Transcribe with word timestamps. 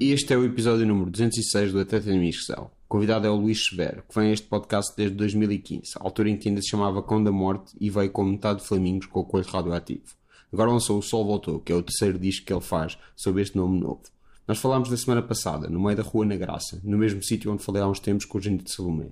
Este 0.00 0.32
é 0.32 0.36
o 0.38 0.44
episódio 0.44 0.86
número 0.86 1.10
206 1.10 1.72
do 1.72 1.80
Atleta 1.80 2.10
de 2.10 2.16
Inscrição. 2.16 2.70
O 2.86 2.88
convidado 2.88 3.26
é 3.26 3.30
o 3.30 3.34
Luís 3.34 3.66
Severo, 3.66 4.04
que 4.08 4.14
vem 4.14 4.30
a 4.30 4.32
este 4.32 4.46
podcast 4.46 4.94
desde 4.96 5.16
2015, 5.16 5.92
a 5.96 6.04
altura 6.04 6.30
em 6.30 6.36
que 6.36 6.48
ainda 6.48 6.62
se 6.62 6.68
chamava 6.68 7.02
Cão 7.02 7.22
da 7.22 7.32
Morte 7.32 7.72
e 7.80 7.90
veio 7.90 8.10
com 8.10 8.24
metade 8.24 8.60
de 8.60 8.66
Flamingos 8.66 9.06
com 9.06 9.20
o 9.20 9.24
coelho 9.24 9.48
radioativo. 9.48 10.14
Agora 10.52 10.70
lançou 10.70 10.98
O 10.98 11.02
Sol 11.02 11.24
Voltou, 11.24 11.60
que 11.60 11.72
é 11.72 11.74
o 11.74 11.82
terceiro 11.82 12.18
disco 12.18 12.46
que 12.46 12.52
ele 12.52 12.60
faz 12.60 12.96
sob 13.16 13.42
este 13.42 13.56
nome 13.56 13.80
novo. 13.80 14.02
Nós 14.48 14.60
falámos 14.60 14.88
da 14.88 14.96
semana 14.96 15.20
passada, 15.20 15.68
no 15.68 15.78
meio 15.78 15.94
da 15.94 16.02
rua 16.02 16.24
na 16.24 16.34
Graça, 16.34 16.80
no 16.82 16.96
mesmo 16.96 17.22
sítio 17.22 17.52
onde 17.52 17.62
falei 17.62 17.82
há 17.82 17.86
uns 17.86 18.00
tempos 18.00 18.24
com 18.24 18.38
o 18.38 18.40
Genito 18.40 18.64
de 18.64 18.72
Salomé. 18.72 19.08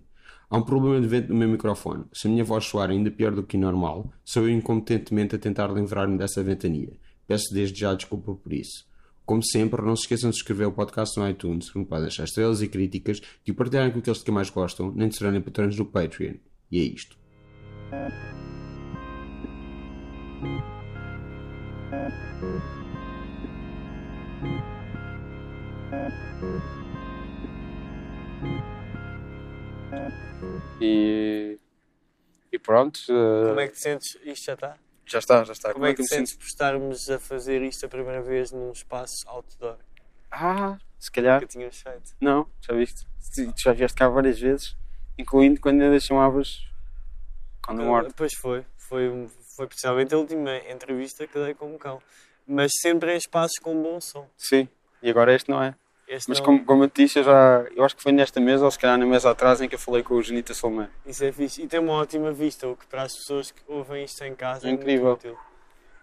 Há 0.49 0.57
um 0.57 0.63
problema 0.63 0.99
de 0.99 1.07
vento 1.07 1.29
no 1.29 1.35
meu 1.35 1.47
microfone. 1.47 2.05
Se 2.11 2.27
a 2.27 2.31
minha 2.31 2.43
voz 2.43 2.65
soar 2.65 2.89
ainda 2.89 3.11
pior 3.11 3.33
do 3.33 3.43
que 3.43 3.59
normal, 3.59 4.11
sou 4.25 4.45
eu 4.45 4.49
incompetentemente 4.49 5.37
a 5.37 5.39
tentar 5.39 5.67
livrar-me 5.67 6.17
dessa 6.17 6.43
ventania. 6.43 6.95
Peço 7.27 7.53
desde 7.53 7.79
já 7.79 7.93
desculpa 7.93 8.33
por 8.33 8.51
isso. 8.51 8.87
Como 9.27 9.45
sempre, 9.45 9.83
não 9.83 9.95
se 9.95 10.05
esqueçam 10.05 10.31
de 10.31 10.37
escrever 10.37 10.69
o 10.69 10.73
podcast 10.73 11.21
no 11.21 11.29
iTunes, 11.29 11.71
podem 11.71 12.05
deixar 12.05 12.25
estrelas 12.25 12.63
e 12.63 12.69
críticas, 12.69 13.21
de 13.45 13.53
o 13.53 13.55
partilharem 13.55 13.93
com 13.93 13.99
aqueles 13.99 14.23
que 14.23 14.31
mais 14.31 14.49
gostam, 14.49 14.91
nem 14.97 15.09
de 15.09 15.17
serem 15.17 15.43
patrões 15.43 15.77
do 15.77 15.85
Patreon. 15.85 16.37
E 16.71 16.81
é 16.81 16.83
isto. 16.83 17.15
E, 30.81 31.59
e 32.53 32.59
pronto, 32.59 33.01
eh, 33.09 33.49
Como 33.49 33.61
é 33.61 33.67
que 33.69 33.75
te 33.75 33.81
sentes? 33.81 34.19
Isto 34.25 34.45
já 34.47 34.55
está? 34.55 34.79
já 35.07 35.19
está, 35.19 35.45
já 35.45 35.53
está. 35.53 35.73
Como 35.73 35.87
é 35.87 35.95
que 35.95 36.03
te 36.03 36.09
sentes 36.09 36.33
sinto? 36.33 36.41
por 36.41 36.47
estarmos 36.47 37.11
a 37.11 37.19
fazer 37.19 37.63
isto 37.63 37.87
a 37.87 37.89
primeira 37.89 38.21
vez 38.21 38.51
num 38.51 38.73
espaço 38.73 39.29
outdoor? 39.29 39.79
Ah, 40.31 40.79
se 40.99 41.11
calhar. 41.11 41.41
Que 41.41 41.47
tínhamos 41.47 41.81
feito. 41.81 42.15
Não, 42.21 42.49
já 42.61 42.75
viste? 42.75 43.07
Tu 43.35 43.53
já 43.63 43.73
vieste 43.73 43.97
cá 43.97 44.09
várias 44.09 44.39
vezes, 44.39 44.77
incluindo 45.19 45.61
quando 45.61 45.83
ainda 45.83 45.99
chamavas 46.01 46.67
quando 47.65 47.83
morte. 47.83 48.13
Pois 48.17 48.35
foi. 48.35 48.65
Foi, 48.77 49.29
foi 49.57 49.67
precisamente 49.67 50.15
a 50.15 50.19
última 50.19 50.57
entrevista 50.71 51.27
que 51.27 51.39
dei 51.39 51.55
com 51.55 51.75
o 51.75 51.79
cão. 51.79 52.01
Mas 52.47 52.71
sempre 52.81 53.13
em 53.13 53.17
espaços 53.17 53.59
com 53.59 53.81
bom 53.83 54.01
som. 54.01 54.29
Sim, 54.37 54.69
e 55.07 55.11
agora 55.11 55.33
este 55.35 55.49
não 55.51 55.63
é. 55.63 55.75
Este 56.09 56.29
Mas 56.29 56.39
não- 56.39 56.45
como, 56.45 56.65
como 56.65 56.85
eu 56.85 56.89
te 56.91 57.03
disse, 57.05 57.19
eu 57.19 57.25
já. 57.25 57.65
Eu 57.75 57.85
acho 57.85 57.97
que 57.97 58.03
foi 58.03 58.13
nesta 58.13 58.41
mesa, 58.41 58.65
ou 58.65 58.71
se 58.71 58.79
calhar 58.79 58.97
na 58.99 59.07
mesa 59.07 59.31
atrás, 59.31 59.61
em 59.61 59.69
que 59.69 59.75
eu 59.75 59.79
falei 59.79 60.03
com 60.03 60.15
o 60.15 60.23
Genita 60.23 60.55
Solomé. 60.55 60.89
Isso 61.05 61.25
é 61.25 61.33
fixe. 61.33 61.63
E 61.63 61.67
tem 61.67 61.81
uma 61.81 61.95
ótima 61.95 62.33
vista, 62.33 62.67
o 62.69 62.77
que 62.77 62.87
para 62.87 63.03
as 63.03 63.15
pessoas 63.17 63.51
que 63.51 63.61
ouvem 63.67 64.05
isto 64.05 64.23
em 64.25 64.35
casa 64.35 64.67
É 64.67 64.71
é, 64.71 64.75
incrível. 64.75 65.07
muito 65.07 65.19
útil. 65.29 65.39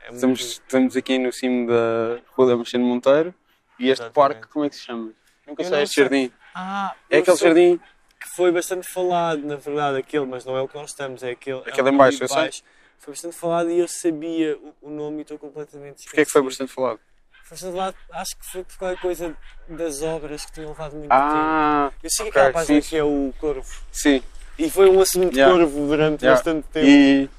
É 0.01 0.05
muito 0.05 0.15
Estamos, 0.15 0.39
útil. 0.41 0.51
estamos 0.65 0.97
aqui 0.97 1.17
no 1.17 1.31
cimo 1.31 1.67
da 1.67 2.19
Rua 2.31 2.47
da 2.49 2.57
Mexendo 2.57 2.83
Monteiro 2.83 3.33
e 3.79 3.89
este 3.89 4.03
Exatamente. 4.03 4.13
parque, 4.13 4.47
como 4.51 4.65
é 4.65 4.69
que 4.69 4.75
se 4.75 4.81
chama? 4.81 5.11
Nunca 5.47 5.63
Eu 5.63 5.69
sei, 5.69 5.83
este 5.83 5.93
sei. 5.95 6.03
jardim. 6.03 6.31
Ah, 6.53 6.95
É 7.09 7.17
aquele 7.19 7.37
sei 7.37 7.47
jardim. 7.47 7.77
que 8.19 8.27
foi 8.35 8.51
bastante 8.51 8.87
falado, 8.91 9.41
na 9.45 9.55
verdade, 9.55 9.97
aquele, 9.99 10.25
mas 10.25 10.43
não 10.43 10.57
é 10.57 10.61
o 10.61 10.67
que 10.67 10.75
nós 10.75 10.89
estamos, 10.89 11.23
é 11.23 11.31
aquele. 11.31 11.59
é 11.65 11.69
Aquele 11.69 11.89
o 11.89 11.93
em 11.93 11.97
baixo, 11.97 12.17
ali 12.23 12.23
eu 12.23 12.27
de 12.49 12.51
sei. 12.53 12.63
Foi 12.99 13.13
bastante 13.13 13.35
falado 13.37 13.69
e 13.69 13.79
eu 13.79 13.87
sabia 13.87 14.57
o, 14.57 14.73
o 14.81 14.89
nome 14.89 15.19
e 15.19 15.21
estou 15.21 15.37
completamente 15.39 16.03
Porquê 16.05 16.21
é 16.21 16.25
que 16.25 16.31
foi 16.31 16.41
esquecido. 16.41 16.43
bastante 16.45 16.73
falado? 16.73 16.99
Foi 17.43 17.55
bastante 17.55 17.73
falado, 17.73 17.95
acho 18.11 18.37
que 18.37 18.45
foi 18.45 18.63
por 18.63 18.77
qualquer 18.77 19.01
coisa 19.01 19.35
das 19.69 20.01
obras 20.01 20.45
que 20.45 20.51
tinham 20.53 20.69
levado 20.69 20.95
muito 20.95 21.11
Ah, 21.11 21.89
tempo. 21.91 21.99
Eu 22.03 22.09
sei 22.09 22.27
ok, 22.29 22.41
aquela 22.41 22.53
página 22.53 22.81
sim, 22.81 22.89
que 22.89 22.97
é 22.97 23.03
o 23.03 23.33
Corvo. 23.39 23.81
sim. 23.91 24.23
E 24.57 24.69
foi 24.69 24.89
um 24.89 24.99
assunto 25.01 25.31
de 25.31 25.39
Yeah. 25.39 25.57
Corvo 25.59 25.87
durante 25.87 26.23
Yeah. 26.23 26.37
bastante 26.37 26.67
tempo. 26.69 26.85
E 26.87 27.29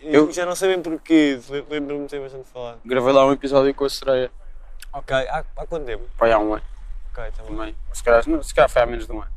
Eu 0.00 0.26
eu- 0.26 0.32
já 0.32 0.44
não 0.44 0.56
sei 0.56 0.70
bem 0.74 0.82
porquê, 0.82 1.38
le- 1.48 1.66
lembro-me 1.70 2.04
de 2.04 2.10
ter 2.10 2.20
bastante 2.20 2.48
falado. 2.50 2.80
gravei 2.84 3.12
lá 3.12 3.24
um 3.26 3.32
episódio 3.32 3.72
com 3.74 3.84
a 3.84 3.90
sereia. 3.90 4.30
Ok, 4.92 5.14
há, 5.16 5.44
há 5.56 5.66
quanto 5.66 5.84
tempo? 5.86 6.04
Pai, 6.18 6.32
há 6.32 6.38
um 6.38 6.54
ano 6.54 6.62
Ok, 7.12 7.24
também. 7.36 7.56
também. 7.56 7.76
Se 7.92 8.02
calhar, 8.02 8.24
não, 8.28 8.42
se 8.42 8.54
calhar 8.54 8.68
foi 8.68 8.82
há 8.82 8.86
menos 8.86 9.06
de 9.06 9.12
um 9.12 9.20
ano. 9.22 9.30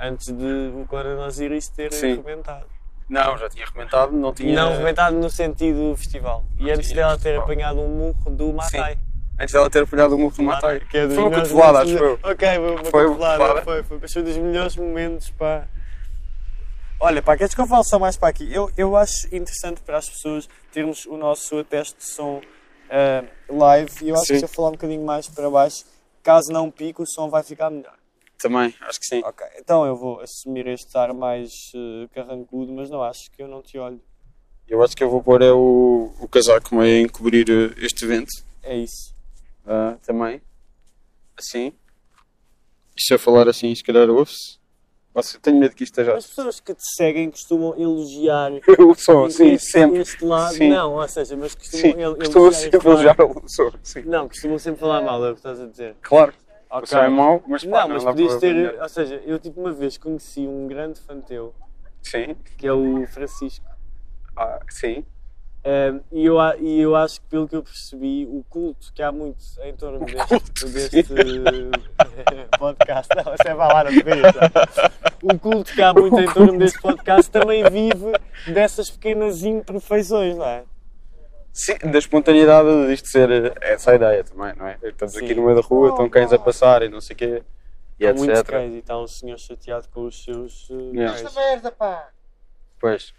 Antes 0.00 0.26
de 0.26 0.72
o 0.74 0.84
Coronavírus 0.88 1.68
ter 1.68 1.92
Sim. 1.92 2.12
arrebentado. 2.12 2.66
Não, 3.08 3.38
já 3.38 3.48
tinha 3.48 3.64
arrebentado, 3.64 4.12
não 4.12 4.34
tinha. 4.34 4.54
Não 4.54 4.72
arrebentado 4.74 5.16
no 5.16 5.30
sentido 5.30 5.94
festival. 5.96 6.44
E 6.58 6.64
Não 6.66 6.72
antes 6.74 6.86
tinha 6.88 6.96
dela 6.96 7.12
ter 7.16 7.22
festival. 7.22 7.44
apanhado 7.44 7.80
um 7.80 7.88
murro 7.88 8.30
do 8.30 8.52
Matai. 8.52 8.98
Antes 9.38 9.52
dela 9.52 9.70
ter 9.70 9.82
apanhado 9.82 10.14
o 10.14 10.18
murro 10.18 10.34
do 10.34 10.42
Matai. 10.42 10.80
Que 10.80 10.98
é 10.98 11.06
dos 11.06 11.14
Foi 11.14 11.24
uma 11.24 11.36
cotovelada, 11.36 11.78
acho 11.80 11.96
eu. 11.96 12.18
Ok, 12.22 12.58
uma 12.58 12.84
Foi 12.84 13.06
uma 13.06 13.16
cotovelada. 13.16 13.62
Foi, 13.62 13.82
foi, 13.84 14.08
foi 14.08 14.22
dos 14.22 14.36
melhores 14.36 14.76
momentos, 14.76 15.30
pá. 15.30 15.68
Olha, 17.00 17.22
pá, 17.22 17.36
queres 17.36 17.54
que 17.54 17.60
eu 17.60 17.66
fale 17.66 17.84
só 17.84 17.98
mais 17.98 18.16
para 18.16 18.28
aqui? 18.28 18.52
Eu, 18.52 18.70
eu 18.76 18.96
acho 18.96 19.26
interessante 19.32 19.80
para 19.82 19.98
as 19.98 20.08
pessoas 20.08 20.48
termos 20.72 21.06
o 21.06 21.16
nosso 21.16 21.62
teste 21.62 21.96
de 21.96 22.04
som 22.04 22.40
ah, 22.90 23.24
live 23.48 23.90
e 24.02 24.08
eu 24.08 24.16
acho 24.16 24.26
Sim. 24.26 24.32
que 24.34 24.38
se 24.40 24.44
eu 24.44 24.48
falar 24.48 24.68
um 24.68 24.72
bocadinho 24.72 25.04
mais 25.04 25.28
para 25.28 25.48
baixo, 25.48 25.84
caso 26.22 26.52
não 26.52 26.70
pique, 26.70 27.02
o 27.02 27.06
som 27.06 27.28
vai 27.28 27.42
ficar 27.42 27.70
melhor. 27.70 27.94
Também, 28.38 28.74
acho 28.82 29.00
que 29.00 29.06
sim. 29.06 29.20
Ok, 29.24 29.46
então 29.58 29.84
eu 29.84 29.96
vou 29.96 30.20
assumir 30.20 30.66
este 30.68 30.96
ar 30.96 31.12
mais 31.12 31.72
eh, 31.74 32.08
carrancudo, 32.14 32.72
mas 32.72 32.88
não 32.88 33.02
acho 33.02 33.30
que 33.32 33.42
eu 33.42 33.48
não 33.48 33.62
te 33.62 33.76
olho. 33.78 34.00
Eu 34.68 34.82
acho 34.82 34.96
que 34.96 35.02
eu 35.02 35.10
vou 35.10 35.22
pôr 35.22 35.42
é 35.42 35.50
o, 35.50 36.12
o 36.20 36.28
casaco 36.28 36.74
meio 36.74 36.98
a 36.98 37.06
encobrir 37.06 37.46
eh, 37.50 37.84
este 37.84 38.04
evento. 38.04 38.30
É 38.62 38.76
isso. 38.76 39.12
Ah, 39.68 39.96
também. 40.02 40.40
Assim. 41.36 41.72
Isto 42.96 43.14
a 43.14 43.18
falar 43.18 43.48
assim, 43.48 43.74
se 43.74 43.82
calhar 43.84 44.08
ouve-se. 44.10 44.58
Eu 45.14 45.40
tenho 45.40 45.58
medo 45.58 45.74
que 45.74 45.82
isto 45.82 45.92
esteja. 45.98 46.16
As 46.16 46.26
pessoas 46.28 46.60
que 46.60 46.72
te 46.72 46.82
seguem 46.94 47.28
costumam 47.30 47.74
elogiar 47.76 48.52
O 48.78 48.94
som, 48.94 49.28
sim, 49.28 49.52
este, 49.54 49.72
sempre. 49.72 49.98
este 50.00 50.24
lado. 50.24 50.54
Sim. 50.54 50.68
não, 50.68 50.94
ou 50.94 51.08
seja, 51.08 51.36
mas 51.36 51.54
costumam 51.56 51.92
Sim, 51.92 52.00
el- 52.00 52.16
elogiar 52.22 52.52
sempre 52.52 52.88
elogiar 52.88 53.16
o 53.20 53.48
som. 53.48 53.70
Sim. 53.82 54.02
Não, 54.02 54.28
costumam 54.28 54.58
sempre 54.60 54.78
falar 54.80 55.00
mal, 55.02 55.24
é 55.24 55.30
o 55.30 55.32
que 55.34 55.40
estás 55.40 55.60
a 55.60 55.66
dizer. 55.66 55.96
Claro, 56.02 56.32
o 56.70 56.76
Ok. 56.76 56.86
som 56.86 56.98
é 56.98 57.08
mau, 57.08 57.42
mas 57.48 57.64
pá, 57.64 57.80
Não, 57.82 57.88
mas 57.88 58.04
dá 58.04 58.10
podias 58.12 58.36
ter. 58.36 58.80
Ou 58.80 58.88
seja, 58.88 59.16
eu 59.26 59.38
tipo 59.40 59.60
uma 59.60 59.72
vez 59.72 59.98
conheci 59.98 60.46
um 60.46 60.68
grande 60.68 61.00
fã 61.00 61.20
teu, 61.20 61.52
Sim, 62.00 62.36
que 62.56 62.66
é 62.66 62.72
o 62.72 63.04
Francisco. 63.08 63.66
ah, 64.36 64.60
sim. 64.70 65.04
Um, 65.64 66.00
e, 66.12 66.24
eu, 66.24 66.36
e 66.60 66.80
eu 66.80 66.96
acho 66.96 67.20
que, 67.20 67.26
pelo 67.26 67.48
que 67.48 67.56
eu 67.56 67.62
percebi, 67.62 68.26
o 68.26 68.44
culto 68.48 68.92
que 68.94 69.02
há 69.02 69.10
muito 69.10 69.38
em 69.62 69.74
torno 69.74 70.06
deste, 70.06 70.66
deste 70.66 71.04
podcast. 72.58 73.14
Não, 73.14 73.34
isso 73.34 73.42
é 73.46 73.54
falar 73.54 73.86
a 73.86 73.90
O 75.22 75.38
culto 75.38 75.72
que 75.72 75.82
há 75.82 75.92
muito 75.92 76.18
em 76.18 76.32
torno 76.32 76.58
deste 76.58 76.80
podcast 76.80 77.30
também 77.30 77.64
vive 77.64 78.12
dessas 78.46 78.88
pequenas 78.90 79.42
imperfeições, 79.42 80.36
não 80.36 80.46
é? 80.46 80.64
Sim, 81.52 81.74
da 81.90 81.98
espontaneidade 81.98 82.86
disto 82.86 83.08
ser 83.08 83.28
eh, 83.30 83.52
essa 83.60 83.90
a 83.90 83.96
ideia 83.96 84.22
também, 84.22 84.54
não 84.54 84.64
é? 84.64 84.78
Estamos 84.80 85.14
Sim. 85.14 85.24
aqui 85.24 85.34
no 85.34 85.42
meio 85.42 85.56
da 85.56 85.60
rua, 85.60 85.90
estão 85.90 86.08
cães 86.08 86.32
a 86.32 86.38
passar 86.38 86.82
e 86.82 86.88
não 86.88 87.00
sei 87.00 87.14
o 87.14 87.16
quê, 87.16 87.42
e 87.98 88.06
Há 88.06 88.14
muitos 88.14 88.38
etc. 88.38 88.46
cães 88.50 88.72
e 88.74 88.78
está 88.78 88.96
um 88.96 89.08
senhor 89.08 89.36
chateado 89.38 89.88
com 89.88 90.06
os 90.06 90.22
seus 90.22 90.68
Yeah. 90.70 91.14
cães. 91.14 91.26
Esta 91.26 91.40
merda, 91.40 91.72
pá! 91.72 92.10
Pois, 92.80 93.12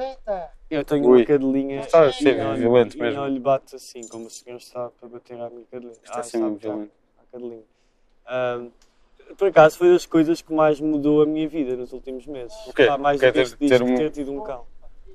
Aceita! 0.00 0.50
Eu 0.70 0.84
tenho 0.84 1.06
Ui. 1.08 1.18
uma 1.18 1.26
cadelinha 1.26 1.80
Está 1.80 2.06
a 2.06 2.12
ser 2.12 2.36
e 2.38 2.56
violento 2.58 2.96
e 2.96 3.00
mesmo. 3.00 3.20
não 3.20 3.28
lhe 3.28 3.38
bato 3.40 3.76
assim, 3.76 4.00
como 4.08 4.26
o 4.26 4.30
senhor 4.30 4.56
está 4.56 4.88
para 4.88 5.08
bater 5.08 5.38
à 5.38 5.50
minha 5.50 5.66
cadelinha. 5.70 5.92
está 6.02 6.16
Ah, 6.16 6.20
assim 6.20 6.38
muito 6.38 6.62
sabe, 6.62 6.72
violento. 6.74 6.92
à 7.18 7.22
cadelinha. 7.32 7.62
Ahm, 8.26 8.68
por 9.36 9.48
acaso 9.48 9.76
foi 9.78 9.92
das 9.92 10.06
coisas 10.06 10.40
que 10.40 10.52
mais 10.52 10.80
mudou 10.80 11.22
a 11.22 11.26
minha 11.26 11.48
vida 11.48 11.76
nos 11.76 11.92
últimos 11.92 12.26
meses. 12.26 12.56
O 12.66 12.72
quê? 12.72 12.88
Mais 12.96 13.20
Quer 13.20 13.32
do 13.32 13.42
que 13.44 13.56
ter- 13.56 13.68
ter 13.68 13.82
um- 13.82 13.96
ter 13.96 14.10
tido 14.10 14.32
um 14.32 14.42
cão. 14.42 14.64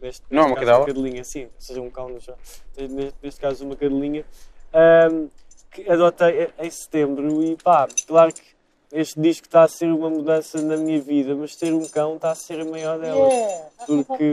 Neste, 0.01 0.23
Não 0.29 0.43
é 0.43 0.45
neste 0.45 0.51
uma 0.51 0.55
caso, 0.55 0.65
cadela? 0.71 0.85
cadelinha, 0.85 1.23
sim, 1.23 1.45
ou 1.45 1.51
seja, 1.57 1.81
um 1.81 1.89
cão 1.89 2.09
no 2.09 2.21
chão. 2.21 2.35
Neste, 2.77 3.15
neste 3.23 3.41
caso, 3.41 3.65
uma 3.65 3.75
cadelinha. 3.75 4.25
Ahm, 4.73 5.29
que 5.71 5.89
adotei 5.89 6.49
em 6.59 6.69
setembro 6.69 7.41
e 7.43 7.55
pá, 7.57 7.87
claro 8.07 8.33
que 8.33 8.41
este 8.99 9.19
disco 9.19 9.45
está 9.47 9.63
a 9.63 9.67
ser 9.67 9.91
uma 9.91 10.09
mudança 10.09 10.61
na 10.61 10.77
minha 10.77 10.99
vida, 11.01 11.35
mas 11.35 11.55
ter 11.55 11.73
um 11.73 11.85
cão 11.87 12.15
está 12.15 12.31
a 12.31 12.35
ser 12.35 12.61
a 12.61 12.65
maior 12.65 12.99
delas. 12.99 13.31
Yeah! 13.33 13.69
Porque- 13.85 14.31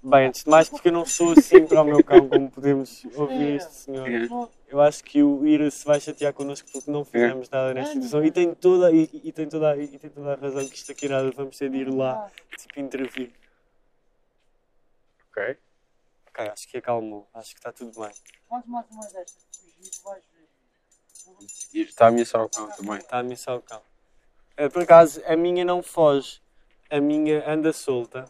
Bem, 0.00 0.28
antes 0.28 0.44
de 0.44 0.50
mais, 0.50 0.68
porque 0.68 0.88
eu 0.88 0.92
não 0.92 1.04
sou 1.04 1.32
assim 1.32 1.66
para 1.66 1.82
o 1.82 1.84
meu 1.84 2.02
cão, 2.04 2.28
como 2.28 2.48
podemos 2.50 3.04
ouvir 3.16 3.56
este 3.56 3.72
senhor. 3.74 4.08
Yeah. 4.08 4.48
Eu 4.68 4.80
acho 4.80 5.02
que 5.02 5.22
o 5.22 5.44
Ira 5.46 5.68
se 5.70 5.84
vai 5.84 5.98
chatear 6.00 6.32
connosco 6.32 6.68
porque 6.72 6.90
não 6.90 7.04
fizemos 7.04 7.48
nada 7.50 7.74
nesta 7.74 7.94
situação 7.94 8.24
e 8.24 8.30
tem 8.30 8.54
toda, 8.54 8.92
e, 8.92 9.10
e 9.24 9.32
tem 9.32 9.48
toda, 9.48 9.76
e 9.76 9.88
tem 9.98 10.08
toda 10.10 10.32
a 10.34 10.36
razão 10.36 10.66
que 10.68 10.76
isto 10.76 10.92
aqui 10.92 11.08
nada, 11.08 11.30
vamos 11.32 11.56
ter 11.58 11.68
de 11.70 11.78
ir 11.78 11.92
lá, 11.92 12.30
tipo, 12.56 12.78
intervir. 12.78 13.32
Ok. 15.30 15.56
Ok, 16.28 16.48
acho 16.48 16.68
que 16.68 16.78
acalmou, 16.78 17.26
acho 17.34 17.50
que 17.50 17.58
está 17.58 17.72
tudo 17.72 17.98
bem. 18.00 18.10
Faz 18.48 18.64
mais 18.66 18.86
uma 18.90 19.02
destas, 19.06 19.46
vais 20.04 20.22
ver. 20.32 20.37
Está 21.74 22.06
a 22.06 22.08
ameaçar 22.08 22.42
o 22.42 22.48
cão 22.48 22.68
também. 22.70 22.98
Está 22.98 23.18
a 23.18 23.22
missar 23.22 23.56
o 23.56 23.62
cão. 23.62 23.80
Eh, 24.56 24.68
Por 24.68 24.82
acaso, 24.82 25.22
a 25.26 25.36
minha 25.36 25.64
não 25.64 25.82
foge, 25.82 26.40
a 26.90 27.00
minha 27.00 27.48
anda 27.48 27.72
solta 27.72 28.24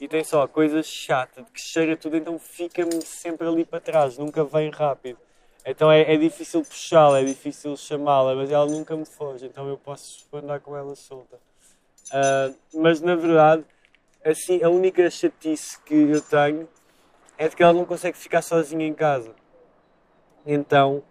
e 0.00 0.08
tem 0.08 0.24
só 0.24 0.46
coisas 0.46 0.86
chatas, 0.86 1.44
que 1.52 1.60
cheira 1.60 1.96
tudo, 1.96 2.16
então 2.16 2.38
fica-me 2.38 3.02
sempre 3.02 3.46
ali 3.46 3.64
para 3.64 3.80
trás, 3.80 4.16
nunca 4.16 4.44
vem 4.44 4.70
rápido. 4.70 5.18
Então 5.64 5.92
é, 5.92 6.14
é 6.14 6.16
difícil 6.16 6.62
puxá-la, 6.64 7.20
é 7.20 7.24
difícil 7.24 7.76
chamá-la, 7.76 8.34
mas 8.34 8.50
ela 8.50 8.66
nunca 8.66 8.96
me 8.96 9.04
foge, 9.04 9.46
então 9.46 9.68
eu 9.68 9.76
posso 9.76 10.26
andar 10.32 10.60
com 10.60 10.74
ela 10.76 10.96
solta. 10.96 11.38
Ah, 12.10 12.50
mas 12.74 13.00
na 13.00 13.14
verdade, 13.14 13.64
assim, 14.24 14.62
a 14.62 14.68
única 14.68 15.08
chatice 15.10 15.78
que 15.82 15.94
eu 15.94 16.20
tenho 16.20 16.68
é 17.38 17.48
de 17.48 17.56
que 17.56 17.62
ela 17.62 17.72
não 17.72 17.84
consegue 17.84 18.16
ficar 18.18 18.42
sozinha 18.42 18.86
em 18.86 18.94
casa. 18.94 19.34
Então, 20.46 21.02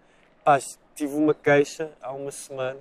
pá, 0.44 0.60
tive 1.00 1.16
uma 1.16 1.34
queixa 1.34 1.92
há 2.01 2.12
uma 2.12 2.30
semana, 2.30 2.80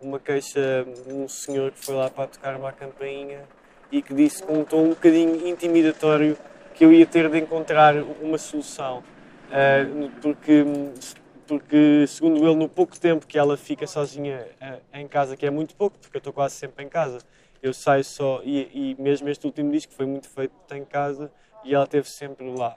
uma 0.00 0.18
queixa 0.18 0.86
de 1.06 1.12
um 1.12 1.28
senhor 1.28 1.72
que 1.72 1.84
foi 1.84 1.94
lá 1.94 2.08
para 2.08 2.26
tocar 2.26 2.56
uma 2.56 2.72
campainha 2.72 3.44
e 3.92 4.00
que 4.00 4.14
disse 4.14 4.42
com 4.42 4.60
um 4.60 4.64
tom 4.64 4.84
um 4.84 4.88
bocadinho 4.90 5.46
intimidatório 5.46 6.38
que 6.74 6.86
eu 6.86 6.90
ia 6.90 7.04
ter 7.04 7.28
de 7.28 7.38
encontrar 7.38 7.96
uma 8.22 8.38
solução. 8.38 9.04
Ah, 9.50 9.84
porque, 10.22 10.64
porque, 11.46 12.06
segundo 12.08 12.38
ele, 12.38 12.56
no 12.56 12.66
pouco 12.66 12.98
tempo 12.98 13.26
que 13.26 13.38
ela 13.38 13.58
fica 13.58 13.86
sozinha 13.86 14.48
ah, 14.58 14.78
em 14.94 15.06
casa, 15.06 15.36
que 15.36 15.44
é 15.44 15.50
muito 15.50 15.76
pouco, 15.76 15.98
porque 15.98 16.16
eu 16.16 16.20
estou 16.20 16.32
quase 16.32 16.54
sempre 16.54 16.82
em 16.82 16.88
casa, 16.88 17.18
eu 17.62 17.74
saio 17.74 18.04
só, 18.04 18.40
e, 18.42 18.94
e 18.96 19.02
mesmo 19.02 19.28
este 19.28 19.44
último 19.44 19.70
disco 19.70 19.92
foi 19.92 20.06
muito 20.06 20.30
feito 20.30 20.54
em 20.74 20.84
casa 20.84 21.30
e 21.62 21.74
ela 21.74 21.84
esteve 21.84 22.08
sempre 22.08 22.50
lá. 22.56 22.74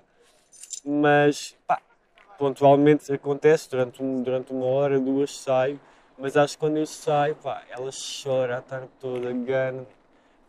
Mas, 0.84 1.56
pá, 1.66 1.82
pontualmente 2.38 3.12
acontece, 3.12 3.70
durante, 3.70 4.02
um, 4.02 4.22
durante 4.22 4.52
uma 4.54 4.66
hora, 4.66 5.00
duas 5.00 5.38
saio, 5.38 5.80
mas 6.18 6.36
acho 6.38 6.54
que 6.54 6.60
quando 6.60 6.78
eu 6.78 6.86
saio, 6.86 7.36
pá, 7.36 7.64
ela 7.70 7.90
chora 8.24 8.58
a 8.58 8.62
tarde 8.62 8.90
toda, 9.00 9.32
gana, 9.34 9.86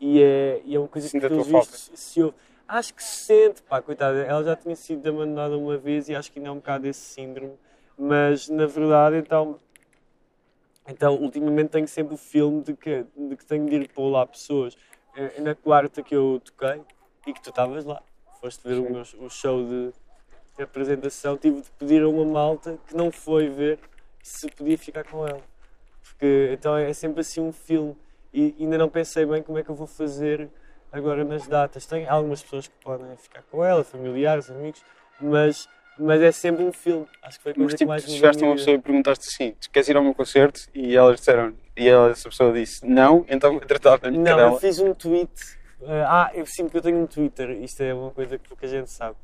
e 0.00 0.22
é, 0.22 0.62
e 0.64 0.74
é 0.74 0.78
uma 0.78 0.88
coisa 0.88 1.08
Sinto 1.08 1.22
que 1.22 1.28
pelos 1.28 1.46
vistos 1.46 1.90
se 1.94 2.22
ouve. 2.22 2.36
Acho 2.66 2.92
que 2.92 3.02
se 3.02 3.24
sente, 3.24 3.62
pá, 3.62 3.80
coitada, 3.80 4.18
ela 4.22 4.44
já 4.44 4.54
tinha 4.54 4.76
sido 4.76 5.08
abandonada 5.08 5.56
uma 5.56 5.78
vez 5.78 6.08
e 6.08 6.14
acho 6.14 6.30
que 6.30 6.38
ainda 6.38 6.50
é 6.50 6.52
um 6.52 6.56
bocado 6.56 6.86
esse 6.86 7.00
síndrome, 7.00 7.54
mas 7.98 8.48
na 8.48 8.66
verdade, 8.66 9.16
então, 9.16 9.58
então 10.86 11.14
ultimamente 11.16 11.70
tenho 11.70 11.88
sempre 11.88 12.14
o 12.14 12.18
filme 12.18 12.62
de 12.62 12.74
que, 12.74 13.06
de 13.16 13.36
que 13.36 13.44
tenho 13.46 13.66
de 13.66 13.76
ir 13.76 13.88
pôr 13.88 14.10
lá 14.10 14.26
pessoas. 14.26 14.76
Eh, 15.16 15.40
Na 15.40 15.54
quarta 15.54 16.02
que 16.02 16.14
eu 16.14 16.40
toquei 16.44 16.82
e 17.26 17.32
que 17.32 17.40
tu 17.42 17.48
estavas 17.48 17.84
lá, 17.86 18.02
foste 18.40 18.62
ver 18.68 18.78
o, 18.78 18.86
Sim. 18.86 18.92
meu, 18.92 19.26
o 19.26 19.30
show 19.30 19.64
de, 19.64 19.92
de 20.58 20.64
apresentação, 20.64 21.36
tive 21.36 21.60
de 21.62 21.70
pedir 21.78 22.02
a 22.02 22.08
uma 22.08 22.24
malta 22.24 22.76
que 22.88 22.96
não 22.96 23.12
foi 23.12 23.48
ver 23.48 23.78
se 24.20 24.50
podia 24.50 24.76
ficar 24.76 25.04
com 25.04 25.26
ela. 25.26 25.40
Porque 26.02 26.50
então 26.52 26.76
é 26.76 26.92
sempre 26.92 27.20
assim 27.20 27.40
um 27.40 27.52
filme 27.52 27.96
e 28.34 28.54
ainda 28.58 28.76
não 28.76 28.88
pensei 28.88 29.24
bem 29.24 29.40
como 29.40 29.56
é 29.56 29.62
que 29.62 29.70
eu 29.70 29.74
vou 29.74 29.86
fazer 29.86 30.50
agora 30.90 31.24
nas 31.24 31.46
datas. 31.46 31.86
Tem 31.86 32.08
algumas 32.08 32.42
pessoas 32.42 32.66
que 32.66 32.74
podem 32.82 33.16
ficar 33.16 33.42
com 33.50 33.64
ela, 33.64 33.84
familiares, 33.84 34.50
amigos, 34.50 34.82
mas, 35.20 35.68
mas 35.96 36.20
é 36.20 36.32
sempre 36.32 36.64
um 36.64 36.72
filme. 36.72 37.06
Acho 37.22 37.38
que 37.38 37.42
foi 37.44 37.52
a 37.52 37.54
coisa 37.54 37.64
Mas 37.64 37.72
que 37.74 37.78
tipo, 37.78 37.88
mais 37.88 38.02
tu 38.02 38.06
mudou 38.06 38.18
chegaste 38.18 38.42
a 38.42 38.46
uma 38.46 38.56
pessoa 38.56 38.74
e 38.74 38.80
perguntaste 38.80 39.28
assim: 39.28 39.54
queres 39.72 39.88
ir 39.88 39.96
ao 39.96 40.02
meu 40.02 40.14
concerto? 40.14 40.62
E 40.74 40.96
elas 40.96 41.20
disseram, 41.20 41.54
e 41.76 41.88
ela, 41.88 42.10
essa 42.10 42.28
pessoa 42.28 42.52
disse 42.52 42.84
não, 42.84 43.24
então 43.28 43.52
vou 43.52 43.60
tratar 43.60 43.98
da 43.98 44.10
minha 44.10 44.24
Não, 44.24 44.54
eu 44.54 44.58
fiz 44.58 44.80
um 44.80 44.92
tweet. 44.92 45.30
eh, 45.82 46.04
ah, 46.04 46.32
eu 46.34 46.44
sim, 46.46 46.64
porque 46.64 46.78
eu 46.78 46.82
tenho 46.82 46.98
um 46.98 47.06
Twitter. 47.06 47.50
Isto 47.62 47.84
é 47.84 47.94
uma 47.94 48.10
coisa 48.10 48.36
que 48.36 48.48
pouca 48.48 48.66
gente 48.66 48.90
sabe. 48.90 49.16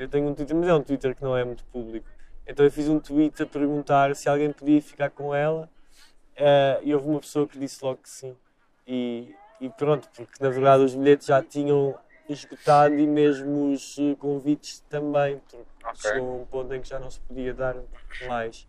Eu 0.00 0.08
tenho 0.08 0.28
um 0.28 0.34
Twitter, 0.34 0.56
mas 0.56 0.68
é 0.68 0.74
um 0.74 0.82
Twitter 0.82 1.14
que 1.14 1.22
não 1.22 1.36
é 1.36 1.44
muito 1.44 1.62
público. 1.66 2.06
Então 2.46 2.64
eu 2.64 2.70
fiz 2.72 2.88
um 2.88 2.98
tweet 2.98 3.42
a 3.42 3.46
perguntar 3.46 4.16
se 4.16 4.28
alguém 4.30 4.50
podia 4.50 4.80
ficar 4.80 5.10
com 5.10 5.34
ela. 5.34 5.68
eh, 6.36 6.80
e 6.84 6.94
houve 6.94 7.06
uma 7.08 7.20
pessoa 7.20 7.46
que 7.46 7.58
disse 7.58 7.84
logo 7.84 7.98
que 8.02 8.08
sim. 8.08 8.34
E, 8.86 9.34
e 9.60 9.68
pronto, 9.68 10.08
porque 10.16 10.42
na 10.42 10.48
verdade 10.50 10.84
os 10.84 10.94
bilhetes 10.94 11.26
já 11.26 11.42
tinham 11.42 11.98
esgotado 12.28 12.94
e 12.98 13.06
mesmo 13.06 13.72
os 13.72 13.98
eh, 13.98 14.14
convites 14.16 14.80
também. 14.88 15.38
Porque 15.50 15.66
Ok. 15.84 15.96
chegou 16.10 16.30
a 16.32 16.34
um 16.42 16.46
ponto 16.46 16.74
em 16.74 16.80
que 16.80 16.88
já 16.88 16.98
não 16.98 17.10
se 17.10 17.20
podia 17.20 17.52
dar 17.52 17.76
mais. 18.26 18.66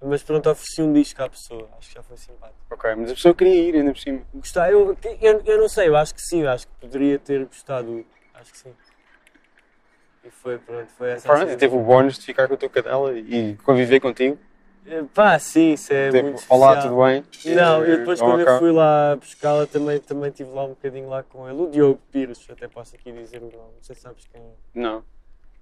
Mas 0.00 0.22
pronto, 0.22 0.48
ofereci 0.50 0.82
um 0.82 0.92
disco 0.92 1.20
à 1.22 1.28
pessoa. 1.28 1.68
Acho 1.78 1.88
que 1.88 1.94
já 1.96 2.02
foi 2.02 2.16
simpático. 2.16 2.60
Ok, 2.70 2.94
mas 2.96 3.10
a 3.10 3.14
pessoa 3.14 3.34
queria 3.34 3.54
ir 3.68 3.74
ainda 3.74 3.92
por 3.92 3.98
cima. 4.00 4.22
Gostar, 4.34 4.70
eu, 4.70 4.96
eu, 5.20 5.42
eu 5.44 5.58
não 5.58 5.68
sei, 5.68 5.88
eu 5.88 5.96
acho 5.96 6.14
que 6.14 6.20
sim, 6.22 6.42
eu 6.42 6.50
acho 6.50 6.66
que 6.68 6.74
poderia 6.80 7.18
ter 7.18 7.44
gostado, 7.44 8.04
acho 8.34 8.52
que 8.52 8.58
sim. 8.58 8.74
E 10.24 10.30
foi, 10.30 10.58
pronto, 10.58 10.88
foi 10.96 11.10
essa 11.10 11.28
Pronto, 11.28 11.46
cena. 11.46 11.56
teve 11.56 11.74
o 11.76 11.80
bónus 11.80 12.18
de 12.18 12.24
ficar 12.24 12.48
com 12.48 12.54
a 12.54 12.56
tua 12.56 12.68
cadela 12.68 13.12
e 13.12 13.56
conviver 13.64 14.00
contigo. 14.00 14.38
Eh, 14.86 15.02
Pá, 15.14 15.38
sim, 15.38 15.72
isso 15.74 15.92
é 15.92 16.10
Tipo, 16.10 16.22
muito 16.24 16.42
olá, 16.48 16.72
especial. 16.72 16.92
tudo 16.94 17.04
bem? 17.04 17.54
Não, 17.54 17.84
eu 17.84 17.98
depois 17.98 18.18
Vão 18.20 18.30
quando 18.30 18.40
eu 18.46 18.58
fui 18.58 18.72
lá 18.72 19.16
buscá-la 19.16 19.66
também, 19.66 19.98
também 20.00 20.30
estive 20.30 20.50
lá 20.50 20.64
um 20.64 20.70
bocadinho 20.70 21.08
lá 21.08 21.22
com 21.22 21.48
ele. 21.48 21.60
O 21.62 21.70
Diogo 21.70 22.00
Pires, 22.10 22.46
até 22.50 22.68
posso 22.68 22.94
aqui 22.94 23.12
dizer 23.12 23.38
o 23.38 23.44
nome, 23.46 23.54
não 23.56 23.82
sei 23.82 23.94
se 23.94 24.02
sabes 24.02 24.26
quem 24.32 24.40
é. 24.40 24.54
Não. 24.74 25.02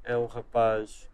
É 0.05 0.17
um 0.17 0.27
rapaz 0.27 1.09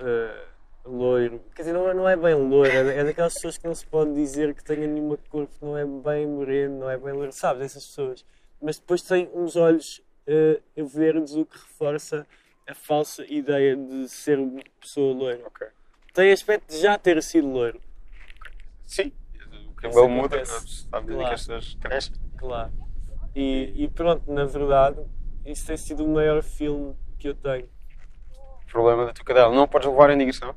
eh, 0.00 0.44
loiro, 0.84 1.40
quer 1.54 1.62
dizer, 1.62 1.72
não 1.72 1.88
é, 1.88 1.94
não 1.94 2.08
é 2.08 2.16
bem 2.16 2.34
loiro, 2.34 2.72
é, 2.90 2.98
é 2.98 3.04
daquelas 3.04 3.34
pessoas 3.34 3.58
que 3.58 3.66
não 3.66 3.74
se 3.74 3.86
pode 3.86 4.12
dizer 4.14 4.54
que 4.54 4.62
tenha 4.64 4.86
nenhuma 4.86 5.16
cor, 5.28 5.46
porque 5.46 5.64
não 5.64 5.76
é 5.76 5.84
bem 5.84 6.26
moreno, 6.26 6.80
não 6.80 6.90
é 6.90 6.96
bem 6.96 7.12
loiro, 7.12 7.32
sabes, 7.32 7.62
essas 7.62 7.84
pessoas. 7.86 8.24
Mas 8.60 8.78
depois 8.78 9.02
tem 9.02 9.28
uns 9.34 9.54
olhos 9.56 10.00
eh, 10.26 10.60
verdes, 10.76 11.34
o 11.36 11.44
que 11.46 11.56
reforça 11.56 12.26
a 12.66 12.74
falsa 12.74 13.24
ideia 13.28 13.76
de 13.76 14.08
ser 14.08 14.38
uma 14.38 14.62
pessoa 14.80 15.14
loira. 15.14 15.42
Ok. 15.46 15.66
Tem 16.12 16.32
aspecto 16.32 16.68
de 16.72 16.78
já 16.80 16.96
ter 16.98 17.22
sido 17.22 17.46
loiro, 17.48 17.80
Sim. 18.84 19.12
O 19.68 19.74
cabelo 19.74 20.08
muda, 20.08 20.42
à 20.92 21.00
medida 21.00 21.16
que 21.16 21.20
Claro. 21.20 21.34
as 21.34 21.40
pessoas 21.46 21.74
crescem. 21.80 22.14
claro. 22.38 22.72
E, 23.34 23.72
e 23.84 23.88
pronto, 23.88 24.32
na 24.32 24.44
verdade, 24.46 24.98
isso 25.44 25.66
tem 25.66 25.76
sido 25.76 26.04
o 26.04 26.08
maior 26.08 26.42
filme 26.42 26.96
que 27.18 27.28
eu 27.28 27.34
tenho. 27.34 27.68
O 28.62 28.66
problema 28.72 29.04
da 29.06 29.12
tua 29.12 29.24
cadela. 29.24 29.54
Não 29.54 29.68
podes 29.68 29.86
levar 29.88 30.08
em 30.10 30.16
digressão. 30.18 30.54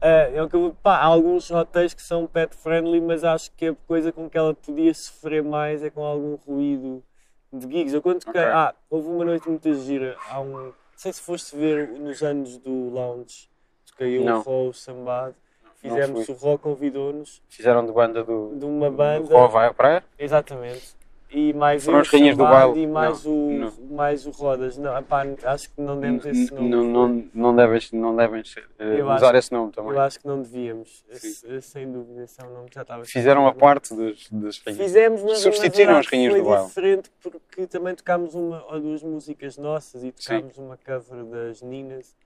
É, 0.00 0.32
é 0.36 0.42
o 0.42 0.48
que 0.48 0.56
eu- 0.56 0.76
pá, 0.82 0.96
há 0.96 1.04
alguns 1.04 1.48
hotéis 1.50 1.94
que 1.94 2.02
são 2.02 2.26
pet 2.26 2.56
friendly, 2.56 3.00
mas 3.00 3.22
acho 3.22 3.52
que 3.52 3.66
a 3.66 3.74
coisa 3.86 4.10
com 4.10 4.28
que 4.28 4.36
ela 4.36 4.52
podia 4.54 4.92
sofrer 4.94 5.42
mais 5.44 5.82
é 5.82 5.90
com 5.90 6.02
algum 6.04 6.34
ruído 6.36 7.04
de 7.52 7.62
gigs. 7.70 7.94
Eu 7.94 8.02
quando 8.02 8.20
toquei, 8.24 8.40
Ok. 8.42 8.52
ah, 8.52 8.74
houve 8.90 9.08
uma 9.08 9.24
noite 9.24 9.48
muito 9.48 9.72
gira, 9.84 10.16
há 10.28 10.40
um, 10.40 10.72
sei 10.98 11.12
se 11.12 11.22
foste 11.22 11.56
ver 11.56 11.88
nos 11.88 12.22
anos 12.22 12.58
do 12.58 12.90
lounge, 12.90 13.48
toquei 13.86 14.18
eu, 14.18 14.24
o 14.24 14.40
Rô, 14.40 14.68
o 14.68 14.74
Sambado, 14.74 15.34
fizemos 15.76 16.28
o 16.28 16.32
Ró 16.32 16.58
convidou-nos 16.58 17.40
Fizeram 17.48 17.86
de 17.86 17.92
banda 17.92 18.24
do. 18.24 18.56
de 18.56 18.64
uma 18.64 18.90
do 18.90 18.96
banda, 18.96 19.32
Ró 19.32 19.46
vai 19.46 19.68
à 19.68 19.72
praia. 19.72 20.04
exatamente. 20.18 20.97
E 21.30 21.52
mais 21.52 21.84
Foram 21.84 21.98
eu, 21.98 22.02
os 22.02 22.08
rainhas 22.08 22.36
do 22.38 22.44
baile? 22.44 22.80
e 22.80 22.86
mais, 22.86 23.22
Não, 23.24 23.32
o, 23.32 23.52
não. 23.52 23.72
mais 23.94 24.26
o 24.26 24.30
Rodas. 24.30 24.78
Não, 24.78 24.96
epá, 24.96 25.26
acho 25.44 25.68
que 25.70 25.80
não 25.80 26.00
demos 26.00 26.24
esse 26.24 26.54
nome. 26.54 26.70
Não, 26.70 26.82
não, 26.84 27.24
não 27.34 27.54
devem, 27.54 27.80
não 27.92 28.16
devem 28.16 28.42
Eu 28.78 29.04
usar 29.04 29.26
acho- 29.28 29.36
esse 29.36 29.52
nome 29.52 29.70
também. 29.70 29.92
Eu 29.92 30.00
acho 30.00 30.18
que 30.20 30.26
não 30.26 30.40
devíamos, 30.40 31.04
Esse- 31.10 31.60
sem 31.60 31.92
dúvida, 31.92 32.24
esse 32.24 32.40
é 32.40 32.46
um 32.46 32.54
nome 32.54 32.70
que 32.70 32.74
já 32.76 32.80
estava 32.82 33.04
Fizeram 33.04 33.46
a 33.46 33.52
parte 33.52 33.94
dos, 33.94 34.26
das 34.30 34.58
rainhas. 34.60 34.82
Fizemos, 34.82 35.22
mas 35.22 35.38
Substituíram 35.40 35.92
na 35.92 35.98
as 35.98 36.06
rainhas 36.06 36.34
do 36.34 36.42
baile. 36.44 36.66
diferente 36.66 37.10
porque 37.22 37.66
também 37.66 37.94
tocámos 37.94 38.34
uma 38.34 38.64
ou 38.72 38.80
duas 38.80 39.02
músicas 39.02 39.58
nossas 39.58 40.02
e 40.02 40.10
tocámos 40.12 40.56
uma 40.56 40.78
cover 40.78 41.24
das 41.26 41.60
Ninas 41.60 42.16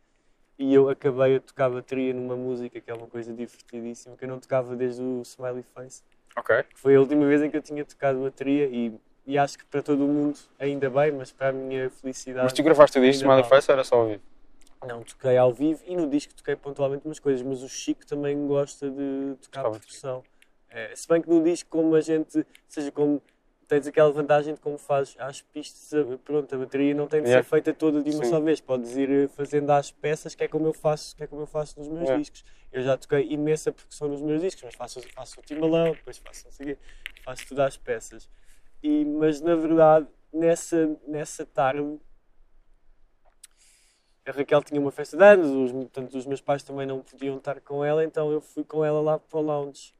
e 0.56 0.72
eu 0.72 0.88
acabei 0.88 1.36
a 1.36 1.40
tocar 1.40 1.68
bateria 1.70 2.14
numa 2.14 2.36
música 2.36 2.80
que 2.80 2.88
é 2.88 2.94
uma 2.94 3.08
coisa 3.08 3.32
divertidíssima 3.32 4.16
que 4.16 4.24
eu 4.24 4.28
não 4.28 4.38
tocava 4.38 4.76
desde 4.76 5.02
o 5.02 5.22
Smiley 5.22 5.64
Face. 5.74 6.02
Ok. 6.36 6.64
Foi 6.74 6.94
a 6.94 7.00
última 7.00 7.26
vez 7.26 7.42
em 7.42 7.50
que 7.50 7.56
eu 7.56 7.62
tinha 7.62 7.84
tocado 7.84 8.20
bateria 8.20 8.66
e, 8.66 8.92
e 9.26 9.38
acho 9.38 9.58
que 9.58 9.64
para 9.64 9.82
todo 9.82 10.04
o 10.04 10.08
mundo 10.08 10.38
ainda 10.58 10.88
bem, 10.88 11.12
mas 11.12 11.30
para 11.32 11.48
a 11.48 11.52
minha 11.52 11.90
felicidade. 11.90 12.44
Mas 12.44 12.52
tu 12.52 12.62
gravaste 12.62 12.98
o 12.98 13.02
disco. 13.02 13.28
Face 13.44 13.70
ou 13.70 13.74
era 13.74 13.84
só 13.84 14.00
ouvir? 14.02 14.20
Não, 14.86 15.02
toquei 15.02 15.36
ao 15.36 15.52
vivo 15.52 15.80
e 15.86 15.94
no 15.94 16.08
disco 16.08 16.34
toquei 16.34 16.56
pontualmente 16.56 17.06
umas 17.06 17.20
coisas, 17.20 17.42
mas 17.42 17.62
o 17.62 17.68
Chico 17.68 18.04
também 18.04 18.46
gosta 18.48 18.90
de 18.90 19.36
tocar 19.40 19.62
Gostava 19.62 19.70
de 19.70 19.78
percussão. 19.78 20.24
É, 20.68 20.96
se 20.96 21.06
bem 21.06 21.22
que 21.22 21.28
no 21.28 21.42
disco, 21.42 21.70
como 21.70 21.94
a 21.94 22.00
gente, 22.00 22.44
seja, 22.66 22.90
como 22.90 23.22
tens 23.72 23.86
aquela 23.86 24.12
vantagem 24.12 24.52
de 24.52 24.60
como 24.60 24.76
fazes 24.76 25.16
às 25.18 25.40
pistas, 25.40 26.06
pronto, 26.22 26.54
a 26.54 26.58
bateria 26.58 26.94
não 26.94 27.06
tem 27.08 27.22
de 27.22 27.28
Yeah. 27.28 27.42
ser 27.42 27.48
feita 27.48 27.72
toda 27.72 28.02
de 28.02 28.10
uma 28.10 28.22
Sim. 28.22 28.28
só 28.30 28.38
vez, 28.38 28.60
podes 28.60 28.94
ir 28.98 29.08
eh, 29.10 29.28
fazendo 29.28 29.70
às 29.70 29.90
peças, 29.90 30.34
que 30.34 30.44
é 30.44 30.48
como 30.48 30.66
eu 30.66 30.74
faço, 30.74 31.16
que 31.16 31.22
é 31.24 31.26
como 31.26 31.40
eu 31.40 31.46
faço 31.46 31.78
nos 31.78 31.88
meus 31.88 32.02
Yeah. 32.02 32.18
discos. 32.18 32.44
Eu 32.70 32.82
já 32.82 32.98
toquei 32.98 33.32
imensa 33.32 33.72
percussão 33.72 34.08
nos 34.08 34.20
meus 34.20 34.42
discos, 34.42 34.62
mas 34.62 34.74
faço, 34.74 35.00
faço 35.14 35.40
o 35.40 35.42
timbalão, 35.42 35.92
depois 35.92 36.18
faço 36.18 36.44
não 36.44 36.52
sei 36.52 36.76
faço 37.24 37.46
tudo 37.46 37.60
às 37.62 37.78
peças. 37.78 38.28
E, 38.82 39.06
mas 39.06 39.40
na 39.40 39.56
verdade, 39.56 40.06
nessa, 40.30 40.94
nessa 41.08 41.46
tarde 41.46 41.98
a 44.26 44.32
Raquel 44.32 44.62
tinha 44.62 44.80
uma 44.82 44.90
festa 44.90 45.16
de 45.16 45.24
anos, 45.24 45.48
os, 45.48 45.72
portanto, 45.72 46.14
os 46.14 46.26
meus 46.26 46.42
pais 46.42 46.62
também 46.62 46.86
não 46.86 47.00
podiam 47.00 47.38
estar 47.38 47.58
com 47.62 47.82
ela, 47.82 48.04
então 48.04 48.30
eu 48.30 48.42
fui 48.42 48.64
com 48.64 48.84
ela 48.84 49.00
lá 49.00 49.18
para 49.18 49.38
o 49.38 49.42
lounge. 49.42 49.94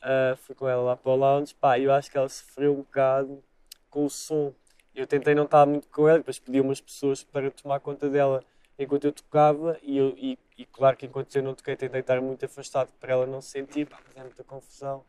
Ah, 0.00 0.36
fui 0.36 0.54
com 0.54 0.68
ela 0.68 0.82
lá 0.82 0.96
para 0.96 1.10
o 1.10 1.16
lounge, 1.16 1.54
pá, 1.54 1.78
eu 1.78 1.92
acho 1.92 2.10
que 2.10 2.16
ela 2.16 2.28
sofreu 2.28 2.72
um 2.72 2.76
bocado 2.76 3.42
com 3.90 4.04
o 4.04 4.10
som. 4.10 4.52
Eu 4.94 5.06
tentei 5.06 5.34
não 5.34 5.44
estar 5.44 5.66
muito 5.66 5.88
com 5.88 6.08
ela, 6.08 6.18
depois 6.18 6.38
pedi 6.38 6.60
umas 6.60 6.80
pessoas 6.80 7.22
para 7.22 7.50
tomar 7.50 7.80
conta 7.80 8.08
dela 8.08 8.42
enquanto 8.78 9.04
eu 9.06 9.12
tocava, 9.12 9.76
e, 9.82 9.96
eu, 9.98 10.14
e, 10.16 10.38
e 10.56 10.64
claro 10.64 10.96
que 10.96 11.06
enquanto 11.06 11.34
eu 11.34 11.42
não 11.42 11.54
toquei, 11.54 11.76
tentei 11.76 12.00
estar 12.00 12.20
muito 12.20 12.44
afastado 12.44 12.90
para 13.00 13.12
ela 13.12 13.26
não 13.26 13.40
sentir, 13.40 13.86
pá, 13.86 13.98
mas 14.06 14.16
é 14.16 14.22
muita 14.22 14.44
confusão. 14.44 15.04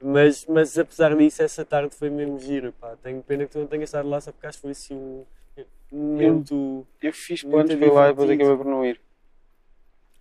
Mas, 0.00 0.44
mas 0.46 0.76
apesar 0.76 1.16
disso, 1.16 1.42
essa 1.42 1.64
tarde 1.64 1.94
foi 1.94 2.10
mesmo 2.10 2.38
gira, 2.40 2.72
pá. 2.72 2.96
Tenho 3.00 3.22
pena 3.22 3.44
que 3.44 3.52
tu 3.52 3.60
não 3.60 3.68
tenhas 3.68 3.88
estado 3.88 4.08
lá, 4.08 4.20
só 4.20 4.32
porque 4.32 4.46
acho 4.48 4.58
que 4.58 4.62
foi 4.62 4.72
assim 4.72 4.96
um, 4.96 5.24
momento. 5.92 6.84
Eu 7.00 7.12
fiz 7.12 7.44
Muito 7.44 7.66
planos, 7.68 7.74
fui 7.74 7.90
lá 7.90 8.06
e 8.06 8.08
depois 8.08 8.30
acabei 8.30 8.56
por 8.56 8.66
não 8.66 8.84
ir. 8.84 9.00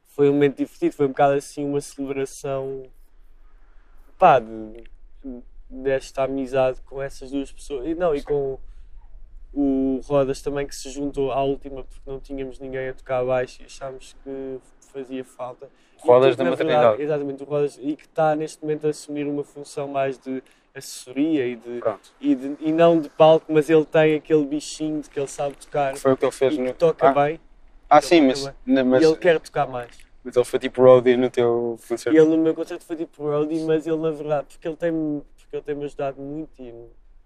foi 0.06 0.30
um 0.30 0.34
momento 0.34 0.58
divertido, 0.58 0.94
foi 0.94 1.08
um 1.08 1.10
bocado 1.10 1.34
assim 1.34 1.66
uma 1.66 1.82
celebração 1.82 2.84
pá, 4.22 4.38
de- 4.38 4.84
desta 5.68 6.26
amizade 6.26 6.80
com 6.86 7.02
essas 7.02 7.32
duas 7.32 7.52
pessoas. 7.52 7.88
E 7.88 7.96
não, 7.96 8.14
e 8.16 8.22
com 8.22 8.60
o 9.52 10.00
Rodas 10.06 10.44
também 10.44 10.68
que 10.68 10.76
se 10.76 10.92
juntou 10.92 11.32
à 11.32 11.42
última 11.44 11.84
porque 11.84 12.08
não 12.10 12.20
tínhamos 12.20 12.60
ninguém 12.60 12.90
a 12.90 12.94
tocar 12.94 13.26
baixo 13.26 13.64
e 13.64 13.66
achámos 13.66 14.16
que 14.24 14.60
fazia 14.94 15.26
falta. 15.26 15.68
Rodas 15.98 16.36
que, 16.36 16.44
da 16.44 16.50
maternidade. 16.52 16.98
verdade, 16.98 17.04
Exatamente, 17.04 17.42
o 17.44 17.46
Rodas, 17.48 17.80
e 17.82 17.96
que 17.96 18.06
está 18.06 18.36
neste 18.36 18.62
momento 18.62 18.86
a 18.86 18.92
assumir 18.92 19.26
uma 19.26 19.44
função 19.44 19.88
mais 19.88 20.20
de 20.20 20.44
assessoria 20.76 21.48
e, 21.48 21.56
de, 21.56 21.82
e, 22.20 22.36
de- 22.36 22.58
e 22.60 22.72
não 22.72 23.00
de 23.02 23.10
palco, 23.10 23.52
mas 23.52 23.70
ele 23.72 23.86
tem 23.86 24.16
aquele 24.16 24.46
bichinho 24.46 25.02
de 25.02 25.10
que 25.10 25.20
ele 25.20 25.28
sabe 25.28 25.56
tocar 25.58 25.96
Foi 25.98 26.14
o 26.14 26.18
que 26.18 26.26
ele 26.26 26.32
fez 26.32 26.54
e 26.54 26.58
que 26.58 26.64
no. 26.64 26.74
toca 26.74 27.10
ah, 27.10 27.14
bem 27.14 27.40
ah, 27.90 28.02
sim, 28.02 28.22
mas, 28.22 28.46
na- 28.66 28.84
mas, 28.84 29.02
e 29.02 29.06
ele 29.06 29.16
quer 29.18 29.40
tocar 29.40 29.68
mais. 29.68 30.11
Mas 30.24 30.36
ele 30.36 30.46
foi 30.46 30.60
tipo 30.60 30.82
roadie 30.82 31.18
no 31.18 31.30
teu 31.30 31.80
concerto. 31.88 32.18
Ele 32.18 32.26
no 32.26 32.38
meu 32.38 32.54
concerto 32.54 32.86
foi 32.86 32.96
tipo 32.96 33.24
roadie, 33.24 33.64
mas 33.64 33.88
ele 33.88 33.98
na 33.98 34.12
verdade, 34.12 34.48
porque 34.50 34.68
ele 34.68 34.78
tem 34.78 35.24
porque 35.52 35.56
ele 35.58 35.64
tem-me 35.64 35.86
ajudado 35.86 36.22
muito 36.22 36.62
e 36.62 36.74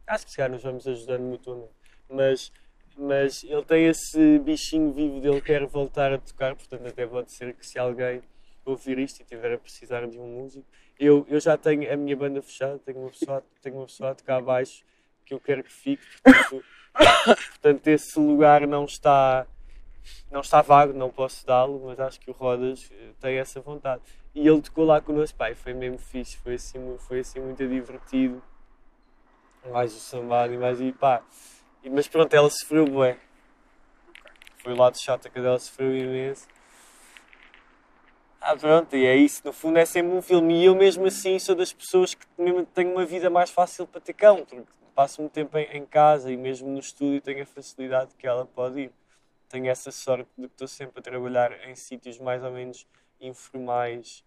acho 0.08 0.25
que 0.25 0.32
se 0.32 0.38
calhar 0.38 0.52
nos 0.52 0.64
vamos 0.64 0.88
ajudando 0.88 1.22
mutuamente. 1.22 1.72
Mas, 2.10 2.52
mas 2.98 3.44
ele 3.44 3.64
tem 3.64 3.86
esse 3.86 4.40
bichinho 4.40 4.92
vivo 4.92 5.20
dele 5.20 5.42
quer 5.42 5.66
voltar 5.68 6.12
a 6.12 6.18
tocar, 6.18 6.56
portanto 6.56 6.88
até 6.88 7.06
pode 7.06 7.32
ser 7.32 7.54
que 7.54 7.66
se 7.66 7.78
alguém 7.78 8.24
ouvir 8.66 8.98
isto 8.98 9.22
e 9.22 9.24
tiver 9.24 9.54
a 9.54 9.58
precisar 9.60 10.08
de 10.08 10.18
um 10.18 10.28
músico, 10.28 10.66
eu, 11.00 11.25
eu 11.30 11.40
já 11.40 11.56
tenho 11.56 11.92
a 11.92 11.96
minha 11.96 12.16
banda 12.16 12.42
fechada, 12.42 12.80
tenho 12.80 13.00
uma 13.00 13.10
pessoa, 13.12 13.44
tenho 13.62 13.75
uma 13.75 13.86
pessoa 13.86 14.12
a 14.12 14.16
tocar 14.16 14.38
abaixo 14.38 14.84
que 15.24 15.34
eu 15.34 15.40
quero 15.40 15.64
que 15.64 15.72
fique, 15.72 16.04
portanto, 16.24 16.64
portanto 17.52 17.88
esse 17.88 18.20
lugar 18.20 18.66
não 18.66 18.86
está 18.86 19.46
não 20.32 20.42
está 20.42 20.62
vago, 20.62 20.94
não 20.94 21.10
posso 21.10 21.46
dá-lo, 21.46 21.82
mas 21.86 22.00
acho 22.00 22.20
que 22.20 22.30
o 22.30 22.34
Rodas 22.34 22.90
eh, 22.92 23.12
tem 23.20 23.38
essa 23.38 23.62
vontade. 23.62 24.02
E 24.34 24.48
ele 24.48 24.62
tocou 24.62 24.86
lá 24.86 25.00
connosco, 25.00 25.38
pai, 25.38 25.56
foi 25.56 25.74
mesmo 25.74 25.98
fixe, 25.98 26.38
foi 26.38 26.56
assim, 26.56 26.98
foi 27.00 27.20
assim 27.20 27.40
muito 27.40 27.66
divertido. 27.68 28.42
Mais 29.72 29.96
o 29.96 30.00
sambado 30.00 30.54
e 30.54 30.58
mais 30.58 30.80
e 30.82 30.92
pá. 30.92 31.24
E, 31.84 31.90
mas 31.90 32.08
pronto, 32.08 32.34
ela 32.34 32.50
sofreu 32.50 32.86
bué. 32.86 33.18
Foi 34.58 34.74
o 34.74 34.78
lado 34.78 34.98
chato 35.00 35.30
que 35.30 35.40
ela 35.40 35.58
sofreu 35.60 35.96
imenso. 35.96 36.48
Ah, 38.42 38.56
pronto, 38.56 38.96
e 38.96 39.06
é 39.06 39.16
isso. 39.16 39.42
No 39.44 39.52
fundo 39.54 39.80
é 39.80 39.86
sempre 39.86 40.12
um 40.16 40.22
filme. 40.22 40.62
E 40.62 40.66
eu 40.66 40.76
mesmo 40.76 41.06
assim 41.06 41.40
sou 41.40 41.56
das 41.56 41.74
pessoas 41.74 42.14
que 42.14 42.28
mesmo 42.38 42.66
tenho 42.66 42.92
uma 42.92 43.06
vida 43.06 43.30
mais 43.30 43.50
fácil 43.50 43.88
para 43.88 44.02
ter 44.02 44.14
cão, 44.14 44.46
porque 44.46 44.64
passo 44.94 45.22
muito 45.22 45.34
tempo 45.34 45.58
em, 45.58 45.78
em 45.78 45.86
casa 45.86 46.32
e 46.32 46.38
mesmo 46.38 46.70
no 46.70 46.80
estúdio 46.80 47.22
tenho 47.22 47.44
a 47.44 47.46
facilidade 47.46 48.12
que 48.18 48.26
ela 48.26 48.46
pode 48.46 48.82
ir. 48.82 48.92
Tenho 49.50 49.70
essa 49.70 49.92
sorte 49.92 50.28
de 50.38 50.48
que 50.48 50.54
estou 50.54 50.68
sempre 50.68 51.00
a 51.00 51.02
trabalhar 51.02 51.52
em 51.68 51.75
sítios 51.75 52.20
mais 52.20 52.44
ou 52.44 52.52
menos 52.52 52.86
informais, 53.22 54.24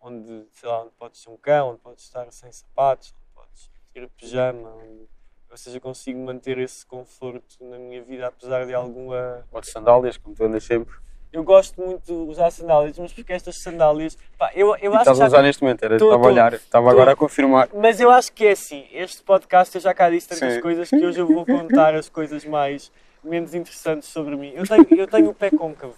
onde, 0.00 0.46
sei 0.52 0.68
lá, 0.68 0.82
onde 0.82 0.92
podes 0.98 1.20
ser 1.22 1.30
um 1.30 1.36
cão, 1.36 1.70
onde 1.70 1.80
podes 1.80 2.04
estar 2.04 2.30
sem 2.32 2.50
sapatos, 2.52 3.12
onde 3.14 3.34
podes 3.34 3.70
ir 3.94 4.04
a 4.04 4.08
pijama, 4.08 4.74
onde, 4.76 5.08
ou 5.50 5.56
seja, 5.56 5.80
consigo 5.80 6.18
manter 6.20 6.58
esse 6.58 6.86
conforto 6.86 7.56
na 7.60 7.78
minha 7.78 8.02
vida, 8.02 8.28
apesar 8.28 8.64
de 8.66 8.72
alguma 8.74 9.44
Ou 9.52 9.60
de 9.60 9.66
sandálias, 9.70 10.16
como 10.16 10.34
tu 10.34 10.44
andas 10.44 10.64
sempre. 10.64 10.94
eu 11.32 11.42
gosto 11.44 11.80
muito 11.80 12.04
de 12.06 12.12
usar 12.30 12.50
sandálias, 12.50 12.98
mas 12.98 13.12
porque 13.12 13.32
estas 13.32 13.60
sandálias. 13.62 14.16
Pá, 14.38 14.50
eu, 14.54 14.68
eu 14.76 14.92
E 14.92 14.94
acho 14.94 14.98
estás 15.02 15.18
que 15.18 15.22
a 15.24 15.26
usar 15.26 15.42
neste 15.42 15.62
momento, 15.62 15.84
era, 15.84 15.98
Tô, 15.98 16.06
estava 16.06 16.24
a 16.24 16.26
olhar, 16.28 16.52
estava 16.54 16.86
Tô. 16.86 16.90
agora 16.90 17.12
a 17.12 17.16
confirmar. 17.16 17.68
Mas 17.74 18.00
eu 18.00 18.10
acho 18.10 18.32
que 18.32 18.46
é 18.46 18.52
assim. 18.52 18.86
Este 18.92 19.22
podcast 19.22 19.74
eu 19.74 19.80
já 19.80 19.92
cá 19.92 20.08
disse 20.08 20.28
tantas 20.28 20.54
Sim. 20.54 20.60
coisas 20.60 20.88
que 20.88 21.04
hoje 21.04 21.20
eu 21.20 21.26
vou 21.26 21.44
contar 21.44 21.94
as 21.94 22.08
coisas 22.08 22.44
mais 22.44 22.90
menos 23.22 23.54
interessantes 23.54 24.08
sobre 24.08 24.36
mim. 24.36 24.52
Eu 24.54 24.66
tenho, 24.66 24.86
eu 24.90 25.06
tenho 25.06 25.30
o 25.30 25.34
pé 25.34 25.50
côncavo. 25.50 25.94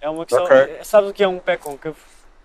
É 0.00 0.08
uma 0.08 0.24
questão. 0.26 0.44
Ok. 0.44 0.78
Sabes 0.82 1.10
o 1.10 1.12
que 1.12 1.22
é 1.22 1.28
um 1.28 1.38
pé 1.38 1.56
côncavo? 1.56 1.96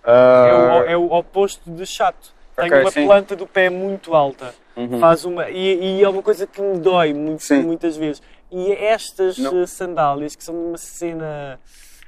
É, 0.03 0.09
Ah, 0.11 0.83
o, 0.85 0.89
é 0.89 0.97
o 0.97 1.05
oposto 1.11 1.69
de 1.69 1.85
chato. 1.85 2.33
Tenho 2.55 2.67
Ok, 2.69 2.81
uma 2.81 2.91
sim. 2.91 3.05
planta 3.05 3.35
do 3.35 3.45
pé 3.47 3.69
muito 3.69 4.15
alta. 4.15 4.53
uhum. 4.75 4.99
Faz 4.99 5.25
uma, 5.25 5.49
e, 5.49 5.99
e 5.99 6.03
é 6.03 6.09
uma 6.09 6.23
coisa 6.23 6.47
que 6.47 6.61
me 6.61 6.79
dói 6.79 7.13
muito, 7.13 7.43
Sim. 7.43 7.61
muitas 7.63 7.95
vezes. 7.97 8.21
E 8.51 8.71
estas 8.71 9.37
Não. 9.37 9.61
eh, 9.61 9.67
sandálias, 9.67 10.35
que 10.35 10.43
são 10.43 10.55
uma 10.55 10.77
cena 10.77 11.59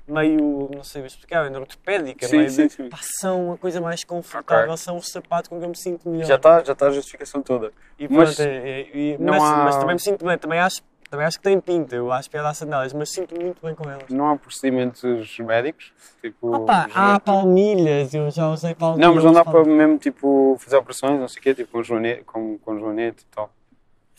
meio, 0.08 0.70
não 0.74 0.84
sei 0.84 1.06
explicar, 1.06 1.48
meio 1.50 1.60
ortopédica, 1.62 2.28
Sim, 2.28 2.38
meio 2.38 2.50
sim, 2.50 2.68
de, 2.68 2.74
sim. 2.74 2.90
pá, 2.90 2.98
são 3.02 3.52
a 3.54 3.58
coisa 3.58 3.80
mais 3.80 4.04
confortável, 4.04 4.72
Ok. 4.74 4.78
são 4.78 4.98
os 4.98 5.08
sapatos 5.10 5.50
com 5.50 5.60
que 5.60 5.66
eu 5.66 5.70
me 5.70 5.78
sinto 5.78 6.10
melhor. 6.10 6.26
Já 6.26 6.36
está 6.36 6.64
já 6.64 6.74
tá 6.74 6.88
a 6.88 6.92
justificação 6.92 7.42
toda. 7.44 7.72
E 8.00 8.08
Mas 8.10 8.36
pronto, 8.36 8.48
é- 8.50 8.82
é- 8.82 9.18
não 9.20 9.34
mas, 9.34 9.44
há- 9.44 9.64
mas 9.66 9.78
também 9.78 9.96
me 9.96 10.02
sinto 10.02 10.26
bem, 10.26 10.38
também 10.38 10.60
acho, 10.60 10.82
também 11.10 11.26
acho 11.26 11.38
que 11.38 11.44
tem 11.44 11.60
pinta, 11.60 11.96
eu 11.96 12.12
acho 12.12 12.30
piada 12.30 12.50
às 12.50 12.58
sandálias, 12.58 12.94
mas 12.94 13.10
sinto 13.10 13.36
muito 13.40 13.62
bem 13.66 13.74
com 13.76 13.90
elas. 13.90 14.10
Não 14.10 14.30
há 14.30 14.38
procedimentos 14.38 15.38
médicos? 15.40 15.92
Tipo, 16.22 16.56
Opa, 16.56 16.88
há 16.94 17.20
palmilhas, 17.20 18.14
eu 18.14 18.30
já 18.30 18.48
usei 18.50 18.76
palmilhas. 18.76 19.08
Não, 19.08 19.16
mas 19.16 19.24
não 19.24 19.34
dá 19.34 19.44
para 19.44 19.64
mesmo 19.64 19.98
tipo, 19.98 20.56
fazer 20.60 20.78
operações, 20.78 21.20
não 21.20 21.28
sei 21.28 21.40
o 21.40 21.44
quê, 21.44 21.54
tipo 21.56 21.72
com 21.72 21.84
joanete, 21.84 22.24
com, 22.24 22.58
com 22.60 22.80
joanete 22.80 23.24
e 23.24 23.36
tal. 23.36 23.50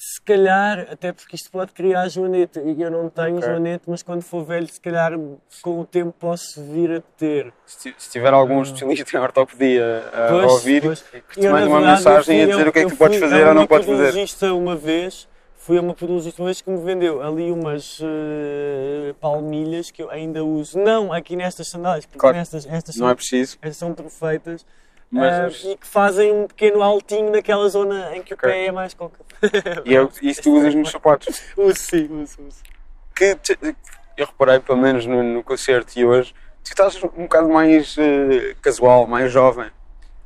Se 0.02 0.18
calhar, 0.22 0.86
até 0.90 1.12
porque 1.12 1.36
isto 1.36 1.50
pode 1.50 1.72
criar 1.72 2.08
joanete, 2.08 2.58
e 2.58 2.80
eu 2.80 2.90
não 2.90 3.10
tenho 3.10 3.36
Ok. 3.36 3.46
joanete, 3.46 3.84
mas 3.86 4.02
quando 4.02 4.22
for 4.22 4.42
velho, 4.42 4.66
se 4.66 4.80
calhar 4.80 5.12
com 5.60 5.78
o 5.80 5.84
tempo 5.84 6.10
posso 6.18 6.64
vir 6.72 6.90
a 6.90 7.00
ter. 7.18 7.52
Se, 7.66 7.94
se 7.98 8.10
tiver 8.10 8.32
algum 8.32 8.62
especialista 8.62 9.14
em 9.18 9.20
ortopedia 9.20 10.10
a 10.10 10.28
Pois, 10.28 10.52
ouvir, 10.52 10.82
pois. 10.82 11.02
que 11.02 11.38
te 11.38 11.44
Eu, 11.44 11.52
mande 11.52 11.68
uma 11.68 11.82
mensagem 11.82 12.40
eu 12.40 12.44
a 12.44 12.50
dizer 12.50 12.68
o 12.68 12.72
que 12.72 12.78
é 12.78 12.82
eu 12.84 12.86
que 12.88 12.94
tu 12.94 12.98
podes 12.98 13.18
fazer 13.20 13.46
ou 13.46 13.52
não 13.54 13.66
podes 13.66 13.86
fazer. 13.86 13.98
podologista 13.98 14.54
uma 14.54 14.74
vez, 14.74 15.28
fui 15.62 15.76
a 15.76 15.80
uma 15.82 15.94
podologista 15.94 16.40
uma 16.40 16.46
vez 16.46 16.62
que 16.62 16.70
me 16.70 16.82
vendeu 16.82 17.22
ali 17.22 17.52
umas 17.52 18.00
eh, 18.02 19.14
palmilhas 19.20 19.90
que 19.90 20.02
eu 20.02 20.10
ainda 20.10 20.42
uso. 20.42 20.78
Não 20.78 21.12
aqui 21.12 21.36
nestas 21.36 21.68
sandálias, 21.68 22.06
porque 22.06 22.18
Claro. 22.18 22.36
nestas, 22.38 22.66
estas 22.66 22.96
Não 22.96 23.06
são 23.06 23.10
é 23.10 23.14
preciso, 23.14 23.58
Estas 23.60 23.76
são 23.76 23.92
perfeitas. 23.94 24.64
mas. 25.10 25.64
Ah, 25.64 25.68
e 25.70 25.76
que 25.76 25.86
fazem 25.86 26.32
um 26.32 26.46
pequeno 26.46 26.82
altinho 26.82 27.30
naquela 27.30 27.68
zona 27.68 28.16
em 28.16 28.22
que 28.22 28.32
o 28.32 28.36
Ok. 28.36 28.48
pé 28.48 28.66
é 28.66 28.72
mais 28.72 28.94
côncavo. 28.94 29.24
E 29.84 29.94
é, 29.96 30.08
isso 30.22 30.42
tu 30.42 30.54
usas 30.56 30.74
nos 30.74 30.90
sapatos. 30.90 31.42
uso 31.56 31.76
sim, 31.78 32.08
uso, 32.22 32.38
uso. 32.46 32.62
Que 33.14 33.34
te- 33.36 33.58
eu 34.16 34.26
reparei, 34.26 34.60
pelo 34.60 34.78
menos 34.78 35.04
no, 35.06 35.22
no 35.22 35.42
concerto 35.42 35.98
e 35.98 36.04
hoje, 36.04 36.32
tu 36.64 36.68
estás 36.70 37.02
um 37.04 37.08
bocado 37.22 37.48
mais 37.50 37.96
eh, 37.98 38.54
casual, 38.62 39.06
mais 39.06 39.30
jovem. 39.30 39.70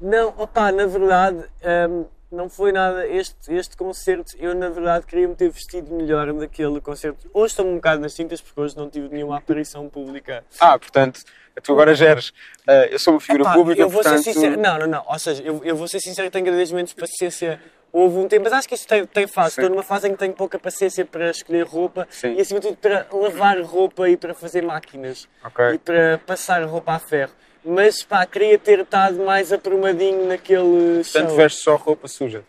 Não, 0.01 0.29
opá, 0.39 0.71
na 0.71 0.87
verdade, 0.87 1.45
ahm, 1.63 2.05
não 2.35 2.49
foi 2.49 2.73
nada. 2.73 3.07
Este, 3.07 3.55
este 3.55 3.77
concerto, 3.77 4.33
eu 4.39 4.55
na 4.55 4.69
verdade 4.69 5.07
queria 5.07 5.27
me 5.29 5.35
ter 5.35 5.49
vestido 5.51 5.95
melhor 5.95 6.33
naquele 6.33 6.81
concerto. 6.81 7.29
Hoje 7.33 7.53
estou 7.53 7.67
um 7.67 7.77
bocado 7.77 8.01
nas 8.03 8.15
tintas 8.15 8.41
porque 8.41 8.61
hoje 8.61 8.77
não 8.77 8.91
tive 8.91 9.09
nenhuma 9.09 9.39
aparição 9.39 9.89
pública. 9.89 10.45
Ah, 10.61 10.79
portanto, 10.79 11.21
tu 11.63 11.73
agora 11.73 11.95
geres. 11.95 12.33
eh, 12.67 12.89
eu 12.93 12.99
sou 12.99 13.15
uma 13.15 13.21
figura 13.21 13.45
Epá, 13.45 13.55
pública, 13.55 13.81
eu 13.81 13.89
vou 13.89 14.03
portanto. 14.03 14.23
ser 14.23 14.33
sincero. 14.35 14.61
Não, 14.61 14.79
não, 14.79 14.87
não. 14.87 15.05
Ou 15.09 15.19
seja, 15.19 15.43
eu, 15.43 15.63
eu 15.65 15.77
vou 15.77 15.89
ser 15.89 16.01
sincero 16.01 16.31
que 16.31 16.33
tenho 16.43 16.53
menos 16.75 16.93
paciência. 16.93 17.61
Houve 17.93 18.17
um 18.19 18.27
tempo, 18.27 18.43
mas 18.43 18.53
acho 18.53 18.69
que 18.69 18.75
isto 18.75 18.89
tem, 18.89 19.07
tem 19.07 19.27
fase. 19.29 19.55
Sim. 19.55 19.61
Estou 19.61 19.71
numa 19.71 19.85
fase 19.85 20.09
em 20.09 20.13
que 20.13 20.19
tenho 20.19 20.33
pouca 20.33 20.59
paciência 20.59 21.05
para 21.05 21.31
escolher 21.31 21.65
roupa 21.65 22.09
Sim. 22.11 22.35
e, 22.35 22.41
acima 22.41 22.59
de 22.59 22.67
tudo, 22.67 22.77
para 22.77 23.07
lavar 23.13 23.61
roupa 23.63 24.09
e 24.09 24.17
para 24.17 24.35
fazer 24.35 24.63
máquinas 24.63 25.29
Ok. 25.45 25.75
e 25.75 25.79
para 25.79 26.19
passar 26.27 26.65
roupa 26.65 26.95
a 26.95 26.99
ferro. 26.99 27.31
Mas 27.65 28.03
pá, 28.03 28.27
queria 28.27 28.59
ter 28.59 28.81
estado 28.81 29.17
mais 29.25 29.53
aprumadinho 29.53 30.27
naquele 30.27 31.03
Portanto, 31.03 31.29
show. 31.29 31.37
vestes 31.37 31.63
só 31.63 31.77
roupa 31.77 32.07
suja. 32.07 32.45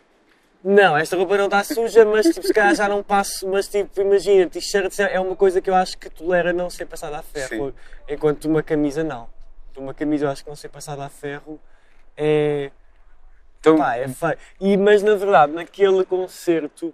Não, 0.62 0.96
esta 0.96 1.16
roupa 1.16 1.36
não 1.38 1.44
está 1.44 1.62
suja, 1.64 2.04
mas 2.04 2.26
tipo, 2.26 2.46
se 2.46 2.52
calhar 2.52 2.74
já 2.74 2.88
não 2.88 3.02
passo. 3.02 3.48
Mas 3.48 3.68
tipo, 3.68 4.00
imagina, 4.00 4.50
t-shirts 4.50 4.98
é 4.98 5.18
uma 5.18 5.36
coisa 5.36 5.60
que 5.60 5.70
eu 5.70 5.74
acho 5.74 5.96
que 5.96 6.10
tolera 6.10 6.52
não 6.52 6.68
ser 6.68 6.86
passada 6.86 7.18
a 7.18 7.22
ferro. 7.22 7.74
Enquanto 8.08 8.44
uma 8.46 8.62
camisa 8.62 9.02
não. 9.02 9.28
Uma 9.76 9.94
camisa 9.94 10.26
eu 10.26 10.30
acho 10.30 10.42
que 10.42 10.48
não 10.48 10.56
ser 10.56 10.68
passada 10.68 11.04
a 11.04 11.08
ferro 11.08 11.58
é. 12.16 12.70
Então, 13.60 13.78
Pá, 13.78 13.96
é 13.96 14.08
feio. 14.08 14.36
E, 14.60 14.76
mas 14.76 15.02
na 15.02 15.14
verdade, 15.14 15.52
naquele 15.52 16.04
concerto, 16.04 16.92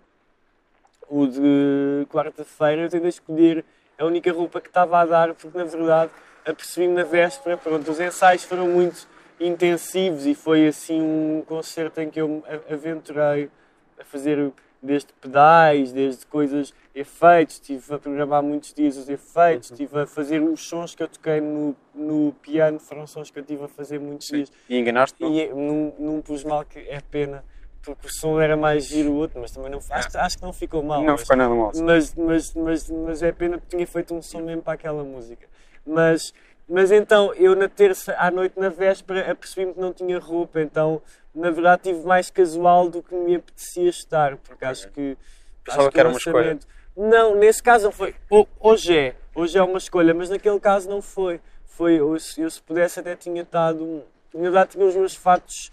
o 1.09 1.27
de 1.27 2.07
quarta-feira, 2.11 2.83
eu 2.83 2.89
tentei 2.89 3.09
escolher 3.09 3.65
a 3.99 4.05
única 4.05 4.33
roupa 4.33 4.61
que 4.61 4.69
estava 4.69 4.99
a 5.01 5.05
dar, 5.05 5.35
porque 5.35 5.57
na 5.57 5.65
verdade 5.65 6.11
apercebi-me 6.45 6.95
na 6.95 7.05
véspera. 7.05 7.57
Pronto, 7.57 7.91
os 7.91 8.01
ensaios 8.01 8.45
foram 8.45 8.69
muito 8.69 9.07
intensivos 9.41 10.27
e 10.27 10.35
foi 10.35 10.69
assim 10.69 11.01
um 11.01 11.43
concerto 11.47 12.01
em 12.01 12.11
que 12.11 12.21
eu 12.21 12.29
me 12.29 12.43
aventurei 12.71 13.51
a 13.99 14.05
fazer 14.05 14.53
desde 14.83 15.13
pedais, 15.21 15.93
desde 15.93 16.27
coisas, 16.27 16.75
efeitos, 16.93 17.57
estive 17.57 17.95
a 17.95 17.99
programar 17.99 18.43
muitos 18.43 18.75
dias 18.75 18.97
os 18.97 19.09
efeitos, 19.09 19.71
estive 19.71 20.01
a 20.01 20.07
fazer 20.07 20.43
os 20.43 20.61
sons 20.61 20.95
que 20.95 21.03
eu 21.03 21.09
toquei 21.09 21.41
no, 21.41 21.77
no 21.95 22.33
piano, 22.43 22.81
foram 22.81 23.07
sons 23.07 23.31
que 23.31 23.39
eu 23.39 23.43
estive 23.43 23.65
a 23.65 23.69
fazer 23.69 24.01
muitos 24.01 24.27
sim. 24.27 24.37
dias. 24.37 24.53
E 24.69 24.77
enganaste-te? 24.77 25.25
E 25.25 25.49
não, 25.49 25.95
não 25.99 26.21
pus 26.21 26.43
mal, 26.43 26.65
que 26.65 26.81
é 26.81 27.01
pena, 27.01 27.45
porque 27.81 28.09
o 28.09 28.13
som 28.13 28.41
era 28.41 28.57
mais 28.57 28.87
giro 28.87 29.13
o 29.13 29.15
outro, 29.15 29.41
mas 29.41 29.53
também 29.53 29.71
não, 29.71 29.79
acho, 29.79 30.19
acho 30.19 30.37
que 30.37 30.43
não 30.43 30.53
ficou 30.53 30.83
mal. 30.83 31.01
Não 31.01 31.13
mas, 31.13 31.21
ficou 31.21 31.37
nada 31.37 31.55
mal. 31.55 31.71
mas, 31.77 32.15
mas, 32.17 32.55
mas, 32.55 32.91
mas 32.91 33.23
é 33.23 33.31
pena 33.31 33.59
porque 33.59 33.77
tinha 33.77 33.87
feito 33.87 34.13
um 34.13 34.21
som 34.21 34.41
mesmo 34.41 34.63
para 34.63 34.73
aquela 34.73 35.05
música. 35.05 35.47
Mas, 35.87 36.33
mas 36.69 36.91
então, 36.93 37.35
eu 37.35 37.55
na 37.57 37.69
terça 37.69 38.15
à 38.19 38.31
noite, 38.31 38.59
na 38.59 38.69
véspera, 38.69 39.31
apercebi-me 39.31 39.75
que 39.75 39.81
não 39.81 39.93
tinha 39.93 40.19
roupa, 40.19 40.61
então 40.61 41.03
na 41.35 41.51
verdade 41.51 41.83
tive 41.85 42.07
mais 42.07 42.31
casual 42.31 42.89
do 42.89 43.03
que 43.03 43.15
me 43.15 43.37
apetecia 43.37 43.89
estar, 43.89 44.37
porque 44.37 44.65
acho 44.65 44.89
que. 44.91 45.17
Pensava 45.65 45.83
acho 45.83 45.91
que 45.91 46.01
era 46.01 46.09
uma 46.09 46.19
escolha. 46.19 46.59
Não, 46.97 47.35
nesse 47.37 47.63
caso 47.63 47.85
não 47.85 47.93
foi. 47.93 48.15
Ho- 48.31 48.47
Hoje 48.61 48.97
é, 48.97 49.17
hoje 49.35 49.57
é 49.57 49.63
uma 49.63 49.79
escolha, 49.79 50.13
mas 50.13 50.29
naquele 50.29 50.61
caso 50.61 50.89
não 50.91 51.01
foi. 51.01 51.41
foi 51.65 51.95
eu, 51.95 52.19
se 52.19 52.41
eu 52.43 52.51
se 52.51 52.61
pudesse 52.61 53.01
até 53.01 53.17
tinha 53.17 53.43
estado. 53.43 54.05
Na 54.35 54.41
verdade 54.43 54.71
tinha 54.73 54.85
os 54.85 54.95
meus 54.95 55.15
fatos. 55.15 55.71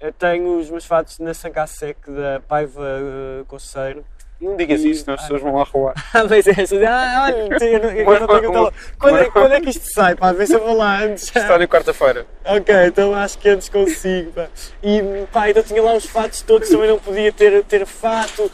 Eu 0.00 0.12
tenho 0.12 0.58
os 0.58 0.68
meus 0.68 0.84
fatos 0.84 1.18
na 1.20 1.32
Sancasec 1.32 2.10
da 2.10 2.40
Paiva 2.40 2.82
uh, 2.82 3.44
Coceiro. 3.46 4.04
Não 4.42 4.56
digas 4.56 4.82
E- 4.82 4.90
isso, 4.90 5.04
senão 5.04 5.14
as 5.14 5.20
pessoas 5.22 5.40
vão 5.40 5.54
lá 5.54 5.64
roubar. 5.64 5.94
Ah, 6.12 6.24
mas 6.28 6.46
é 6.46 6.50
essa. 6.60 6.76
Ah, 6.86 7.24
olha, 7.26 7.36
eu 7.64 7.80
não- 7.80 7.90
eu 7.90 8.20
não 8.20 8.26
tenho 8.26 8.50
o 8.50 8.52
tele- 8.52 8.76
quando, 8.98 9.18
é, 9.18 9.24
quando 9.30 9.52
é 9.52 9.60
que 9.60 9.70
isto 9.70 9.84
sai? 9.94 10.14
Pá, 10.16 10.32
vê 10.32 10.46
se 10.46 10.54
eu 10.54 10.60
vou 10.60 10.76
lá 10.76 11.00
antes. 11.02 11.24
Está 11.34 11.56
na 11.58 11.66
quarta-feira. 11.68 12.26
Ok, 12.44 12.74
então 12.86 13.14
acho 13.14 13.38
que 13.38 13.48
antes 13.48 13.68
consigo. 13.68 14.32
Pá. 14.32 14.48
E 14.82 15.00
pá, 15.32 15.48
então 15.50 15.62
tinha 15.62 15.82
lá 15.82 15.94
os 15.94 16.06
fatos 16.06 16.42
todos, 16.42 16.68
também 16.68 16.88
não 16.88 16.98
podia 16.98 17.32
ter, 17.32 17.62
ter 17.64 17.86
fato. 17.86 18.50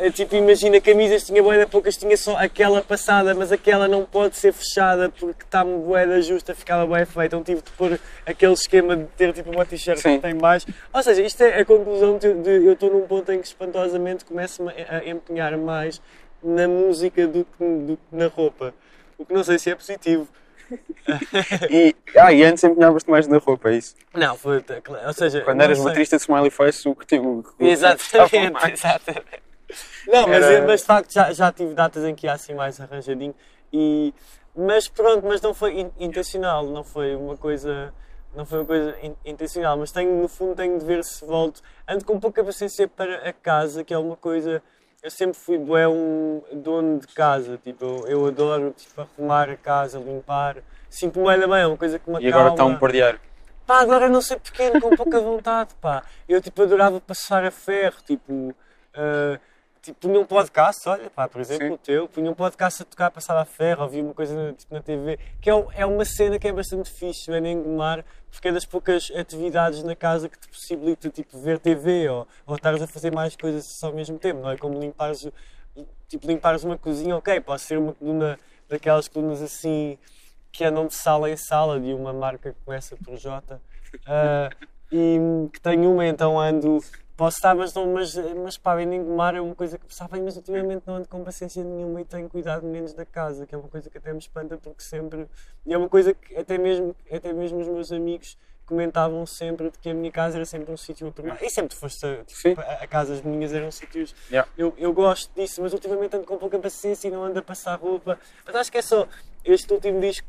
Eh, 0.00 0.10
Tipo, 0.10 0.34
imagina, 0.36 0.80
camisas 0.80 1.24
tinha 1.24 1.42
boeda 1.42 1.66
poucas, 1.66 1.96
tinha 1.96 2.16
só 2.16 2.36
aquela 2.36 2.80
passada, 2.82 3.34
mas 3.34 3.52
aquela 3.52 3.86
não 3.86 4.04
pode 4.04 4.36
ser 4.36 4.52
fechada 4.52 5.10
porque 5.10 5.42
está 5.44 5.62
uma 5.62 5.78
boeda 5.78 6.20
justa, 6.22 6.54
ficava 6.54 6.86
bem 6.86 7.04
feita. 7.04 7.26
Então 7.36 7.42
tive 7.44 7.60
de 7.62 7.70
pôr 7.72 7.98
aquele 8.26 8.52
esquema 8.54 8.96
de 8.96 9.04
ter 9.16 9.32
tipo 9.32 9.50
uma 9.50 9.64
t-shirt 9.66 10.00
que 10.02 10.18
tem 10.18 10.34
mais. 10.34 10.66
Ou 10.92 11.02
seja, 11.02 11.22
isto 11.22 11.42
é 11.42 11.60
a 11.60 11.64
conclusão 11.64 12.16
de, 12.18 12.32
de- 12.34 12.66
eu 12.66 12.72
estou 12.72 12.90
num 12.90 13.06
ponto 13.06 13.30
em 13.30 13.40
que 13.40 13.46
espantosamente 13.46 14.24
começo-me 14.24 14.70
a, 14.88 14.96
a 14.98 15.08
empenhar 15.08 15.56
mais 15.58 16.00
na 16.42 16.66
música 16.66 17.26
do 17.26 17.44
que, 17.44 17.64
do 17.64 17.96
que 17.96 18.16
na 18.16 18.26
roupa. 18.28 18.72
O 19.18 19.24
que 19.26 19.34
não 19.34 19.44
sei 19.44 19.58
se 19.58 19.70
é 19.70 19.74
positivo. 19.74 20.26
E, 21.68 21.94
ah, 22.16 22.32
e 22.32 22.44
antes 22.44 22.62
empenhavas-te 22.62 23.10
mais 23.10 23.26
na 23.26 23.38
roupa, 23.38 23.70
é 23.70 23.76
isso? 23.76 23.94
Não, 24.14 24.36
foi. 24.36 24.62
Ou 25.06 25.12
seja, 25.12 25.40
Quando 25.40 25.60
eras 25.62 25.78
sei. 25.78 25.84
baterista 25.86 26.16
de 26.16 26.22
Smiley 26.22 26.50
Face, 26.50 26.88
o 26.88 26.94
que 26.94 27.18
o 27.18 27.44
Exatamente, 27.58 28.70
exatamente. 28.72 29.49
Não, 30.06 30.26
mas, 30.28 30.44
Era- 30.44 30.66
mas 30.66 30.80
de 30.80 30.86
facto 30.86 31.12
já, 31.12 31.32
já 31.32 31.52
tive 31.52 31.74
datas 31.74 32.04
em 32.04 32.14
que 32.14 32.26
ia 32.26 32.32
assim 32.32 32.54
mais 32.54 32.80
arranjadinho. 32.80 33.34
E, 33.72 34.12
mas 34.54 34.88
pronto, 34.88 35.26
mas 35.26 35.40
não 35.40 35.54
foi 35.54 35.80
in- 35.80 35.92
intencional, 35.98 36.64
não 36.66 36.82
foi 36.84 37.14
uma 37.14 37.36
coisa. 37.36 37.92
Não 38.34 38.46
foi 38.46 38.58
uma 38.60 38.64
coisa 38.64 38.96
in- 39.02 39.16
intencional, 39.24 39.76
mas 39.76 39.90
tenho, 39.90 40.14
no 40.20 40.28
fundo 40.28 40.54
tenho 40.54 40.78
de 40.78 40.84
ver 40.84 41.02
se 41.04 41.24
volto. 41.24 41.60
Ando 41.88 42.04
com 42.04 42.18
pouca 42.20 42.44
paciência 42.44 42.86
para 42.86 43.28
a 43.28 43.32
casa, 43.32 43.82
que 43.82 43.92
é 43.92 43.98
uma 43.98 44.16
coisa. 44.16 44.62
Eu 45.02 45.10
sempre 45.10 45.36
fui 45.38 45.58
bué 45.58 45.88
um 45.88 46.42
dono 46.52 46.98
de 47.00 47.06
casa, 47.08 47.58
tipo, 47.64 47.84
eu, 47.84 48.06
eu 48.06 48.26
adoro 48.26 48.72
tipo, 48.76 49.00
arrumar 49.00 49.48
a 49.50 49.56
casa, 49.56 49.98
limpar. 49.98 50.58
Sinto-me 50.88 51.26
bem, 51.26 51.48
bem, 51.48 51.60
é 51.62 51.66
uma 51.66 51.76
coisa 51.76 51.98
que 51.98 52.10
me 52.10 52.20
E 52.22 52.28
agora 52.28 52.50
está 52.50 52.64
um 52.64 52.78
pardear. 52.78 53.18
Pá, 53.66 53.80
agora 53.80 54.08
não 54.08 54.20
sei 54.20 54.36
porquê, 54.38 54.78
com 54.80 54.94
pouca 54.96 55.18
vontade, 55.22 55.74
pá. 55.80 56.02
Eu, 56.28 56.40
tipo, 56.40 56.62
adorava 56.62 57.00
passar 57.00 57.44
a 57.44 57.50
ferro, 57.50 57.96
tipo... 58.06 58.54
ah, 58.94 59.38
tipo, 59.82 60.00
punha 60.00 60.20
um 60.20 60.24
podcast, 60.24 60.88
olha, 60.88 61.08
pá, 61.10 61.28
por 61.28 61.40
exemplo, 61.40 61.66
Sim. 61.66 61.72
o 61.72 61.78
teu, 61.78 62.08
punha 62.08 62.30
um 62.30 62.34
podcast 62.34 62.82
a 62.82 62.84
tocar, 62.84 63.10
passar 63.10 63.36
a 63.38 63.44
ferro, 63.44 63.82
ouvia 63.82 64.02
uma 64.02 64.14
coisa 64.14 64.34
na, 64.34 64.52
tipo, 64.52 64.74
na 64.74 64.80
TV, 64.82 65.18
que 65.40 65.48
é, 65.50 65.54
um- 65.54 65.70
é 65.72 65.86
uma 65.86 66.04
cena 66.04 66.38
que 66.38 66.46
é 66.48 66.52
bastante 66.52 66.90
fixe, 66.90 67.30
é 67.32 67.40
nem 67.40 67.56
engomar, 67.58 68.04
porque 68.30 68.48
é 68.48 68.52
das 68.52 68.64
poucas 68.64 69.10
atividades 69.16 69.82
na 69.82 69.96
casa 69.96 70.28
que 70.28 70.38
te 70.38 70.48
possibilita, 70.48 71.08
tipo, 71.08 71.38
ver 71.38 71.58
TV 71.58 72.08
ou, 72.08 72.26
ou 72.46 72.54
estares 72.56 72.80
a 72.82 72.86
fazer 72.86 73.12
mais 73.12 73.34
coisas 73.36 73.82
ao 73.82 73.92
mesmo 73.92 74.18
tempo, 74.18 74.40
não 74.40 74.50
é? 74.50 74.56
Como 74.56 74.78
limpares, 74.78 75.26
tipo, 76.08 76.26
limpares 76.26 76.62
uma 76.64 76.76
cozinha, 76.78 77.16
ok, 77.16 77.40
pode 77.40 77.62
ser 77.62 77.78
uma 77.78 77.92
coluna, 77.94 78.38
daquelas 78.68 79.08
colunas 79.08 79.42
assim, 79.42 79.98
que 80.52 80.64
andam 80.64 80.86
de 80.86 80.94
sala 80.94 81.30
em 81.30 81.36
sala, 81.36 81.80
de 81.80 81.92
uma 81.92 82.12
marca 82.12 82.52
que 82.52 82.58
começa 82.64 82.96
por 82.96 83.16
J. 83.16 83.60
Ah, 84.06 84.50
e 84.92 85.18
que 85.52 85.60
tenho 85.60 85.92
uma, 85.92 86.06
então 86.06 86.38
ando. 86.38 86.78
Posso 87.20 87.36
estar, 87.36 87.54
mas, 87.54 87.74
não, 87.74 87.86
mas, 87.92 88.16
mas 88.16 88.56
pá, 88.56 88.74
bem 88.74 88.94
engomar 88.94 89.34
é 89.34 89.42
uma 89.42 89.54
coisa 89.54 89.76
que 89.76 89.94
sabem, 89.94 90.22
mas 90.22 90.38
ultimamente 90.38 90.84
não 90.86 90.94
ando 90.94 91.06
com 91.06 91.22
paciência 91.22 91.62
nenhuma 91.62 92.00
e 92.00 92.04
tenho 92.06 92.26
cuidado 92.30 92.66
menos 92.66 92.94
da 92.94 93.04
casa, 93.04 93.46
que 93.46 93.54
é 93.54 93.58
uma 93.58 93.68
coisa 93.68 93.90
que 93.90 93.98
até 93.98 94.10
me 94.10 94.18
espanta 94.18 94.56
porque 94.56 94.82
sempre. 94.82 95.28
E 95.66 95.74
é 95.74 95.76
uma 95.76 95.86
coisa 95.90 96.14
que 96.14 96.34
até 96.34 96.56
mesmo, 96.56 96.96
até 97.12 97.30
mesmo 97.34 97.60
os 97.60 97.68
meus 97.68 97.92
amigos 97.92 98.38
comentavam 98.64 99.26
sempre 99.26 99.68
de 99.68 99.78
que 99.78 99.90
a 99.90 99.94
minha 99.94 100.10
casa 100.10 100.38
era 100.38 100.46
sempre 100.46 100.72
um 100.72 100.78
sítio 100.78 101.08
a 101.08 101.12
tornar. 101.12 101.42
E 101.42 101.50
sempre 101.50 101.76
foste 101.76 102.06
a, 102.06 102.24
tipo, 102.24 102.58
a, 102.58 102.84
a 102.84 103.28
minhas 103.28 103.52
eram 103.52 103.70
sítios. 103.70 104.14
Yeah. 104.30 104.50
Eu, 104.56 104.72
eu 104.78 104.90
gosto 104.94 105.30
disso, 105.34 105.60
mas 105.60 105.74
ultimamente 105.74 106.16
ando 106.16 106.24
com 106.24 106.38
pouca 106.38 106.58
paciência 106.58 107.08
e 107.08 107.10
não 107.10 107.22
ando 107.22 107.38
a 107.38 107.42
passar 107.42 107.78
roupa. 107.78 108.18
Mas 108.46 108.54
acho 108.56 108.72
que 108.72 108.78
é 108.78 108.82
só 108.82 109.06
este 109.44 109.70
último 109.74 110.00
disco 110.00 110.26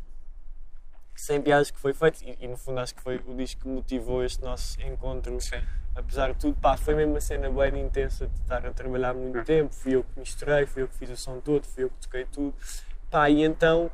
sem 1.15 1.41
piadas 1.41 1.71
que 1.71 1.79
foi 1.79 1.93
feito 1.93 2.21
e, 2.21 2.37
e, 2.41 2.47
no 2.49 2.57
fundo 2.57 2.81
acho 2.81 2.93
que 2.93 3.01
foi 3.01 3.21
o 3.25 3.33
disco 3.33 3.61
que 3.61 3.67
motivou 3.69 4.25
este 4.25 4.41
nosso 4.41 4.81
encontro 4.81 5.39
Sim. 5.39 5.61
Apesar 5.95 6.33
de 6.33 6.39
tudo 6.39 6.55
pá, 6.59 6.77
foi 6.77 6.95
mesmo 6.95 7.13
uma 7.13 7.21
cena 7.21 7.49
bem 7.49 7.83
intensa 7.85 8.27
de 8.27 8.33
estar 8.39 8.65
a 8.65 8.71
trabalhar 8.71 9.13
muito 9.13 9.39
Hum. 9.39 9.43
tempo. 9.43 9.73
Fui 9.73 9.95
eu 9.95 10.03
que 10.03 10.19
misturei, 10.19 10.65
fui 10.65 10.83
eu 10.83 10.87
que 10.87 10.95
fiz 10.97 11.09
o 11.09 11.17
som 11.17 11.39
todo 11.39 11.65
fui 11.65 11.83
eu 11.83 11.89
que 11.89 11.95
toquei 12.01 12.25
tudo. 12.25 12.53
Pá, 13.09 13.29
e 13.29 13.43
então 13.43 13.91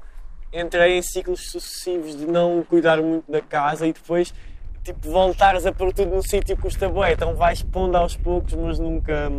entrei 0.54 0.98
em 0.98 1.02
ciclos 1.02 1.52
sucessivos 1.52 2.18
de 2.18 2.26
não 2.26 2.64
cuidar 2.64 3.02
muito 3.02 3.30
da 3.32 3.42
casa 3.42 3.86
e 3.88 3.94
depois 3.94 4.34
tipo 4.84 5.10
voltares 5.10 5.66
a 5.66 5.72
pôr 5.72 5.92
tudo 5.92 6.16
no 6.16 6.22
sítio 6.22 6.56
custa 6.58 6.88
bué, 6.88 7.14
então 7.14 7.36
vais 7.36 7.62
pondo 7.62 7.96
aos 7.98 8.16
poucos 8.16 8.54
mas 8.54 8.80
nunca 8.80 9.30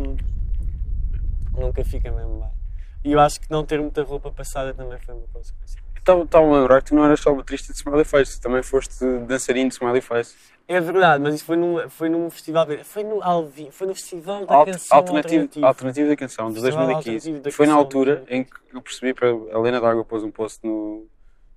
nunca 1.57 1.83
fica 1.83 2.11
mesmo 2.11 2.39
bem. 2.41 2.49
E 3.03 3.11
eu 3.13 3.19
acho 3.19 3.39
que 3.39 3.49
não 3.49 3.65
ter 3.65 3.79
muita 3.79 4.03
roupa 4.03 4.29
passada 4.31 4.73
também 4.73 4.99
foi 4.99 5.15
uma 5.15 5.27
consequência 5.33 5.79
estava 6.23 6.47
a 6.47 6.59
lembrar 6.59 6.81
que 6.81 6.89
tu 6.89 6.95
não 6.95 7.05
eras 7.05 7.19
só 7.19 7.33
baterista 7.33 7.71
de 7.71 7.79
Smiley 7.79 8.03
Face, 8.05 8.41
também 8.41 8.63
foste 8.63 9.05
dançarino 9.27 9.69
de 9.69 9.75
Smiley 9.75 10.01
Face. 10.01 10.35
É 10.71 10.79
verdade, 10.79 11.23
mas 11.23 11.33
isso 11.33 11.45
foi 11.45 11.55
num, 11.57 11.89
foi 11.89 12.09
num 12.09 12.29
festival. 12.29 12.67
Foi 12.83 13.03
no 13.03 13.23
Alvin, 13.23 13.71
foi 13.71 13.87
no 13.87 13.95
Festival 13.95 14.45
da 14.45 14.53
Alt- 14.53 14.69
Canção 14.71 14.97
alternativo, 14.99 16.09
da 16.09 16.15
canção, 16.15 16.49
de 16.49 16.61
Festival 16.61 16.85
2015. 16.85 16.93
Alternativo 16.93 17.39
da 17.41 17.51
Foi 17.51 17.65
na 17.65 17.73
altura 17.73 18.11
Alternativa. 18.19 18.37
em 18.37 18.43
que 18.69 18.77
eu 18.77 18.81
percebi, 18.83 19.13
para 19.15 19.29
a 19.29 19.57
Helena 19.59 19.81
D'Água 19.81 20.05
pôs 20.05 20.21
um 20.23 20.29
post 20.29 20.59
no, 20.63 21.07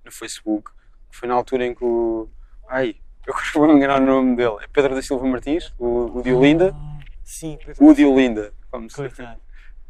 no 0.03 0.11
Facebook, 0.11 0.71
foi 1.11 1.27
na 1.29 1.35
altura 1.35 1.63
em 1.67 1.75
que 1.75 1.85
o. 1.85 2.27
Ai, 2.67 2.95
eu 3.27 3.35
vou 3.53 3.67
me 3.67 3.73
enganar 3.75 3.99
no 4.01 4.07
nome 4.07 4.35
dele. 4.35 4.55
É 4.63 4.67
Pedro 4.73 4.95
da 4.95 5.01
Silva 5.03 5.27
Martins, 5.27 5.71
o, 5.77 6.17
o 6.17 6.23
Diolinda. 6.23 6.73
Ah, 6.75 6.99
sim, 7.23 7.59
Pedro. 7.63 7.85
O 7.85 7.93
Diolinda, 7.93 8.51
como 8.71 8.89
se. 8.89 8.99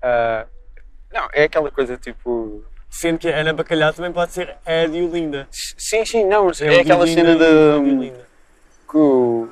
Ah, 0.02 0.46
Não, 1.14 1.30
é 1.32 1.44
aquela 1.46 1.72
coisa 1.72 1.96
tipo. 1.98 2.62
Sendo 2.90 3.20
que 3.20 3.30
a 3.30 3.38
Ana 3.40 3.54
Bacalhau 3.54 3.94
também 3.94 4.12
pode 4.12 4.34
ser 4.34 4.58
a 4.66 4.86
Diolinda. 4.86 5.48
Sim, 5.50 6.06
sim, 6.06 6.26
não, 6.26 6.50
é, 6.60 6.78
o 6.78 6.82
aquela 6.82 7.08
cena 7.08 7.32
o 7.32 7.38
de. 7.38 7.46
Diolinda. 7.90 8.33
Que 8.94 8.98
o- 8.98 9.50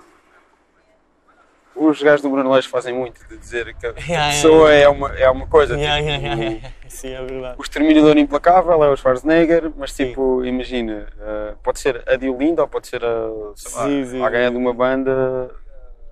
os 1.75 2.01
gajos 2.01 2.21
do 2.21 2.29
Bruno 2.29 2.51
Leix 2.51 2.65
fazem 2.65 2.93
muito, 2.93 3.19
de 3.27 3.37
dizer 3.37 3.73
que 3.75 3.87
a 3.87 3.93
yeah, 4.07 4.29
pessoa 4.31 4.71
é 4.71 4.87
uma, 4.87 5.09
é 5.17 5.27
uma 5.29 5.47
coisa. 5.47 5.75
Yeah, 5.75 5.97
tipo, 5.97 6.09
yeah, 6.09 6.27
yeah, 6.43 6.51
yeah. 6.59 6.73
Sim, 6.87 7.13
é 7.13 7.23
verdade. 7.23 7.55
O 7.57 7.61
Exterminador 7.63 8.17
Implacável 8.17 8.83
é 8.83 8.89
o 8.89 8.95
Schwarzenegger, 8.95 9.71
mas 9.75 9.93
tipo, 9.95 10.45
imagina, 10.45 11.07
uh, 11.17 11.57
pode 11.63 11.79
ser 11.79 12.03
a 12.07 12.15
Diolinda 12.17 12.61
ou 12.61 12.67
pode 12.67 12.85
ser 12.87 13.03
a, 13.03 13.07
lá, 13.07 13.53
Sim, 13.55 14.05
sim, 14.05 14.23
alguém 14.23 14.45
sim. 14.45 14.51
de 14.51 14.57
uma 14.57 14.73
banda. 14.73 15.49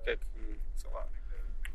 que 0.04 0.10
é 0.10 0.16
que- 0.16 0.22
lá. 0.92 1.04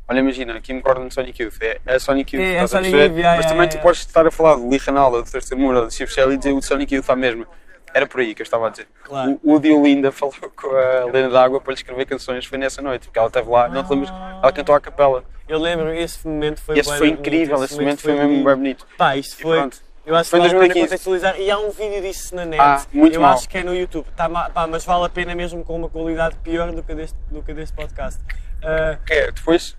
Olha, 0.09 0.19
imagina, 0.19 0.59
Kim 0.59 0.81
Gordon 0.81 1.07
de 1.07 1.13
Sonic 1.13 1.41
Youth, 1.43 1.61
é 1.61 1.79
a 1.85 1.99
Sonic 1.99 2.35
Youth, 2.35 2.43
É, 2.45 2.59
a 2.59 2.67
Sonic? 2.67 2.89
Youth, 2.91 2.99
yeah, 2.99 3.13
mas 3.13 3.19
yeah, 3.21 3.47
também 3.47 3.57
yeah. 3.67 3.77
tu 3.79 3.81
podes 3.81 3.99
estar 4.01 4.25
a 4.27 4.31
falar 4.31 4.55
de 4.57 4.67
Lee 4.67 4.79
Ranaldo, 4.79 5.23
de 5.23 5.31
Terceiro 5.31 5.61
Mundo, 5.63 5.87
de 5.87 5.93
Steve 5.93 6.11
Shelley 6.11 6.35
e 6.35 6.37
dizer 6.37 6.51
o 6.53 6.61
Sonic 6.61 6.93
Youth 6.95 7.09
à 7.09 7.15
mesma. 7.15 7.47
Era 7.95 8.05
por 8.05 8.19
aí 8.19 8.35
que 8.35 8.41
eu 8.41 8.43
estava 8.43 8.67
a 8.67 8.69
dizer. 8.69 8.87
Claro. 9.05 9.39
O, 9.41 9.53
o 9.53 9.59
Diolinda 9.59 10.11
falou 10.11 10.35
com 10.53 10.67
a 10.75 11.07
Helena 11.07 11.29
D'Água 11.29 11.61
para 11.61 11.71
lhe 11.71 11.77
escrever 11.79 12.05
canções, 12.05 12.45
foi 12.45 12.57
nessa 12.57 12.81
noite, 12.81 13.07
porque 13.07 13.17
ela 13.17 13.29
esteve 13.29 13.49
lá, 13.49 13.69
não 13.69 13.85
te 13.85 13.89
lembras? 13.89 14.09
Ela 14.43 14.51
cantou 14.51 14.75
à 14.75 14.81
capela. 14.81 15.23
Eu 15.47 15.57
lembro, 15.59 15.93
esse 15.93 16.27
momento 16.27 16.59
foi 16.61 16.77
esse 16.77 16.97
foi 16.97 17.07
incrível, 17.07 17.63
esse 17.63 17.75
momento 17.79 18.01
foi 18.01 18.13
mesmo 18.13 18.43
bem 18.43 18.55
bonito. 18.55 18.85
Pá, 18.97 19.15
isto 19.15 19.39
E 19.39 19.43
foi. 19.43 19.69
Eu 20.05 20.15
acho 20.15 20.29
Foi 20.29 20.39
que 20.41 20.47
vale 20.49 20.57
a 20.57 20.59
pena 20.59 20.73
2015. 20.73 20.85
contextualizar. 20.87 21.39
E 21.39 21.49
há 21.49 21.57
um 21.57 21.71
vídeo 21.71 22.01
disso 22.01 22.35
na 22.35 22.45
net. 22.45 22.61
Ah, 22.61 22.81
muito 22.93 23.15
eu 23.15 23.21
mau. 23.21 23.33
acho 23.33 23.47
que 23.49 23.57
é 23.57 23.63
no 23.63 23.73
YouTube. 23.73 24.05
Tá, 24.15 24.29
pá, 24.29 24.67
mas 24.67 24.85
vale 24.85 25.05
a 25.05 25.09
pena 25.09 25.33
mesmo 25.33 25.63
com 25.63 25.75
uma 25.77 25.89
qualidade 25.89 26.35
pior 26.43 26.71
do 26.73 26.83
que 26.83 26.91
a 26.91 26.95
deste, 26.95 27.17
do 27.31 27.41
que 27.41 27.53
deste 27.53 27.73
podcast. 27.75 28.19
Ah, 28.61 28.99
É, 29.09 29.31
depois 29.31 29.75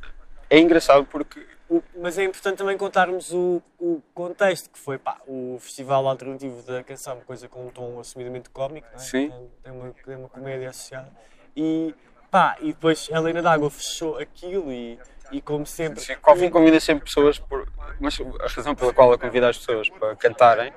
é 0.51 0.59
engraçado 0.59 1.05
porque 1.05 1.39
o- 1.69 1.83
mas 1.97 2.17
é 2.19 2.25
importante 2.25 2.59
também 2.59 2.77
contarmos 2.79 3.33
o, 3.33 3.61
o 3.79 4.01
contexto 4.15 4.71
que 4.71 4.79
foi 4.79 4.99
pá, 4.99 5.19
o 5.27 5.59
Festival 5.61 6.07
Alternativo 6.07 6.63
da 6.63 6.83
Canção, 6.85 7.15
uma 7.17 7.25
coisa 7.25 7.49
com 7.49 7.67
um 7.67 7.71
tom 7.71 7.99
assumidamente 8.01 8.49
cómico, 8.51 8.87
não 8.93 8.97
é? 8.97 9.03
Sim. 9.03 9.29
Tem, 9.31 9.51
tem 9.65 9.73
uma, 9.73 9.93
tem 10.05 10.17
uma 10.17 10.29
comédia 10.29 10.71
associada. 10.71 11.11
E, 11.57 11.95
pá, 12.31 12.57
e 12.61 12.73
depois 12.73 13.09
a 13.13 13.17
Helena 13.17 13.43
D'Água 13.43 13.71
fechou 13.71 14.19
aquilo 14.19 14.71
e, 14.73 14.99
e 15.33 15.41
como 15.41 15.67
sempre. 15.67 16.01
Sim, 16.01 16.15
Coffee 16.23 16.51
convida 16.51 16.79
sempre 16.79 17.05
pessoas, 17.05 17.39
por, 17.39 17.69
mas 17.99 18.19
a 18.41 18.47
razão 18.47 18.75
pela 18.75 18.93
qual 18.93 19.09
ela 19.09 19.19
convida 19.19 19.49
as 19.49 19.59
pessoas 19.59 19.89
para 19.89 20.15
cantarem, 20.17 20.73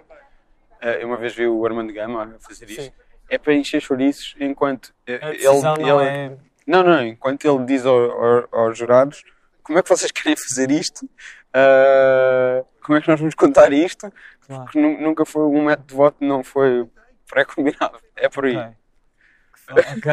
eh, 0.81 1.03
eu 1.03 1.07
uma 1.07 1.17
vez 1.17 1.35
vi 1.35 1.45
o 1.47 1.65
Armando 1.65 1.93
Gama 1.93 2.35
a 2.35 2.39
fazer 2.39 2.69
isso, 2.69 2.81
Sim. 2.83 2.91
é 3.29 3.37
para 3.37 3.53
encher 3.53 3.81
chouriços 3.81 4.35
enquanto 4.39 4.93
eh, 5.05 5.19
A 5.21 5.29
ele, 5.29 5.37
decisão 5.37 5.75
não 5.75 6.01
ele- 6.01 6.09
é. 6.09 6.37
não, 6.65 6.83
não, 6.83 7.03
enquanto 7.05 7.45
ele 7.45 7.65
diz 7.65 7.85
ao- 7.85 7.95
ao- 8.11 8.47
aos 8.51 8.77
jurados 8.77 9.23
como 9.69 9.77
é 9.77 9.83
que 9.83 9.89
vocês 9.89 10.09
querem 10.11 10.35
fazer 10.35 10.71
isto, 10.71 11.07
Ah, 11.53 12.63
como 12.83 12.97
é 12.97 13.01
que 13.01 13.07
nós 13.07 13.19
vamos 13.19 13.35
contar 13.35 13.71
isto, 13.71 14.11
Claro. 14.47 14.63
porque 14.63 14.79
nu- 14.81 14.99
nunca 14.99 15.25
foi 15.25 15.43
um 15.43 15.63
método 15.65 15.87
de 15.87 15.93
voto, 15.93 16.17
não 16.25 16.43
foi 16.43 16.89
pré-combinado, 17.29 17.99
é 18.15 18.27
por 18.27 18.45
aí. 18.45 18.57
Ok. 18.57 20.11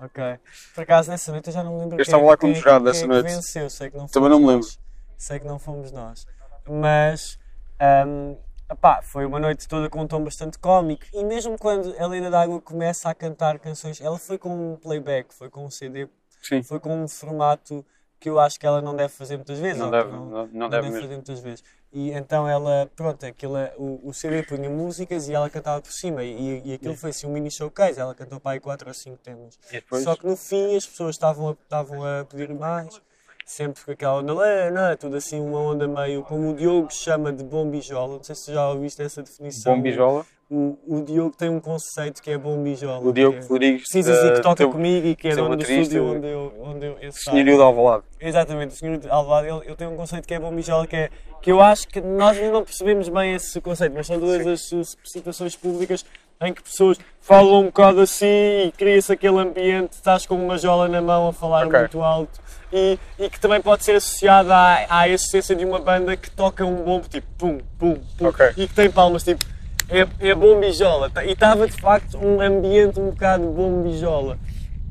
Ok. 0.00 0.38
Por 0.74 0.82
acaso, 0.82 1.10
nessa 1.10 1.30
noite 1.32 1.46
eu 1.48 1.52
já 1.52 1.62
não 1.62 1.74
me 1.74 1.80
lembro 1.82 1.96
Eu 1.98 2.02
estava 2.02 2.22
lá 2.24 2.36
jurado 2.40 2.84
quem 2.84 2.92
dessa 2.92 3.06
noite. 3.06 3.26
venceu. 3.34 3.70
Sei 3.70 3.90
que 3.90 3.96
não 3.96 4.06
Também 4.08 4.28
não 4.30 4.38
me 4.40 4.46
lembro. 4.46 4.66
nós. 4.66 4.78
Sei 5.16 5.38
que 5.38 5.46
não 5.46 5.58
fomos 5.58 5.90
nós. 5.92 6.26
Mas, 6.68 7.38
ahm, 7.80 8.36
epá, 8.70 9.00
foi 9.02 9.24
uma 9.26 9.38
noite 9.40 9.66
toda 9.68 9.88
com 9.90 10.00
um 10.02 10.06
tom 10.06 10.22
bastante 10.24 10.58
cómico. 10.58 11.04
E 11.12 11.24
mesmo 11.24 11.56
quando 11.58 11.92
a 11.98 12.04
Helena 12.04 12.30
D'Água 12.30 12.60
começa 12.60 13.08
a 13.10 13.14
cantar 13.14 13.58
canções, 13.60 14.00
ela 14.00 14.18
foi 14.18 14.38
com 14.38 14.72
um 14.72 14.76
playback, 14.76 15.32
foi 15.34 15.48
com 15.50 15.64
um 15.64 15.70
CD, 15.70 16.08
Sim. 16.42 16.62
foi 16.62 16.78
com 16.80 17.02
um 17.02 17.08
formato 17.08 17.84
que 18.20 18.28
eu 18.28 18.38
acho 18.40 18.58
que 18.58 18.66
ela 18.66 18.80
não 18.82 18.94
deve 18.96 19.10
fazer 19.12 19.36
muitas 19.36 19.58
vezes. 19.58 19.78
Não 19.80 19.90
deve, 19.90 20.10
que 20.10 20.16
não, 20.16 20.46
não 20.48 20.68
deve 20.68 20.88
mesmo. 20.88 21.02
fazer 21.02 21.14
muitas 21.14 21.40
vezes. 21.40 21.64
E 21.92 22.10
então 22.10 22.48
ela, 22.48 22.90
pronto, 22.94 23.24
aquilo, 23.24 23.56
é- 23.56 23.72
o, 23.78 24.00
o 24.08 24.12
CD 24.12 24.42
punha 24.42 24.68
músicas 24.68 25.28
e 25.28 25.32
ela 25.34 25.48
cantava 25.48 25.80
por 25.80 25.92
cima. 25.92 26.22
E, 26.24 26.62
e 26.64 26.74
aquilo 26.74 26.96
foi 26.96 27.10
assim 27.10 27.26
um 27.26 27.30
mini 27.32 27.50
showcase. 27.50 27.98
Ela 28.00 28.14
cantou 28.14 28.38
para 28.40 28.52
aí 28.52 28.60
4 28.60 28.88
ou 28.88 28.94
5 28.94 29.16
temas. 29.18 29.58
Só 30.04 30.14
que 30.16 30.26
no 30.26 30.36
fim 30.36 30.76
as 30.76 30.86
pessoas 30.86 31.14
estavam 31.14 31.48
a, 31.50 31.52
estavam 31.52 32.04
a 32.04 32.24
pedir 32.24 32.52
mais. 32.54 33.00
Sempre 33.46 33.82
com 33.82 33.92
aquela 33.92 34.16
onda, 34.18 34.34
"Lé, 34.34 34.70
não 34.70 34.86
é? 34.88 34.96
Tudo 34.96 35.16
assim, 35.16 35.40
uma 35.40 35.58
onda 35.58 35.88
meio, 35.88 36.22
como 36.22 36.50
o 36.50 36.54
Diogo 36.54 36.92
chama 36.92 37.32
de 37.32 37.42
bombijola. 37.42 38.16
Não 38.16 38.22
sei 38.22 38.34
se 38.34 38.52
já 38.52 38.68
ouviste 38.68 39.00
essa 39.00 39.22
definição. 39.22 39.74
Bombijola. 39.74 40.26
O, 40.50 40.78
o 40.86 41.02
Diogo 41.02 41.36
tem 41.36 41.50
um 41.50 41.60
conceito 41.60 42.22
que 42.22 42.30
é 42.30 42.38
bombijola. 42.38 43.06
O 43.06 43.12
Diogo 43.12 43.36
é- 43.36 43.42
Rodrigues. 43.46 43.82
Precisas 43.82 44.16
dizer 44.16 44.32
que 44.32 44.38
eh, 44.38 44.42
toca 44.42 44.56
teu 44.56 44.70
comigo 44.70 45.06
e 45.08 45.14
que 45.14 45.28
é 45.28 45.36
dono 45.36 45.54
do 45.56 45.62
estúdio 45.62 46.02
o- 46.04 46.16
onde 46.16 46.26
eu, 46.26 46.52
onde 46.62 46.86
eu, 46.86 46.96
esse 47.02 47.24
Senhorio 47.24 47.56
de 47.56 47.62
Alvalade. 47.62 48.04
Exatamente, 48.18 48.74
o 48.74 48.78
senhor 48.78 48.96
de 48.96 49.10
Alvalade, 49.10 49.48
ele, 49.48 49.66
ele 49.66 49.76
tem 49.76 49.86
um 49.86 49.94
conceito 49.96 50.26
que 50.26 50.32
é 50.32 50.40
bombijola, 50.40 50.86
que 50.86 50.96
é 50.96 51.10
que 51.42 51.52
eu 51.52 51.60
acho 51.60 51.86
que 51.86 52.00
nós 52.00 52.36
não 52.50 52.64
percebemos 52.64 53.10
bem 53.10 53.34
esse 53.34 53.60
conceito, 53.60 53.92
mas 53.94 54.06
são 54.06 54.18
duas 54.18 54.46
as, 54.46 54.72
as 54.72 54.96
situações 55.04 55.54
públicas 55.54 56.02
em 56.40 56.52
que 56.54 56.62
pessoas 56.62 56.96
falam 57.20 57.60
um 57.60 57.64
bocado 57.66 58.00
assim 58.00 58.26
e 58.68 58.72
cria-se 58.76 59.12
aquele 59.12 59.38
ambiente, 59.38 59.92
estás 59.92 60.24
com 60.24 60.34
uma 60.34 60.56
jola 60.56 60.88
na 60.88 61.02
mão 61.02 61.28
a 61.28 61.32
falar 61.32 61.66
Ok. 61.66 61.78
muito 61.78 62.00
alto 62.02 62.40
e, 62.72 62.98
e 63.18 63.28
que 63.28 63.38
também 63.38 63.60
pode 63.60 63.84
ser 63.84 63.96
associado 63.96 64.50
à, 64.52 64.86
à 64.88 65.08
essência 65.08 65.54
de 65.54 65.64
uma 65.64 65.78
banda 65.78 66.16
que 66.16 66.30
toca 66.30 66.64
um 66.64 66.76
bombo 66.76 67.06
tipo 67.08 67.26
pum, 67.36 67.58
pum, 67.78 67.96
pum 68.16 68.26
Ok. 68.28 68.46
e 68.56 68.66
que 68.66 68.74
tem 68.74 68.90
palmas 68.90 69.22
tipo 69.24 69.44
é, 69.88 70.28
é 70.28 70.34
bombijola 70.34 71.10
e 71.24 71.32
estava 71.32 71.66
de 71.66 71.80
facto 71.80 72.18
um 72.18 72.40
ambiente 72.40 73.00
um 73.00 73.10
bocado 73.10 73.46
bombijola. 73.50 74.38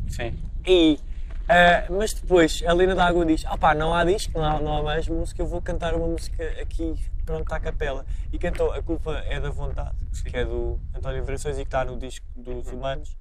Sim. 0.09 0.33
E, 0.65 0.99
ah, 1.47 1.85
mas 1.89 2.13
depois 2.13 2.63
a 2.65 2.71
Helena 2.71 2.95
D'Água 2.95 3.25
diz: 3.25 3.43
ah 3.45 3.57
pá, 3.57 3.73
não 3.73 3.93
há 3.93 4.03
disco, 4.03 4.37
não 4.37 4.45
há, 4.45 4.59
não 4.59 4.77
há 4.77 4.83
mais 4.83 5.07
música, 5.07 5.41
eu 5.41 5.47
vou 5.47 5.61
cantar 5.61 5.93
uma 5.93 6.07
música 6.07 6.43
aqui, 6.61 6.95
pronto, 7.25 7.51
à 7.53 7.59
capela. 7.59 8.05
E 8.33 8.39
cantou 8.39 8.71
A 8.71 8.81
Culpa 8.81 9.23
é 9.27 9.39
da 9.39 9.49
Vontade, 9.49 9.95
que 10.25 10.35
é 10.35 10.43
do 10.43 10.79
António 10.95 11.23
Variações 11.23 11.57
e 11.57 11.61
que 11.61 11.67
está 11.67 11.85
no 11.85 11.97
disco 11.97 12.25
dos 12.35 12.67
Humanos. 12.71 13.15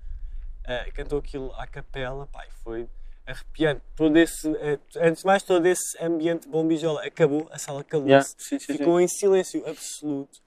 Ah, 0.65 0.87
cantou 0.95 1.19
aquilo 1.19 1.53
à 1.57 1.67
capela, 1.67 2.27
pá, 2.27 2.45
e 2.47 2.51
foi 2.65 2.89
arrepiante. 3.27 3.83
Todo 3.95 4.17
esse, 4.17 4.49
eh, 4.57 4.79
antes 4.97 5.23
de 5.23 5.27
mais, 5.27 5.43
todo 5.43 5.67
esse 5.67 6.03
ambiente 6.03 6.49
bombijola 6.49 7.05
acabou, 7.05 7.49
a 7.51 7.59
sala 7.59 7.83
calou-se, 7.83 8.11
Yeah, 8.11 8.29
sim, 8.39 8.59
sim, 8.59 8.73
ficou 8.79 9.01
em 9.01 9.09
silêncio 9.09 9.69
absoluto. 9.69 10.46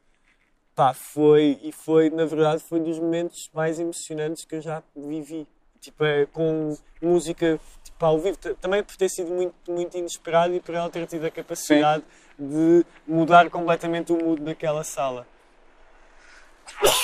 Pá, 0.79 0.93
foi, 0.93 1.59
e 1.61 1.73
foi, 1.73 2.09
na 2.09 2.23
verdade, 2.23 2.63
foi 2.63 2.79
dos 2.79 2.97
momentos 2.97 3.49
mais 3.53 3.81
emocionantes 3.81 4.45
que 4.45 4.55
eu 4.55 4.61
já 4.61 4.81
vivi. 4.95 5.45
Tipo, 5.81 6.05
é, 6.05 6.25
com 6.27 6.73
música 7.01 7.59
tipo, 7.83 8.05
ao 8.05 8.17
vivo, 8.17 8.37
também 8.61 8.81
por 8.81 8.95
ter 8.95 9.09
sido 9.09 9.29
muito, 9.29 9.53
muito 9.67 9.97
inesperado 9.97 10.55
e 10.55 10.61
por 10.61 10.73
ela 10.73 10.89
ter 10.89 11.05
tido 11.05 11.25
a 11.25 11.29
capacidade 11.31 12.01
de 12.39 12.85
mudar 13.05 13.49
completamente 13.49 14.13
o 14.13 14.17
mood 14.23 14.41
daquela 14.41 14.85
sala. 14.85 15.27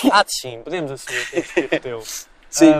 Ah, 0.10 0.24
sim, 0.26 0.62
podemos 0.64 0.90
assumir 0.92 1.26
que 1.54 1.76
é 1.76 1.78
teu. 1.80 2.02
Sim. 2.50 2.72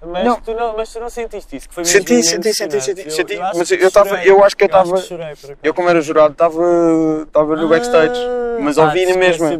Ah, 0.00 0.06
mas, 0.06 0.24
Não. 0.24 0.40
Tu 0.40 0.54
não, 0.54 0.76
mas 0.78 0.90
tu 0.94 0.98
não 0.98 1.10
sentiste 1.10 1.56
isso? 1.56 1.68
Que 1.68 1.74
foi 1.74 1.84
mesmo 1.84 1.98
Senti, 1.98 2.22
senti, 2.22 2.54
senti, 2.54 2.80
senti, 2.80 3.02
Eu- 3.04 3.10
senti, 3.10 3.34
eu 3.34 3.40
mas 3.54 3.68
que 3.68 3.74
eu 3.74 3.90
tava- 3.90 4.08
chorei. 4.08 4.30
eu 4.30 4.42
acho 4.44 4.56
que 4.56 4.64
eu 4.64 4.68
acho 4.68 4.90
tava- 4.90 5.02
chorei, 5.02 5.26
por 5.36 5.44
acaso. 5.50 5.58
Eu, 5.62 5.74
como 5.74 5.90
era 5.90 6.00
jurado, 6.00 6.32
estava 6.32 6.62
estava 7.26 7.56
no 7.56 7.68
backstage. 7.68 8.18
Ah, 8.58 8.62
Mas 8.62 8.78
ouvi 8.78 9.06
na 9.06 9.16
mesma. 9.16 9.52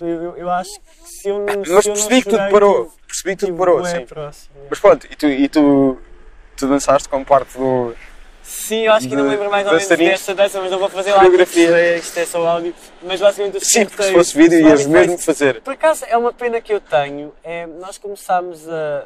Eu, 0.00 0.36
eu 0.36 0.50
acho 0.50 0.80
que 0.80 1.08
se 1.08 1.28
eu 1.28 1.38
não. 1.38 1.46
Mas 1.58 1.68
não 1.68 1.82
percebi 1.82 2.22
que 2.22 2.30
tudo 2.30 2.50
parou. 2.50 2.92
Percebi 3.06 3.36
que 3.36 3.46
tudo 3.46 3.58
parou, 3.58 3.84
sim. 3.84 4.04
próximo. 4.06 4.54
Mas 4.68 4.78
pronto, 4.80 5.06
e 5.10 5.16
tu, 5.16 5.26
e 5.26 5.48
tu, 5.48 5.98
tu 6.56 6.66
dançaste 6.68 7.08
como 7.08 7.24
parte 7.24 7.56
do. 7.58 7.94
Sim, 8.42 8.86
eu 8.86 8.92
acho 8.92 9.06
que 9.08 9.14
de- 9.14 9.20
lembro 9.20 9.50
mais 9.50 9.66
ou 9.66 9.72
menos 9.74 9.88
desta 9.88 10.34
dança, 10.34 10.60
mas 10.60 10.70
não 10.70 10.78
vou 10.78 10.88
fazer 10.88 11.10
lá. 11.12 11.18
Coreografia. 11.18 11.68
porque 11.68 11.94
Isto 11.96 12.18
é 12.18 12.24
só 12.24 12.46
áudio. 12.46 12.74
Mas 13.02 13.20
basicamente 13.20 13.62
Sim, 13.62 13.84
porque 13.84 14.02
se 14.02 14.12
fosse 14.12 14.36
vídeo 14.36 14.66
ias 14.66 14.86
mesmo 14.86 15.18
fazer. 15.18 15.60
Por 15.60 15.74
acaso 15.74 16.04
é 16.08 16.16
uma 16.16 16.32
pena 16.32 16.60
que 16.60 16.72
eu 16.72 16.80
tenho. 16.80 17.32
É, 17.44 17.66
nós 17.66 17.98
começámos 17.98 18.66
a 18.68 19.04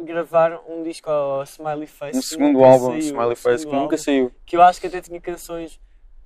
gravar 0.00 0.58
um 0.68 0.82
disco 0.82 1.10
ao 1.10 1.42
Smiley 1.42 1.86
Face. 1.86 2.18
Um 2.18 2.22
segundo 2.22 2.64
álbum, 2.64 2.90
saiu, 2.92 2.98
Smiley 3.00 3.36
Face, 3.36 3.66
que 3.66 3.72
nunca 3.74 3.98
saiu. 3.98 4.32
Que 4.46 4.56
eu 4.56 4.62
acho 4.62 4.80
que 4.80 4.86
até 4.86 5.00
tinha 5.00 5.20
canções. 5.20 5.78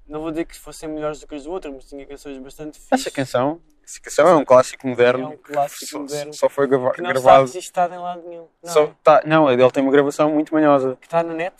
Não 0.06 0.20
vou 0.20 0.30
dizer 0.30 0.44
que 0.44 0.58
fossem 0.58 0.88
melhores 0.88 1.20
do 1.20 1.26
que 1.26 1.34
as 1.34 1.44
do 1.44 1.50
outro, 1.52 1.72
mas 1.72 1.84
tinha 1.84 2.04
canções 2.06 2.36
bastante 2.38 2.78
Essa 2.78 2.96
fixas. 2.96 3.12
canção, 3.12 3.60
essa 3.84 4.00
canção 4.00 4.28
é 4.28 4.34
um 4.36 4.44
clássico 4.44 4.86
moderno. 4.86 5.24
É 5.24 5.26
um 5.28 5.36
clássico 5.36 5.86
só, 5.86 5.98
moderno. 6.00 6.34
Só 6.34 6.48
foi 6.48 6.66
grava- 6.66 6.90
que 6.92 7.00
não 7.02 7.10
está 7.10 7.20
gravado. 7.22 7.46
registado 7.46 7.94
em 7.94 7.98
lado 7.98 8.22
nenhum. 8.28 8.46
Não, 8.62 8.72
Só, 8.72 8.84
é? 8.84 8.90
tá, 9.02 9.22
não, 9.24 9.50
ele 9.50 9.70
tem 9.70 9.82
uma 9.82 9.92
gravação 9.92 10.30
muito 10.30 10.52
manhosa. 10.52 10.96
que 11.00 11.06
está 11.06 11.22
na 11.22 11.32
net. 11.34 11.54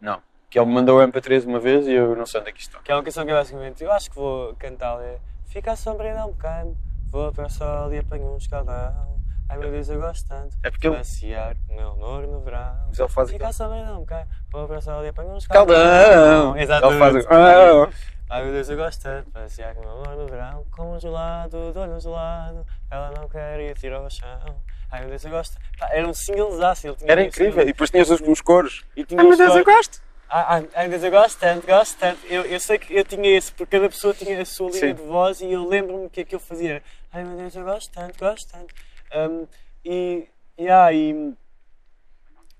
Não. 0.00 0.20
Que 0.50 0.58
ele 0.58 0.66
me 0.66 0.72
mandou 0.74 0.98
o 0.98 1.02
MP3 1.02 1.46
uma 1.46 1.58
vez 1.60 1.86
e 1.86 1.92
eu 1.92 2.14
não 2.16 2.26
sei 2.26 2.40
onde 2.40 2.50
é 2.50 2.52
que 2.52 2.60
está. 2.60 2.78
Que 2.80 2.92
é 2.92 2.94
uma 2.94 3.02
canção 3.02 3.24
que 3.24 3.30
é 3.30 3.34
basicamente, 3.34 3.82
eu 3.84 3.92
acho 3.92 4.10
que 4.10 4.16
vou 4.16 4.54
cantar. 4.56 5.00
É, 5.02 5.18
Fica 5.46 5.72
a 5.72 5.76
sombra 5.76 6.08
um 6.26 6.28
bocado, 6.32 6.76
vou 7.10 7.30
para 7.32 7.46
o 7.46 7.50
sol 7.50 7.92
e 7.92 7.98
apanho 7.98 8.32
um 8.32 8.36
escaldão. 8.38 9.21
Ai 9.48 9.58
meu 9.58 9.70
Deus, 9.70 9.88
eu 9.88 10.00
gosto 10.00 10.28
tanto. 10.28 10.56
É 10.62 10.70
porque 10.70 10.86
ele- 10.86 10.96
Passear 10.96 11.54
com 11.66 11.74
o 11.74 11.76
meu 11.76 11.90
amor 11.90 12.26
no 12.26 12.40
verão. 12.40 12.74
Mas 12.88 12.98
ele 12.98 13.08
faz 13.08 13.30
Fica 13.30 13.44
a 13.46 13.48
aquilo. 13.50 13.68
sombra 13.70 13.92
um 13.92 14.00
bocado, 14.00 14.28
vou 14.50 14.66
para 14.68 14.98
o 14.98 15.04
e 15.04 15.08
apanho 15.08 15.28
um 15.30 15.36
escaldão. 15.38 15.76
Caldão! 15.76 16.54
Ele 16.54 16.62
Exatamente. 16.64 16.98
faz 16.98 17.16
aquilo. 17.16 17.34
Ah, 17.34 17.90
Ai 18.30 18.44
meu 18.44 18.52
Deus, 18.54 18.68
eu 18.70 18.76
gosto 18.78 19.02
tanto. 19.02 19.30
Passear 19.30 19.74
com 19.74 19.80
o 19.82 19.84
meu 19.84 19.92
amor 19.92 20.16
no 20.16 20.26
verão. 20.26 20.64
Com 20.70 20.96
um 20.96 20.98
gelado, 20.98 21.70
de 21.70 21.78
olho 21.78 22.00
gelado. 22.00 22.66
Ela 22.90 23.10
não 23.10 23.28
quer 23.28 23.60
ir 23.60 23.74
tirar 23.76 23.96
ao 23.98 24.08
chão. 24.08 24.56
Ai 24.90 25.00
meu 25.00 25.10
Deus, 25.10 25.24
eu 25.24 25.30
gosto. 25.30 25.58
Pá, 25.78 25.90
era 25.92 26.08
um 26.08 26.14
singlezaço. 26.14 26.86
ele 26.86 26.96
tinha 26.96 27.12
Era 27.12 27.20
um 27.20 27.24
incrível. 27.24 27.52
single. 27.52 27.64
E 27.64 27.72
depois 27.72 27.90
tinhas 27.90 28.10
os, 28.10 28.20
os 28.22 28.40
coros. 28.40 28.84
E 28.96 29.04
tinha 29.04 29.20
Ai 29.20 29.26
meu 29.26 29.36
Deus, 29.36 29.54
eu 29.54 29.64
gosto! 29.64 30.00
Ah, 30.34 30.56
ah, 30.56 30.62
ai, 30.74 30.88
mas 30.88 31.04
eu 31.04 31.10
gosto 31.10 31.38
tanto, 31.38 31.66
gosto 31.66 31.98
tanto. 31.98 32.18
Eu, 32.26 32.42
eu 32.46 32.58
sei 32.58 32.78
que 32.78 32.96
eu 32.96 33.04
tinha 33.04 33.36
esse, 33.36 33.52
porque 33.52 33.76
cada 33.76 33.90
pessoa 33.90 34.14
tinha 34.14 34.40
a 34.40 34.44
sua 34.46 34.68
linha 34.70 34.80
Sim. 34.80 34.94
de 34.94 35.02
voz 35.02 35.42
e 35.42 35.52
eu 35.52 35.68
lembro-me 35.68 36.08
que 36.08 36.22
aquilo 36.22 36.40
fazia. 36.40 36.82
Ai 37.12 37.22
meu 37.22 37.36
Deus, 37.36 37.54
eu 37.54 37.64
gosto 37.64 37.92
tanto, 37.92 38.18
gosto 38.18 38.50
tanto. 38.50 38.74
Um, 39.14 39.46
e, 39.84 40.28
e, 40.58 40.68
ah, 40.68 40.92
e- 40.92 41.34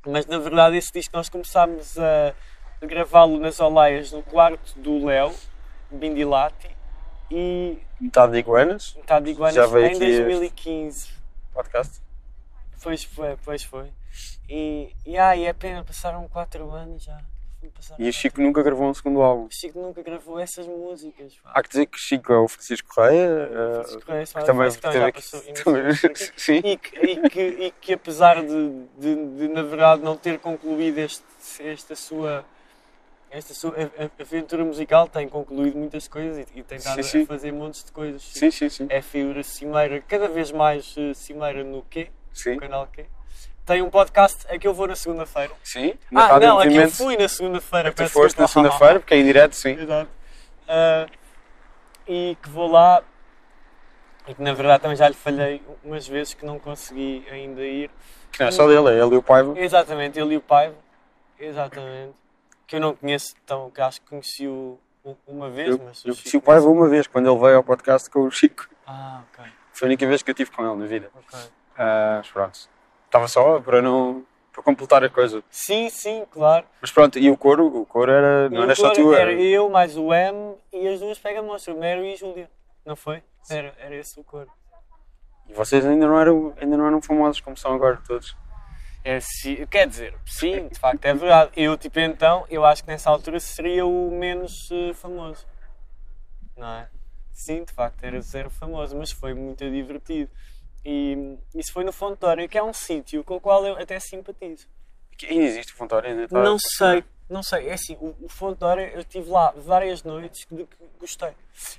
Mas 0.07 0.27
na 0.27 0.39
verdade, 0.39 0.77
esse 0.77 0.93
disco 0.93 1.17
nós 1.17 1.29
começámos 1.29 1.97
a, 1.99 2.35
gravá-lo 2.85 3.39
nas 3.39 3.61
Olaias 3.61 4.11
no 4.13 4.23
quarto 4.23 4.79
do 4.79 5.05
Léo, 5.07 5.33
Bindilati, 5.91 6.71
e 7.31 7.79
Metade 8.01 8.33
de 8.33 8.39
iguanas. 8.39 8.95
metade 8.97 9.25
de 9.27 9.31
Iguanas 9.31 9.55
Já 9.55 9.67
veio 9.67 9.87
em 9.87 9.95
aqui 9.95 10.05
este- 10.05 10.23
2015. 10.25 11.09
Podcast. 11.55 12.03
Pois 12.83 13.05
foi, 13.05 13.37
pois 13.45 13.63
foi. 13.63 13.93
E, 14.49 14.95
e, 15.07 15.17
ah, 15.17 15.37
e 15.37 15.45
é 15.45 15.53
pena, 15.53 15.85
passaram 15.85 16.27
4 16.29 16.69
anos 16.73 17.05
já. 17.05 17.19
E 17.99 18.09
o 18.09 18.13
Chico 18.13 18.41
nunca 18.41 18.63
gravou 18.63 18.89
um 18.89 18.95
segundo 18.95 19.23
álbum. 19.23 19.45
O 19.47 19.51
Chico 19.51 19.81
nunca 19.81 20.03
gravou 20.03 20.39
essas 20.39 20.67
músicas. 20.67 21.35
pá. 21.43 21.53
Há 21.55 21.63
que 21.63 21.69
dizer 21.69 21.87
que 21.87 21.97
o 21.97 22.01
Chico 22.01 22.33
é 22.33 22.39
o 22.39 22.49
Francisco 22.49 22.95
Correia. 22.95 23.49
eh, 23.51 23.75
Francisco 23.75 24.07
Correia, 24.07 24.27
que 24.27 24.45
também 24.45 25.13
que 25.13 25.63
teve 25.63 25.83
vezes. 25.83 26.33
Sim. 26.37 26.61
E 26.65 26.77
que, 26.77 26.99
e, 26.99 27.29
que, 27.29 27.41
e 27.41 27.71
que 27.71 27.93
apesar 27.95 28.43
de, 28.43 28.87
de, 28.99 29.15
de, 29.37 29.49
na 29.49 29.63
verdade 29.63 30.03
não 30.03 30.17
ter 30.17 30.39
concluído 30.39 30.99
este, 30.99 31.23
esta 31.61 31.95
sua 31.95 32.45
esta 33.31 33.55
sua 33.55 33.75
aventura 34.21 34.63
musical 34.63 35.09
tem 35.09 35.27
concluído 35.27 35.79
muitas 35.79 36.07
coisas 36.07 36.39
e, 36.55 36.61
e 36.61 36.63
tem 36.63 36.77
estado 36.77 37.01
a 37.01 37.27
fazer 37.27 37.51
montes 37.51 37.83
de 37.83 37.91
coisas. 37.91 38.23
Sim, 38.23 38.51
sim, 38.51 38.69
sim. 38.69 38.87
É 38.91 39.01
figura 39.01 39.43
cimeira, 39.43 40.03
cada 40.03 40.29
vez 40.29 40.53
mais 40.53 40.95
eh, 40.99 41.15
cimeira 41.15 41.65
no 41.65 41.83
quê? 41.83 42.11
Sim. 42.33 42.55
No 42.55 42.61
canal 42.61 42.87
quê? 42.93 43.07
Tem 43.73 43.81
um 43.81 43.89
podcast 43.89 44.47
a 44.51 44.59
que 44.59 44.69
eu 44.69 44.75
vou 44.75 44.87
na 44.87 44.95
segunda-feira. 44.95 45.51
Sim. 45.65 45.95
Na 46.11 46.25
Ah, 46.25 46.27
Rádio 46.33 46.49
não, 46.49 46.59
a 46.59 46.63
que 46.63 46.69
eu 46.69 46.73
Movimento. 46.73 46.95
fui 46.95 47.17
na 47.17 47.27
segunda-feira. 47.27 47.91
Tu 47.91 47.97
peço 47.97 48.13
foste 48.13 48.39
na 48.39 48.45
desculpa. 48.45 48.69
segunda-feira, 48.69 49.01
porque 49.01 49.15
é 49.15 49.17
em 49.17 49.25
direto, 49.25 49.55
sim. 49.57 49.71
Exato. 49.81 50.11
Ah, 50.69 51.07
e 52.07 52.37
que 52.43 52.51
vou 52.51 52.71
lá 52.71 53.03
e 54.29 54.35
que 54.35 54.43
na 54.43 54.53
verdade 54.53 54.83
também 54.83 54.95
já 54.97 55.09
lhe 55.09 55.15
falhei 55.15 55.63
umas 55.83 56.07
vezes 56.07 56.35
que 56.35 56.45
não 56.45 56.59
consegui 56.59 57.27
ainda 57.31 57.63
ir. 57.63 57.91
Que 58.31 58.41
não 58.41 58.49
é 58.49 58.51
só 58.51 58.67
dele, 58.69 58.91
é 58.91 59.03
ele 59.03 59.15
e 59.15 59.17
o 59.17 59.23
Paiva. 59.23 59.59
Exatamente, 59.59 60.21
ele 60.21 60.35
e 60.35 60.37
o 60.37 60.43
Paiva. 60.43 60.77
Exatamente. 61.41 62.13
Que 62.67 62.77
eu 62.77 62.81
não 62.81 62.95
conheço 62.95 63.35
tão, 63.47 63.71
que 63.71 63.81
acho 63.81 64.03
que 64.03 64.07
conheci-o 64.11 64.79
u- 65.03 65.17
uma 65.27 65.49
vez, 65.49 65.69
Eu, 65.71 65.81
mas. 65.83 66.05
eu 66.05 66.15
conheci 66.15 66.37
o 66.37 66.43
Paiva 66.43 66.67
uma 66.69 66.89
vez, 66.91 67.07
quando 67.07 67.31
ele 67.31 67.41
veio 67.41 67.57
ao 67.57 67.65
podcast 67.65 68.11
com 68.11 68.21
o 68.21 68.31
Chico. 68.31 68.69
Ah, 68.87 69.23
ok. 69.33 69.51
Foi 69.73 69.87
a 69.87 69.89
única 69.89 70.07
vez 70.07 70.23
que 70.23 70.31
eu 70.31 70.35
tive 70.35 70.51
com 70.51 70.63
ele 70.63 70.77
na 70.79 70.85
vida. 70.87 71.11
ok. 71.15 71.39
Ah, 71.79 72.17
mas 72.19 72.29
pronto. 72.31 72.71
Estava 73.13 73.29
só 73.29 73.61
para 73.61 73.83
não. 73.83 74.25
para 74.51 74.63
completar 74.63 75.05
a 75.05 75.11
coisa. 75.11 75.45
Sim, 75.51 75.91
sim, 75.91 76.25
claro. 76.31 76.65
Mas 76.81 76.91
pronto, 76.91 77.19
e 77.19 77.31
o 77.31 77.37
coro? 77.37 77.67
O 77.67 77.85
coro 77.85 78.11
era. 78.11 78.49
Não 78.49 78.63
era 78.63 78.75
só 78.75 78.91
tu, 78.91 79.13
Era 79.13 79.35
eu, 79.35 79.69
mais 79.69 79.99
o 79.99 80.15
M 80.15 80.55
e 80.73 80.89
as 80.89 80.99
duas 80.99 81.19
pega 81.19 81.43
monstro, 81.43 81.77
o 81.77 81.79
Mero 81.79 82.03
e 82.03 82.17
Júlia. 82.17 82.51
Não 82.87 82.97
foi? 82.97 83.23
Era, 83.51 83.75
era 83.79 83.95
esse 83.97 84.19
o 84.19 84.25
coro. 84.25 84.51
E 85.47 85.53
vocês 85.53 85.85
ainda 85.85 86.07
não, 86.07 86.19
eram, 86.19 86.55
ainda 86.59 86.75
não 86.75 86.87
eram 86.87 87.03
famosos 87.03 87.39
como 87.43 87.55
são 87.55 87.75
agora 87.75 88.01
todos. 88.07 88.35
É, 89.05 89.21
sim, 89.21 89.67
quer 89.67 89.87
dizer, 89.87 90.15
sim, 90.25 90.69
de 90.69 90.79
facto 90.79 91.05
é 91.05 91.13
verdade. 91.13 91.51
Eu, 91.55 91.77
tipo, 91.77 92.01
então, 92.01 92.47
eu 92.49 92.65
acho 92.65 92.83
que 92.83 92.89
nessa 92.89 93.11
altura 93.11 93.39
seria 93.41 93.85
o 93.85 94.11
menos 94.11 94.71
eh, 94.73 94.95
famoso. 94.95 95.47
Não 96.57 96.67
é? 96.67 96.89
Sim, 97.35 97.63
de 97.63 97.75
facto, 97.75 98.03
era 98.03 98.19
zero 98.23 98.49
famoso, 98.49 98.97
mas 98.97 99.13
foi 99.13 99.35
muito 99.35 99.69
divertido. 99.71 100.31
E 100.85 101.39
isso 101.55 101.73
foi 101.73 101.85
no 101.85 101.93
Fontório, 101.93 102.49
que 102.49 102.59
é 102.59 102.63
um 102.63 102.73
sítio 102.73 103.23
com 103.25 103.37
o 103.37 103.41
qual 103.41 103.65
eu 103.67 103.77
até 103.77 103.99
simpatizo. 104.01 104.67
Que 105.17 105.27
ainda 105.27 105.45
existe 105.45 105.73
o 105.73 105.77
Fontório, 105.77 106.11
ainda 106.11 106.25
está- 106.25 106.43
Não 106.43 106.57
sei, 106.59 107.05
não 107.31 107.43
sei. 107.43 107.69
É 107.69 107.75
assim, 107.75 107.97
o, 108.01 108.15
o 108.23 108.29
Fontório, 108.29 108.85
eu 108.89 109.01
estive 109.01 109.31
lá 109.31 109.53
várias 109.57 110.03
noites 110.03 110.47
de 110.51 110.65
que 110.65 110.77
gostei. 110.99 111.31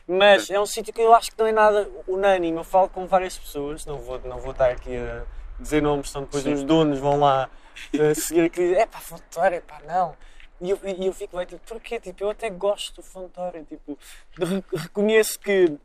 Mas 0.07 0.49
é 0.49 0.59
um 0.59 0.65
sítio 0.65 0.93
que 0.93 1.01
eu 1.01 1.13
acho 1.13 1.31
que 1.31 1.37
não 1.39 1.47
é 1.47 1.51
nada 1.51 1.89
unânime. 2.07 2.57
Eu 2.57 2.63
falo 2.63 2.87
com 2.89 3.05
várias 3.05 3.37
pessoas, 3.37 3.85
não 3.85 3.97
vou, 3.97 4.19
não 4.21 4.39
vou 4.39 4.51
estar 4.51 4.69
aqui 4.71 4.95
a 4.95 5.25
dizer 5.59 5.81
nomes, 5.81 6.09
senão 6.09 6.23
depois 6.25 6.43
Sim. 6.43 6.53
os 6.53 6.63
donos 6.63 6.99
vão 6.99 7.19
lá 7.19 7.49
eh, 7.93 8.13
seguir 8.13 8.41
aqui 8.45 8.61
e 8.61 8.63
dizer: 8.69 8.79
é 8.81 8.85
pá, 8.85 8.99
Fontório, 8.99 9.57
é 9.57 9.61
pá, 9.61 9.81
não. 9.85 10.15
E 10.61 10.69
eu, 10.69 10.79
e 10.85 11.07
eu 11.07 11.11
fico 11.13 11.35
bem, 11.35 11.45
tipo, 11.45 11.61
porquê? 11.67 11.99
Tipo, 11.99 12.23
eu 12.23 12.29
até 12.29 12.49
gosto 12.49 12.95
do 12.95 13.03
Fontório. 13.03 13.65
Tipo, 13.65 13.97
re- 14.37 14.63
reconheço 14.77 15.37
que 15.39 15.77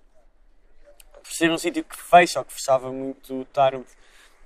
por 1.29 1.35
ser 1.35 1.51
um 1.51 1.59
sítio 1.59 1.85
que 1.85 1.95
fecha 1.95 2.39
ou 2.39 2.45
que 2.45 2.55
fechava 2.55 2.91
muito 2.91 3.45
tarde, 3.53 3.85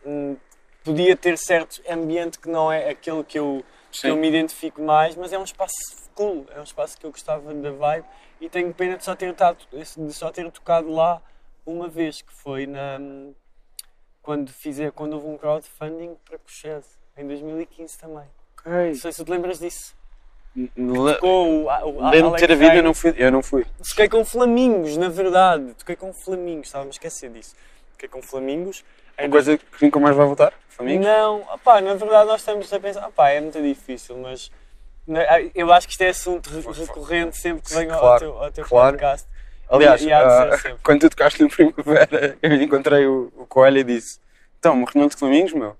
hum, 0.04 0.36
podia 0.82 1.16
ter 1.16 1.38
certo 1.38 1.80
ambiente 1.88 2.40
que 2.40 2.48
não 2.48 2.72
é 2.72 2.90
aquele 2.90 3.22
que 3.22 3.38
eu, 3.38 3.64
que 3.92 4.08
eu 4.08 4.16
me 4.16 4.28
identifico 4.28 4.82
mais, 4.82 5.14
mas 5.14 5.32
é 5.32 5.38
um 5.38 5.44
espaço 5.44 5.72
cool, 6.12 6.44
é 6.50 6.58
um 6.58 6.64
espaço 6.64 6.98
que 6.98 7.06
eu 7.06 7.12
gostava 7.12 7.54
da 7.54 7.70
vibe 7.70 8.04
e 8.40 8.48
tenho 8.48 8.74
pena 8.74 8.96
de 8.96 9.04
só 9.04 9.14
ter, 9.14 9.32
de 9.32 10.12
só 10.12 10.32
ter 10.32 10.50
tocado 10.50 10.90
lá 10.90 11.22
uma 11.64 11.88
vez, 11.88 12.20
que 12.20 12.32
foi 12.32 12.66
na, 12.66 12.98
quando, 14.20 14.50
fizer, 14.50 14.90
quando 14.90 15.12
houve 15.12 15.28
um 15.28 15.38
crowdfunding 15.38 16.16
para 16.24 16.36
Cochese, 16.38 16.98
em 17.16 17.24
2015 17.28 17.96
também. 17.96 18.26
Não 18.88 18.94
sei 18.96 19.12
se 19.12 19.18
tu 19.18 19.24
te 19.24 19.30
lembras 19.30 19.60
disso. 19.60 19.96
Com 21.18 21.64
o, 21.64 21.66
o, 21.66 22.10
Lembro 22.10 22.32
de 22.32 22.36
ter 22.38 22.52
a 22.52 22.54
vida, 22.54 22.74
eu 22.76 22.82
não 22.82 22.92
fui. 22.94 23.14
Eu 23.16 23.30
não 23.32 23.42
fui. 23.42 23.64
Toquei 23.88 24.08
com 24.08 24.24
flamingos, 24.24 24.96
na 24.96 25.08
verdade. 25.08 25.72
Toquei 25.78 25.96
com 25.96 26.12
flamingos, 26.12 26.66
estava 26.68 26.82
a 26.82 26.86
me 26.86 26.90
esquecer 26.90 27.30
disso. 27.30 27.54
Toquei 27.92 28.08
com 28.08 28.20
flamingos. 28.22 28.84
Uma 29.18 29.28
coisa 29.30 29.56
que 29.56 29.84
nunca 29.84 29.98
mais 30.00 30.14
vai 30.16 30.26
voltar. 30.26 30.52
Amigos? 30.78 31.06
Não, 31.06 31.40
opá, 31.54 31.80
na 31.80 31.94
verdade 31.94 32.26
nós 32.26 32.40
estamos 32.40 32.72
a 32.72 32.80
pensar, 32.80 33.06
opá, 33.06 33.28
é 33.30 33.40
muito 33.40 33.60
difícil, 33.62 34.16
mas 34.18 34.50
eu 35.54 35.72
acho 35.72 35.86
que 35.86 35.92
isto 35.92 36.02
é 36.02 36.08
assunto 36.08 36.48
re- 36.50 36.72
recorrente 36.80 37.36
sempre 37.36 37.62
que 37.62 37.74
venho 37.74 37.92
ao 37.92 38.00
Claro, 38.00 38.18
teu, 38.20 38.42
ao 38.42 38.50
teu 38.50 38.64
claro. 38.64 38.96
podcast. 38.96 39.28
Aliás, 39.68 40.00
sempre. 40.00 40.78
quando 40.82 41.00
tu 41.00 41.10
tocaste 41.10 41.42
no 41.42 41.48
Primavera, 41.48 42.36
eu 42.42 42.54
encontrei 42.54 43.06
o, 43.06 43.32
o 43.36 43.46
Coelho 43.46 43.78
e 43.78 43.84
disse: 43.84 44.18
Então, 44.58 44.74
uma 44.74 44.86
reunião 44.90 45.08
de 45.08 45.16
Flamingos, 45.16 45.52
meu? 45.52 45.76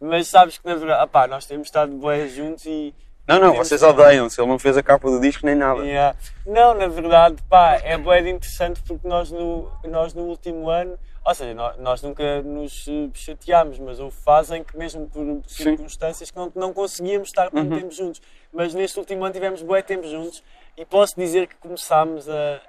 Mas 0.00 0.28
sabes 0.28 0.58
que 0.58 0.66
na 0.66 0.74
verdade, 0.74 1.04
opá, 1.04 1.26
nós 1.26 1.46
temos 1.46 1.68
estado 1.68 1.92
bué 1.92 2.26
juntos 2.26 2.64
e. 2.66 2.94
Não, 3.38 3.38
não, 3.48 3.54
vocês 3.54 3.82
odeiam-se. 3.82 4.40
Ele 4.40 4.48
não 4.48 4.58
fez 4.58 4.76
a 4.76 4.82
capa 4.82 5.08
do 5.10 5.20
disco 5.20 5.46
nem 5.46 5.54
nada. 5.54 5.84
Yeah. 5.84 6.16
Não, 6.46 6.74
na 6.74 6.88
verdade, 6.88 7.36
pá, 7.48 7.80
é 7.82 7.96
de 7.96 8.28
interessante 8.30 8.80
porque 8.86 9.06
nós 9.06 9.30
no, 9.30 9.70
nós 9.84 10.12
no 10.14 10.22
último 10.22 10.68
ano, 10.68 10.98
ou 11.24 11.34
seja, 11.34 11.54
nós, 11.54 11.76
nós 11.78 12.02
nunca 12.02 12.42
nos 12.42 12.86
eh, 12.88 13.08
chateámos, 13.14 13.78
mas 13.78 14.00
houve 14.00 14.16
fases 14.24 14.52
em 14.52 14.64
que 14.64 14.76
mesmo 14.76 15.06
por 15.06 15.42
circunstâncias 15.46 16.30
que 16.30 16.36
não, 16.36 16.50
não 16.54 16.72
conseguíamos 16.72 17.28
estar 17.28 17.50
tanto 17.50 17.72
Uhum. 17.72 17.78
tempo 17.80 17.94
juntos. 17.94 18.20
Mas 18.52 18.74
neste 18.74 18.98
último 18.98 19.24
ano 19.24 19.32
tivemos 19.32 19.62
bué 19.62 19.80
tempo 19.82 20.08
juntos 20.08 20.42
e 20.76 20.84
posso 20.84 21.14
dizer 21.16 21.46
que 21.46 21.54
começámos 21.56 22.28
a, 22.28 22.60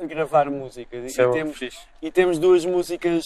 a 0.00 0.04
gravar 0.04 0.50
músicas. 0.50 1.04
Isso 1.04 1.20
E, 1.20 1.24
é 1.24 1.30
temos, 1.30 1.56
fixe. 1.56 1.78
e 2.02 2.10
temos 2.10 2.38
duas 2.38 2.64
músicas 2.66 3.22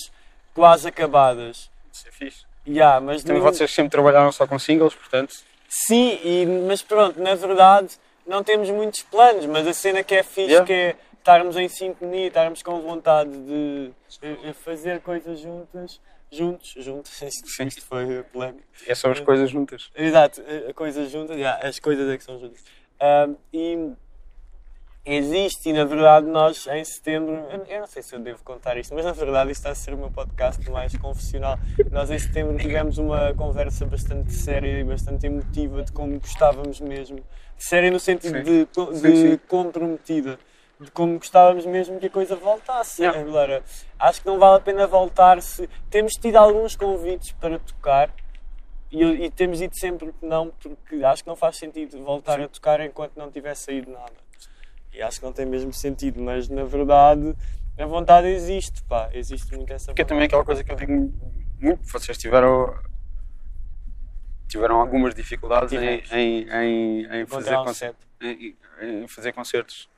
quase 0.55 0.87
acabadas. 0.87 1.71
Isso 1.93 2.07
é 2.07 2.13
fixe. 2.13 2.45
Yeah, 2.69 3.01
mas 3.01 3.23
Também 3.25 3.43
não- 3.43 3.51
vocês 3.53 3.73
sempre 3.73 3.91
trabalharam 3.91 4.31
só 4.31 4.47
com 4.47 4.59
singles, 4.59 4.95
portanto. 4.95 5.35
Sim, 5.69 6.19
e, 6.25 6.47
mas 6.67 6.83
pronto, 6.83 7.21
na 7.21 7.35
verdade 7.35 7.97
não 8.27 8.43
temos 8.43 8.69
muitos 8.71 9.03
planos, 9.03 9.47
mas 9.47 9.67
a 9.67 9.73
cena 9.73 10.03
que 10.03 10.15
é 10.15 10.23
fixe 10.23 10.51
Yeah. 10.51 10.67
que 10.67 10.73
é 10.73 10.97
estarmos 11.19 11.57
em 11.57 11.69
sintonia, 11.69 12.29
estarmos 12.29 12.63
com 12.63 12.81
vontade 12.81 13.31
de 13.31 13.93
fazer 14.65 15.01
coisas 15.01 15.41
juntas, 15.41 16.01
juntos, 16.31 16.75
juntos, 16.77 17.11
isto, 17.23 17.63
isto 17.63 17.85
foi 17.85 18.23
polémico. 18.33 18.67
É 18.87 18.95
só 18.95 19.11
as 19.11 19.21
coisas 19.21 19.51
juntas. 19.51 19.91
Exato, 19.95 20.43
eh, 20.47 20.73
coisas 20.73 21.11
juntas, 21.11 21.37
yeah, 21.37 21.67
as 21.67 21.79
coisas 21.79 22.09
é 22.09 22.17
que 22.19 22.25
são 22.25 22.39
juntas. 22.39 22.63
Ahm, 23.01 23.35
e 23.53 23.93
existe, 25.07 25.69
e 25.69 25.73
na 25.73 25.85
verdade 25.85 26.27
nós 26.27 26.67
em 26.67 26.85
setembro, 26.85 27.33
eu, 27.69 27.81
não 27.81 27.87
sei 27.87 28.03
se 28.03 28.15
eu 28.15 28.19
devo 28.19 28.43
contar 28.43 28.77
isto, 28.77 28.93
mas 28.95 29.05
na 29.05 29.13
verdade 29.13 29.53
isto 29.53 29.61
está 29.61 29.71
a 29.71 29.75
ser 29.75 29.95
o 29.95 29.97
meu 29.97 30.11
podcast 30.11 30.69
mais 30.71 30.97
confessional. 30.97 31.57
Nós 31.93 32.11
em 32.11 32.19
setembro 32.19 32.59
tivemos 32.59 32.99
uma 32.99 33.33
conversa 33.35 33.87
bastante 33.87 34.33
séria 34.33 34.81
e 34.81 34.85
bastante 34.85 35.27
emotiva 35.27 35.83
de 35.85 35.93
como 35.93 36.19
gostávamos 36.19 36.81
mesmo. 36.81 37.21
Séria 37.57 37.91
no 37.91 38.01
sentido 38.01 38.37
Sim. 38.39 38.43
de, 38.45 38.67
co- 38.75 38.93
Sim, 38.95 39.01
de 39.13 39.17
sim. 39.17 39.41
comprometida. 39.49 40.39
De 40.79 40.91
como 40.91 41.17
gostávamos 41.19 41.65
mesmo 41.65 41.99
que 41.99 42.05
a 42.07 42.11
coisa 42.11 42.37
voltasse. 42.37 43.01
Yeah. 43.03 43.19
Agora, 43.27 43.63
acho 43.99 44.21
que 44.21 44.27
não 44.27 44.39
vale 44.39 44.59
a 44.59 44.61
pena 44.61 44.87
voltar 44.87 45.41
se. 45.41 45.67
Temos 45.89 46.13
tido 46.15 46.37
alguns 46.37 46.77
convites 46.77 47.33
para 47.33 47.59
tocar, 47.59 48.13
e, 48.93 49.03
e 49.03 49.31
temos 49.31 49.59
dito 49.59 49.75
sempre 49.79 50.13
que 50.13 50.27
não, 50.27 50.51
porque 50.51 51.03
acho 51.03 51.23
que 51.23 51.29
não 51.31 51.37
faz 51.37 51.57
sentido 51.57 52.03
voltar 52.05 52.39
a 52.43 52.47
tocar 52.47 52.79
enquanto 52.81 53.17
não 53.17 53.31
tiver 53.31 53.55
saído 53.55 53.91
nada. 53.91 54.13
E 54.97 55.03
acho 55.03 55.19
que 55.21 55.27
não 55.27 55.33
tem 55.33 55.45
mesmo 55.45 55.73
sentido, 55.73 56.21
mas 56.23 56.49
na 56.49 56.65
verdade 56.65 57.37
a 57.79 57.85
vontade 57.85 58.27
existe, 58.29 58.83
pá, 58.85 59.11
existe 59.13 59.55
muito 59.55 59.71
essa 59.71 59.87
Porque 59.87 60.01
é 60.01 60.05
vontade. 60.05 60.09
também 60.09 60.25
aquela 60.27 60.45
coisa 60.45 60.65
que 60.65 60.73
eu 60.73 60.77
digo 60.77 61.13
muito. 61.61 61.81
Vocês 61.87 62.17
tiveram. 62.17 62.75
Tiveram 64.49 64.81
algumas 64.81 65.15
dificuldades 65.15 65.73
em, 65.73 66.03
em, 66.13 66.49
em, 66.49 67.21
em 67.23 67.27
fazer 67.27 67.57
um 67.59 67.65
em, 68.23 68.57
em 69.03 69.09
fazer 69.09 69.33
concertos 69.33 69.89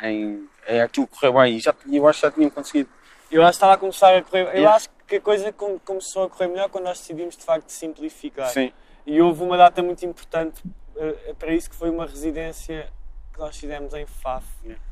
em, 0.00 0.48
em 0.68 0.80
aquilo 0.80 1.06
correr 1.08 1.32
bem 1.32 1.56
e 1.56 1.60
já, 1.60 1.74
e 1.86 1.96
eu 1.96 2.06
acho 2.08 2.20
que 2.20 2.26
já 2.26 2.32
tinham 2.32 2.48
conseguido. 2.50 2.88
Eu 3.30 3.42
acho 3.42 3.50
que 3.52 3.56
estava 3.56 3.74
a 3.74 3.76
começar 3.76 4.16
a 4.16 4.22
correr. 4.22 4.42
Eu 4.42 4.52
Yeah. 4.54 4.76
acho 4.76 4.88
que 5.06 5.16
a 5.16 5.20
coisa 5.20 5.52
com- 5.52 5.78
começou 5.80 6.24
a 6.24 6.30
correr 6.30 6.46
melhor 6.48 6.68
quando 6.70 6.84
nós 6.84 6.98
decidimos 7.00 7.36
de 7.36 7.44
facto 7.44 7.68
simplificar. 7.70 8.48
Sim, 8.50 8.72
E 9.04 9.20
houve 9.20 9.42
uma 9.42 9.56
data 9.56 9.82
muito 9.82 10.06
importante 10.06 10.62
eh, 10.96 11.34
para 11.38 11.52
isso 11.52 11.68
que 11.68 11.76
foi 11.76 11.90
uma 11.90 12.06
residência 12.06 12.88
que 13.36 13.40
nós 13.40 13.56
fizemos 13.56 13.92
em 13.94 14.06
Faf. 14.06 14.46
Yeah. 14.64 14.82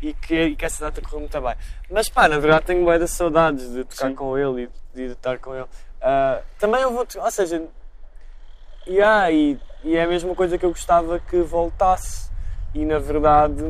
E 0.00 0.14
que, 0.14 0.34
e 0.34 0.56
que 0.56 0.64
essa 0.64 0.84
data 0.84 1.00
correu 1.02 1.20
muito 1.20 1.40
bem. 1.40 1.54
Mas 1.90 2.08
pá, 2.08 2.28
na 2.28 2.38
verdade 2.38 2.66
tenho 2.66 2.84
bué 2.84 2.98
de 2.98 3.08
saudades 3.08 3.72
de 3.72 3.84
tocar 3.84 4.08
Sim. 4.08 4.14
com 4.14 4.38
ele 4.38 4.64
e 4.64 4.66
de, 4.96 5.06
de 5.08 5.12
estar 5.12 5.38
com 5.38 5.54
ele. 5.54 5.66
Ah, 6.00 6.40
também 6.58 6.82
eu 6.82 6.92
vou, 6.92 7.06
ou 7.16 7.30
seja, 7.30 7.66
yeah, 8.86 9.30
e, 9.30 9.58
e 9.82 9.96
é 9.96 10.02
a 10.04 10.06
mesma 10.06 10.34
coisa 10.34 10.58
que 10.58 10.64
eu 10.64 10.70
gostava 10.70 11.18
que 11.18 11.40
voltasse. 11.40 12.30
E 12.74 12.84
na 12.84 12.98
verdade, 12.98 13.64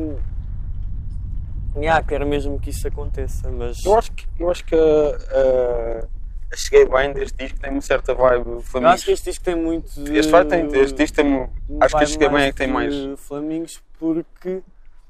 yeah, 1.77 2.05
quero 2.05 2.25
mesmo 2.25 2.59
que 2.59 2.69
isso 2.69 2.87
aconteça. 2.87 3.49
Mas 3.49 3.83
eu 3.85 3.97
acho 3.97 4.11
que, 4.11 4.27
eu 4.37 4.51
acho 4.51 4.65
que 4.65 4.75
a, 4.75 4.79
a 4.79 6.07
Cheguei 6.53 6.85
Bem 6.85 7.13
deste 7.13 7.37
disco 7.37 7.59
tem 7.59 7.71
uma 7.71 7.81
certa 7.81 8.13
vibe 8.13 8.47
eu 8.47 8.61
Flamingos. 8.61 8.93
acho 8.95 9.05
que 9.05 9.11
este 9.11 9.29
disco 9.29 9.43
tem 9.43 9.55
muito 9.55 10.03
de. 10.03 10.17
Este 10.17 10.31
vai 10.31 10.45
tem, 10.45 10.67
este 10.67 10.95
disco 10.95 11.15
tem, 11.15 11.25
um 11.25 11.49
acho 11.81 11.97
que 11.97 12.03
a 12.03 12.07
Cheguei 12.07 12.29
Bem 12.29 12.43
é 12.43 12.51
que 12.51 12.57
tem 12.57 12.67
mais. 12.67 12.93
Flamingos 13.17 13.81
porque 13.99 14.61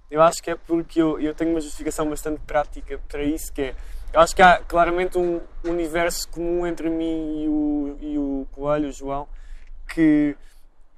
eu 0.09 0.21
acho 0.21 0.41
que 0.41 0.51
é 0.51 0.55
porque 0.55 1.01
eu, 1.01 1.19
eu 1.19 1.33
tenho 1.33 1.51
uma 1.51 1.61
justificação 1.61 2.09
bastante 2.09 2.39
prática 2.45 2.99
para 3.09 3.23
isso 3.23 3.51
que 3.51 3.61
é 3.61 3.75
eu 4.15 4.21
acho 4.21 4.33
que 4.33 4.41
há 4.41 4.59
claramente 4.59 5.17
um 5.17 5.41
universo 5.65 6.25
comum 6.29 6.65
entre 6.65 6.89
mim 6.89 7.43
e 7.43 7.47
o, 7.49 7.97
e 7.99 8.17
o 8.17 8.47
Coelho, 8.49 8.87
o 8.87 8.91
João, 8.93 9.27
que 9.93 10.37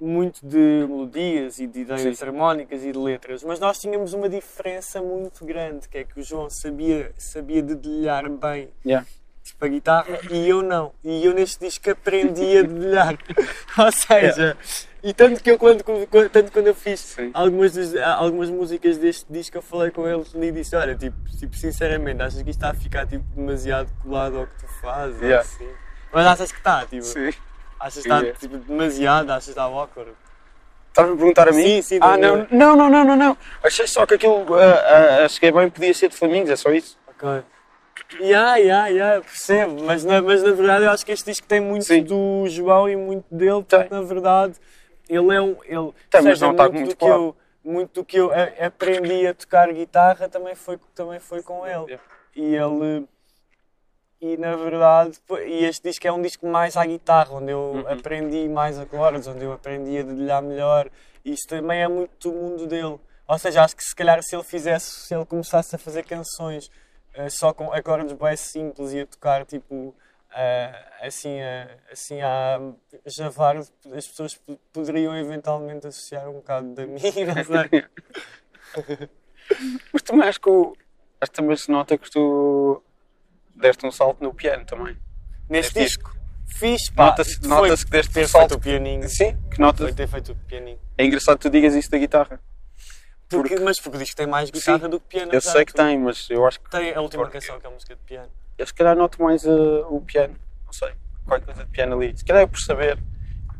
muito 0.00 0.46
de 0.46 0.86
melodias 0.86 1.58
e 1.58 1.66
de 1.66 1.80
ideias 1.80 2.16
Sim. 2.16 2.24
harmónicas 2.24 2.84
e 2.84 2.92
de 2.92 2.98
letras, 2.98 3.42
mas 3.42 3.58
nós 3.58 3.78
tínhamos 3.80 4.12
uma 4.12 4.28
diferença 4.28 5.02
muito 5.02 5.44
grande, 5.44 5.88
que 5.88 5.98
é 5.98 6.04
que 6.04 6.20
o 6.20 6.22
João 6.22 6.48
sabia, 6.48 7.12
sabia 7.18 7.60
dedilhar 7.60 8.30
bem 8.30 8.68
Yeah. 8.86 9.04
Tipo, 9.48 9.64
a 9.64 9.68
guitarra 9.68 10.18
e 10.30 10.48
eu 10.48 10.62
não. 10.62 10.92
E 11.04 11.24
eu 11.24 11.34
neste 11.34 11.58
disco 11.64 11.90
aprendi 11.90 12.58
a 12.58 12.62
dedilhar. 12.62 13.18
Ou 13.78 13.92
seja, 13.92 14.56
e 15.02 15.12
tanto 15.12 15.42
que 15.42 15.50
eu 15.50 15.58
quando, 15.58 15.82
quando- 15.84 16.28
tanto 16.30 16.50
quando 16.52 16.66
eu 16.68 16.74
fiz 16.74 17.00
Sim. 17.00 17.30
algumas, 17.34 17.94
algumas 17.96 18.50
músicas 18.50 18.98
deste 18.98 19.26
disco 19.32 19.56
eu 19.58 19.62
falei 19.62 19.90
com 19.90 20.06
ele 20.08 20.24
e 20.34 20.52
disse, 20.52 20.74
olha, 20.76 20.94
tipo, 20.94 21.16
tipo, 21.38 21.56
sinceramente, 21.56 22.22
achas 22.22 22.42
que 22.42 22.50
isto 22.50 22.58
está 22.58 22.70
a 22.70 22.74
ficar 22.74 23.06
tipo, 23.06 23.24
demasiado 23.34 23.88
colado 24.02 24.38
ao 24.38 24.46
que 24.46 24.54
tu 24.58 24.66
fazes? 24.80 25.20
Yeah. 25.20 25.40
assim? 25.40 25.68
Mas 26.12 26.26
achas 26.26 26.50
que 26.52 26.58
está, 26.58 26.84
tipo, 26.86 27.02
Sim. 27.04 27.30
achas 27.78 27.94
que 27.94 28.08
está 28.08 28.18
Yeah. 28.20 28.38
tipo, 28.38 28.56
demasiado, 28.58 29.30
achas 29.30 29.44
que 29.44 29.50
está 29.50 29.62
awkward? 29.64 30.10
Estás-me 30.88 31.14
a 31.14 31.16
perguntar 31.16 31.48
a 31.48 31.52
mim? 31.52 31.62
Sim, 31.62 31.82
sim, 31.82 31.98
Ah, 32.00 32.16
não, 32.16 32.46
não, 32.50 32.74
não, 32.76 32.90
não, 32.90 33.04
não, 33.04 33.16
não. 33.16 33.36
Achei 33.62 33.86
só 33.86 34.04
que 34.04 34.14
aquilo, 34.14 34.46
a 34.54 35.28
Cheguei 35.28 35.52
Bem 35.52 35.70
podia 35.70 35.94
ser 35.94 36.08
de 36.08 36.16
Flamingos, 36.16 36.50
é 36.50 36.56
só 36.56 36.70
isso. 36.72 36.98
Ok. 37.06 37.42
Yeah, 38.20 38.56
yeah, 38.56 38.86
yeah, 38.88 39.20
percebo, 39.20 39.84
mas 39.84 40.04
na, 40.04 40.20
mas 40.22 40.42
na 40.42 40.52
verdade 40.52 40.84
eu 40.84 40.90
acho 40.90 41.04
que 41.04 41.12
este 41.12 41.26
disco 41.30 41.46
tem 41.46 41.60
muito 41.60 41.84
Sim. 41.84 42.02
do 42.02 42.44
João 42.48 42.88
e 42.88 42.96
muito 42.96 43.26
dele, 43.30 43.62
porque 43.62 43.88
na 43.94 44.02
verdade 44.02 44.54
ele 45.08 45.34
é 45.34 45.40
um. 45.40 45.56
Ele, 45.64 45.92
Tem, 46.10 46.22
mas 46.22 46.24
seja, 46.24 46.44
não 46.46 46.52
está 46.52 46.64
muito, 46.64 46.74
muito 46.76 46.88
do 46.90 46.96
que 46.96 47.04
claro. 47.06 47.14
eu, 47.22 47.36
muito 47.72 47.92
do 48.00 48.04
que 48.04 48.16
eu 48.16 48.30
aprendi 48.64 49.26
a 49.26 49.34
tocar 49.34 49.72
guitarra 49.72 50.28
também 50.28 50.54
foi, 50.54 50.78
também 50.94 51.20
foi 51.20 51.42
com 51.42 51.66
ele. 51.66 51.98
E 52.34 52.54
ele. 52.54 53.06
E 54.20 54.36
na 54.36 54.56
verdade, 54.56 55.18
e 55.46 55.64
este 55.64 55.82
disco 55.88 56.06
é 56.06 56.12
um 56.12 56.20
disco 56.20 56.44
mais 56.46 56.76
à 56.76 56.84
guitarra, 56.84 57.34
onde 57.34 57.52
eu 57.52 57.58
Uhum. 57.58 57.88
aprendi 57.88 58.48
mais 58.48 58.78
acordes, 58.78 59.28
onde 59.28 59.44
eu 59.44 59.52
aprendi 59.52 59.98
a 59.98 60.02
dedilhar 60.02 60.42
melhor. 60.42 60.90
E 61.24 61.32
isso 61.32 61.46
também 61.48 61.80
é 61.82 61.86
muito 61.88 62.28
do 62.30 62.34
mundo 62.36 62.66
dele. 62.66 62.98
Ou 63.28 63.38
seja, 63.38 63.62
acho 63.62 63.76
que 63.76 63.84
se 63.84 63.94
calhar 63.94 64.20
se 64.22 64.34
ele 64.34 64.42
fizesse, 64.42 64.90
se 65.06 65.14
ele 65.14 65.24
começasse 65.24 65.74
a 65.76 65.78
fazer 65.78 66.02
canções 66.04 66.68
só 67.30 67.52
com 67.52 67.72
acordes 67.72 68.12
bem 68.12 68.36
simples 68.36 68.92
e 68.92 69.00
a 69.00 69.06
tocar 69.06 69.44
tipo 69.44 69.94
eh, 70.34 70.84
assim, 71.02 71.40
a, 71.40 71.68
assim 71.90 72.20
a 72.20 72.60
javar, 73.06 73.56
as 73.56 73.70
pessoas 74.06 74.38
poderiam 74.72 75.16
eventualmente 75.16 75.86
associar 75.86 76.28
um 76.28 76.34
bocado 76.34 76.74
da 76.74 76.86
mim, 76.86 77.00
não 77.26 77.44
sei. 77.44 77.84
Mas 79.92 80.02
também 80.02 80.28
acho 80.28 80.40
que, 80.40 80.48
o- 80.50 80.76
acho 81.20 81.30
que 81.32 81.36
também 81.36 81.56
se 81.56 81.70
nota 81.70 81.96
que 81.96 82.10
tu 82.10 82.82
deste 83.54 83.86
um 83.86 83.90
salto 83.90 84.22
no 84.22 84.32
piano 84.34 84.64
também. 84.64 84.96
Neste 85.48 85.74
Neste 85.78 85.78
disco, 85.96 86.14
fiz, 86.46 86.90
pá. 86.90 87.06
Nota-se 87.06 87.38
foi 87.40 87.48
nota 87.48 87.76
que 87.76 87.90
deste 87.90 88.12
ter 88.12 88.24
um 88.24 88.28
salto. 88.28 88.48
feito 88.50 88.58
o 88.58 88.62
pianinho. 88.62 89.08
Sim, 89.08 89.32
que 89.50 89.56
Foi 89.56 89.64
nota 89.64 89.92
ter 89.94 90.06
feito 90.06 90.32
o 90.32 90.36
pianinho. 90.36 90.78
É 90.98 91.04
engraçado 91.04 91.38
que 91.38 91.42
tu 91.48 91.50
digas 91.50 91.74
isso 91.74 91.90
da 91.90 91.98
guitarra. 91.98 92.40
Porque, 93.28 93.48
Porque- 93.50 93.64
mas 93.64 93.78
porque 93.80 93.96
o 93.96 94.00
disco 94.00 94.16
tem 94.16 94.26
mais 94.26 94.50
guitarra 94.50 94.78
Sim, 94.84 94.88
do 94.88 95.00
que 95.00 95.06
piano. 95.08 95.32
Eu 95.34 95.40
sei 95.40 95.64
que 95.64 95.72
tudo. 95.72 95.84
tem, 95.86 95.98
mas 95.98 96.28
eu 96.30 96.46
acho 96.46 96.58
que 96.60 96.70
Tem 96.70 96.94
a 96.94 97.00
última 97.00 97.24
Porque- 97.24 97.38
canção 97.38 97.60
que 97.60 97.66
é 97.66 97.68
a 97.68 97.72
música 97.72 97.94
de 97.94 98.00
piano. 98.02 98.28
eu 98.56 98.66
se 98.66 98.72
calhar 98.74 98.96
noto 98.96 99.22
mais 99.22 99.44
uh, 99.44 99.86
o 99.90 100.00
piano. 100.00 100.34
Não 100.64 100.72
sei. 100.72 100.92
Qualquer 101.26 101.44
coisa 101.44 101.64
de 101.64 101.70
piano 101.70 101.96
ali. 101.96 102.16
Se 102.16 102.24
calhar 102.24 102.42
é 102.42 102.46
por 102.46 102.58
saber, 102.58 102.96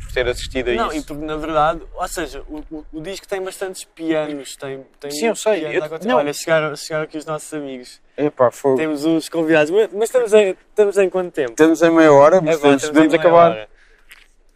por 0.01 0.13
ter 0.13 0.27
assistido 0.27 0.71
a 0.71 0.75
Não, 0.75 0.93
e 0.93 0.97
isso. 0.99 1.07
porque 1.09 1.23
na 1.25 1.37
verdade, 1.37 1.83
ou 1.95 2.09
seja, 2.09 2.43
o, 2.49 2.65
o, 2.71 2.87
o 2.95 3.01
disco 3.03 3.29
tem 3.29 3.43
bastantes 3.43 3.85
pianos. 3.85 4.57
Tem, 4.57 4.87
tem 4.99 5.11
Sim, 5.11 5.27
eu 5.27 5.37
sei, 5.37 5.67
eu- 5.77 5.83
não. 6.07 6.17
Olha, 6.17 6.33
chegaram, 6.33 6.75
chegaram 6.75 7.05
aqui 7.05 7.19
os 7.19 7.27
nossos 7.27 7.53
amigos. 7.53 8.01
Epá, 8.17 8.51
fogo. 8.51 8.77
Temos 8.79 9.05
os 9.05 9.29
convidados. 9.29 9.71
Mas, 9.93 10.09
estamos, 10.09 10.33
em, 10.33 10.57
estamos 10.71 10.97
em 10.97 11.11
quanto 11.11 11.31
tempo? 11.31 11.53
Temos 11.53 11.83
em 11.83 11.91
meia 11.91 12.11
hora, 12.13 12.37
É, 12.39 12.41
mas 12.41 12.57
pá, 12.57 12.63
podemos, 12.63 12.83
estamos 12.85 13.15
acabar. 13.15 13.51
hora. 13.51 13.69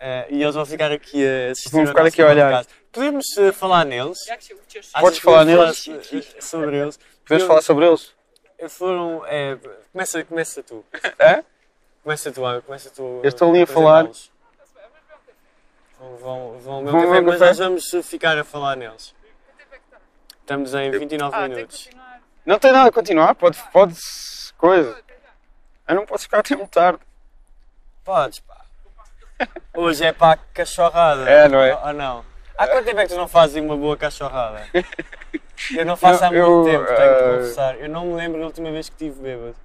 Eh, 0.00 0.26
e 0.30 0.42
eles 0.42 0.54
vão 0.54 0.64
ficar 0.66 0.90
aqui 0.90 1.22
a 1.24 1.52
assistir. 1.52 1.78
Ao 1.78 1.86
ficar 1.86 2.06
aqui 2.06 2.22
a 2.22 2.26
olhar. 2.28 2.50
podcast. 2.50 2.81
Podemos 2.92 3.36
eh, 3.38 3.52
falar 3.52 3.84
neles? 3.86 4.18
Podes 5.00 5.18
falar 5.18 5.44
neles? 5.44 5.88
sobre 6.40 6.76
eles. 6.78 6.98
Podemos 7.26 7.46
falar 7.46 7.62
sobre 7.62 7.86
eles? 7.86 8.12
eh, 8.58 8.68
Foram. 8.68 9.24
eh, 9.26 9.56
começa, 9.92 10.24
começa 10.24 10.62
tu. 10.62 10.84
É? 11.18 11.42
Começa 12.02 12.30
tu, 12.32 12.40
começa 12.66 12.90
tu. 12.90 13.20
Eu 13.22 13.28
estou 13.28 13.48
ali 13.50 13.62
a 13.62 13.66
falar. 13.66 14.00
apresentá-los. 14.00 14.32
Vão, 15.98 16.16
vão, 16.18 16.58
vão 16.58 16.74
ao 16.74 16.82
meu 16.82 16.92
Vão 16.92 17.00
ao 17.02 17.06
café, 17.08 17.20
mas 17.20 17.32
café? 17.38 17.46
nós 17.46 17.58
vamos 17.58 18.06
ficar 18.08 18.36
a 18.36 18.44
falar 18.44 18.76
neles. 18.76 19.14
Estamos 20.40 20.74
em 20.74 20.90
29 20.90 21.34
Ah, 21.36 21.40
tem 21.40 21.48
minutos. 21.50 21.84
continuar. 21.84 22.20
Não 22.44 22.58
tem 22.58 22.72
nada 22.72 22.88
a 22.88 22.92
continuar, 22.92 23.34
pode, 23.36 23.58
pode 23.72 23.94
coisa. 24.58 25.00
Eu 25.88 25.94
não 25.94 26.04
posso 26.04 26.24
ficar 26.24 26.40
até 26.40 26.56
muito 26.56 26.70
tarde. 26.70 26.98
Podes, 28.04 28.40
pá. 28.40 28.60
Hoje 29.74 30.04
é 30.04 30.12
para 30.12 30.32
a 30.34 30.36
cachorrada. 30.36 31.28
É, 31.30 31.48
não 31.48 31.60
é? 31.60 31.74
Ou, 31.76 31.86
ou 31.86 31.92
não? 31.92 32.31
Há 32.56 32.68
quanto 32.68 32.84
tempo 32.84 33.00
é 33.00 33.02
que 33.04 33.10
tu 33.12 33.16
não 33.16 33.28
fazes 33.28 33.56
uma 33.62 33.76
boa 33.76 33.96
cachorrada? 33.96 34.66
Eu 35.76 35.84
não 35.86 35.96
faço 35.96 36.24
há 36.24 36.28
muito 36.30 36.38
Eu- 36.40 36.64
tempo, 36.64 36.86
tenho 36.86 36.96
de 36.96 37.02
eh, 37.24 37.36
confessar. 37.38 37.76
Eu 37.80 37.88
não 37.88 38.06
me 38.06 38.14
lembro 38.14 38.40
da 38.40 38.46
última 38.46 38.70
vez 38.70 38.88
que 38.88 38.94
estive 39.04 39.20
bêbado. 39.22 39.56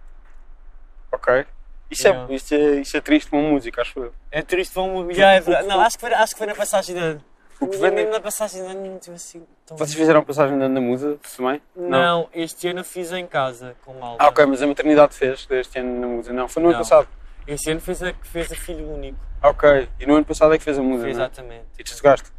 Ok. 1.12 1.46
Isso, 1.90 2.08
é, 2.08 2.14
Não. 2.14 2.32
isso, 2.32 2.54
é, 2.54 2.58
isso 2.82 2.98
é 2.98 3.02
triste 3.02 3.30
com 3.32 3.42
música, 3.42 3.82
acho 3.82 3.98
eu. 4.00 4.14
É 4.32 4.42
triste, 4.42 4.74
vão 4.74 5.08
já 5.14 5.32
é 5.32 5.40
verdade. 5.40 5.68
Não, 5.68 5.80
acho 5.80 5.98
que 5.98 6.02
foi, 6.02 6.14
acho 6.14 6.34
que 6.34 6.38
foi 6.38 6.48
na 6.48 6.56
passagem 6.56 6.96
de 6.96 7.20
O 7.60 7.68
que 7.68 7.78
Mesmo 7.78 7.96
vem- 7.96 8.10
na 8.10 8.20
passagem 8.20 8.62
de 8.64 8.70
ano 8.70 8.86
não 8.86 9.00
tive 9.00 9.16
assim 9.16 9.44
tão... 9.66 9.78
Vocês 9.78 9.96
fizeram 9.96 10.24
passagem 10.24 10.58
de 10.58 10.64
ano 10.64 10.74
na 10.76 10.82
musa 10.82 11.18
também? 11.36 11.60
Não, 11.76 12.30
este 12.34 12.68
ano 12.68 12.84
fiz 12.84 13.12
em 13.12 13.26
casa 13.26 13.76
com 13.84 13.94
malta. 13.94 14.24
Ah, 14.24 14.28
ok, 14.28 14.46
mas 14.46 14.62
a 14.62 14.68
maternidade 14.68 15.16
fez 15.16 15.46
deste 15.48 15.80
ano 15.80 16.00
na 16.00 16.06
musa. 16.08 16.32
Não, 16.34 16.48
foi 16.48 16.62
no 16.62 16.70
ano 16.70 16.78
Não. 16.78 16.84
passado. 16.84 17.08
Este 17.48 17.72
ano 17.72 17.80
fez 17.82 18.04
a, 18.04 18.14
fez 18.22 18.52
a 18.52 18.56
filho 18.56 18.88
único. 18.94 19.18
Ok, 19.42 19.90
e 20.00 20.06
no 20.06 20.16
ano 20.16 20.26
passado 20.26 20.54
é 20.54 20.58
que 20.60 20.64
fez 20.64 20.78
a 20.78 20.84
musa, 20.84 21.02
não 21.04 21.08
é? 21.08 21.12
Exatamente. 21.12 21.66
E 21.80 21.84
tu 21.84 21.96
tocaste? 21.96 22.26
Toquei. 22.30 22.37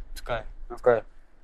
Ok. 0.69 0.87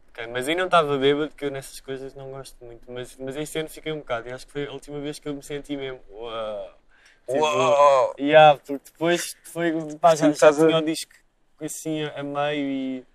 Ok, 0.10 0.28
Mas 0.32 0.48
aí 0.48 0.56
não 0.56 0.66
estava 0.66 0.98
bêbado, 0.98 1.34
que 1.36 1.46
eu 1.46 1.52
nessas 1.52 1.80
coisas 1.82 2.14
não 2.16 2.32
gosto 2.32 2.64
muito. 2.64 2.90
Mas, 2.92 3.18
mas 3.18 3.36
este 3.36 3.60
ano 3.60 3.70
fiquei 3.70 3.92
um 3.92 4.00
bocado. 4.00 4.28
E 4.30 4.32
acho 4.32 4.46
que 4.46 4.52
foi 4.54 4.66
a 4.68 4.72
última 4.72 5.00
vez 5.00 5.20
que 5.20 5.28
eu 5.28 5.36
me 5.36 5.44
senti 5.44 5.76
mesmo. 5.76 6.02
Uau! 6.10 6.80
Tipo, 7.28 7.78
Uau! 7.78 8.16
Yeah, 8.20 8.58
porque 8.60 8.92
depois 8.92 9.38
foi, 9.46 9.74
pá, 10.00 10.16
já, 10.16 10.32
já 10.34 10.52
a- 10.52 10.54
tinha 10.54 10.78
o 10.78 10.82
disco 10.82 11.12
assim 11.62 12.04
a, 12.04 12.20
a 12.22 12.24
meio 12.24 12.70
e, 12.70 13.06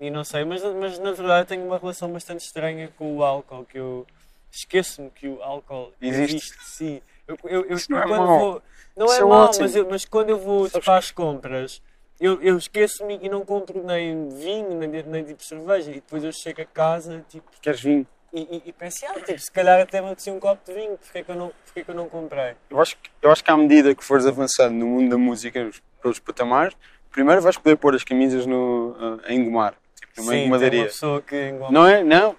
e 0.00 0.10
não 0.10 0.24
sei, 0.24 0.44
mas, 0.44 0.62
mas 0.64 0.98
na 0.98 1.12
verdade 1.12 1.48
tenho 1.48 1.66
uma 1.66 1.78
relação 1.78 2.12
bastante 2.12 2.44
estranha 2.44 2.88
com 2.98 3.16
o 3.16 3.24
álcool, 3.24 3.64
que 3.66 3.78
eu 3.78 4.06
esqueço-me 4.50 5.10
que 5.10 5.28
o 5.28 5.42
álcool 5.42 5.94
Existe. 6.02 6.52
sim. 6.60 7.02
Eu, 7.28 7.38
eu, 7.44 7.66
eu, 7.66 7.78
Isso 7.78 7.90
não 7.90 7.98
é 8.00 8.06
quando 8.06 8.28
mau. 8.28 8.30
vou. 8.30 8.62
Não 8.96 9.10
Isso 9.10 9.22
é 9.22 9.22
é 9.22 9.24
ótimo. 9.24 9.54
mas, 9.56 9.76
eu- 9.76 9.88
mas 9.90 10.04
quando 10.04 10.30
eu 10.30 10.38
vou 10.38 10.68
Sabes 10.70 10.88
tipo, 10.88 10.90
às 10.90 11.10
compras, 11.10 11.82
eu, 12.20 12.40
eu 12.42 12.56
esqueço-me 12.56 13.18
e 13.22 13.28
não 13.28 13.44
compro 13.44 13.82
nem 13.84 14.28
vinho, 14.28 14.74
nem, 14.78 14.88
nem 15.02 15.24
tipo 15.24 15.42
cerveja, 15.42 15.90
e 15.90 15.94
depois 15.94 16.22
eu 16.24 16.32
chego 16.32 16.62
a 16.62 16.64
casa 16.66 17.24
tipo, 17.28 17.50
Queres 17.60 17.80
vinho? 17.80 18.06
e, 18.32 18.40
e, 18.40 18.62
e 18.66 18.72
penso, 18.72 19.04
ah, 19.06 19.20
tipo, 19.20 19.38
se 19.38 19.50
calhar 19.50 19.80
até 19.80 20.00
me 20.00 20.06
apetecia 20.08 20.32
um 20.32 20.40
copo 20.40 20.62
de 20.64 20.72
vinho, 20.72 20.96
porque 20.98 21.18
é 21.18 21.22
que 21.24 21.30
eu 21.30 21.34
não, 21.36 21.52
porque 21.64 21.80
é 21.80 21.84
que 21.84 21.90
eu 21.90 21.94
não 21.94 22.08
comprei? 22.08 22.54
Eu 22.70 22.80
acho, 22.80 22.96
que, 22.96 23.10
eu 23.20 23.30
acho 23.30 23.42
que 23.44 23.50
à 23.50 23.56
medida 23.56 23.94
que 23.94 24.04
fores 24.04 24.24
avançando 24.26 24.74
no 24.74 24.86
mundo 24.86 25.10
da 25.10 25.18
música, 25.18 25.70
pelos 26.00 26.18
patamares, 26.18 26.76
primeiro 27.10 27.42
vais 27.42 27.56
poder 27.58 27.76
pôr 27.76 27.94
as 27.94 28.04
camisas 28.04 28.46
no, 28.46 28.96
ah, 28.98 29.28
a 29.28 29.32
engomar, 29.34 29.74
tipo, 29.96 30.12
numa 30.18 30.24
Sim, 30.32 30.36
tem 30.38 30.46
engomadaria. 30.46 30.80
uma 30.80 30.86
pessoa 30.86 31.20
que 31.22 31.48
engoma. 31.48 31.70
Não 31.70 31.86
é? 31.86 32.02
Não. 32.04 32.36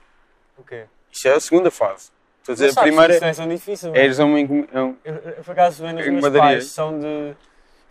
O 0.57 0.63
quê? 0.63 0.85
Isso 1.11 1.27
é 1.27 1.33
a 1.33 1.39
segunda 1.39 1.69
fase. 1.69 2.11
Estou 2.39 2.53
a 2.53 2.55
dizer, 2.55 2.77
a 2.77 2.81
primeira 2.81 3.13
isso 3.13 3.21
não 3.21 3.29
é 3.29 3.33
tão 3.33 3.47
difícil. 3.47 3.95
é 3.95 4.03
ires 4.03 4.19
a 4.19 4.25
uma 4.25 4.39
engom- 4.39 4.67
a 4.73 4.83
um- 4.83 4.97
Eu, 5.05 5.13
eu, 5.15 5.43
por 5.43 5.51
acaso, 5.51 5.81
vendo 5.83 5.99
os 5.99 6.05
meus 6.07 6.07
Engomadaria. 6.17 6.41
pais, 6.57 6.65
são 6.71 6.99
de... 6.99 7.35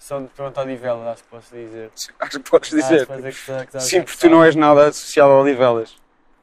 São 0.03 0.21
de 0.25 0.31
pronto 0.31 0.61
Odivelas, 0.61 1.07
acho 1.07 1.23
que 1.23 1.29
posso 1.29 1.55
dizer. 1.55 1.93
Acho 2.19 2.41
que 2.41 2.51
podes 2.51 2.71
dizer. 2.71 3.07
fazer 3.07 3.33
que 3.33 3.67
que 3.67 3.81
Sim, 3.81 4.01
que 4.01 4.07
porque 4.07 4.19
tu 4.19 4.29
não 4.29 4.43
és 4.45 4.57
nada 4.57 4.89
associado 4.89 5.31
a 5.31 5.39
Olivelas. 5.41 5.95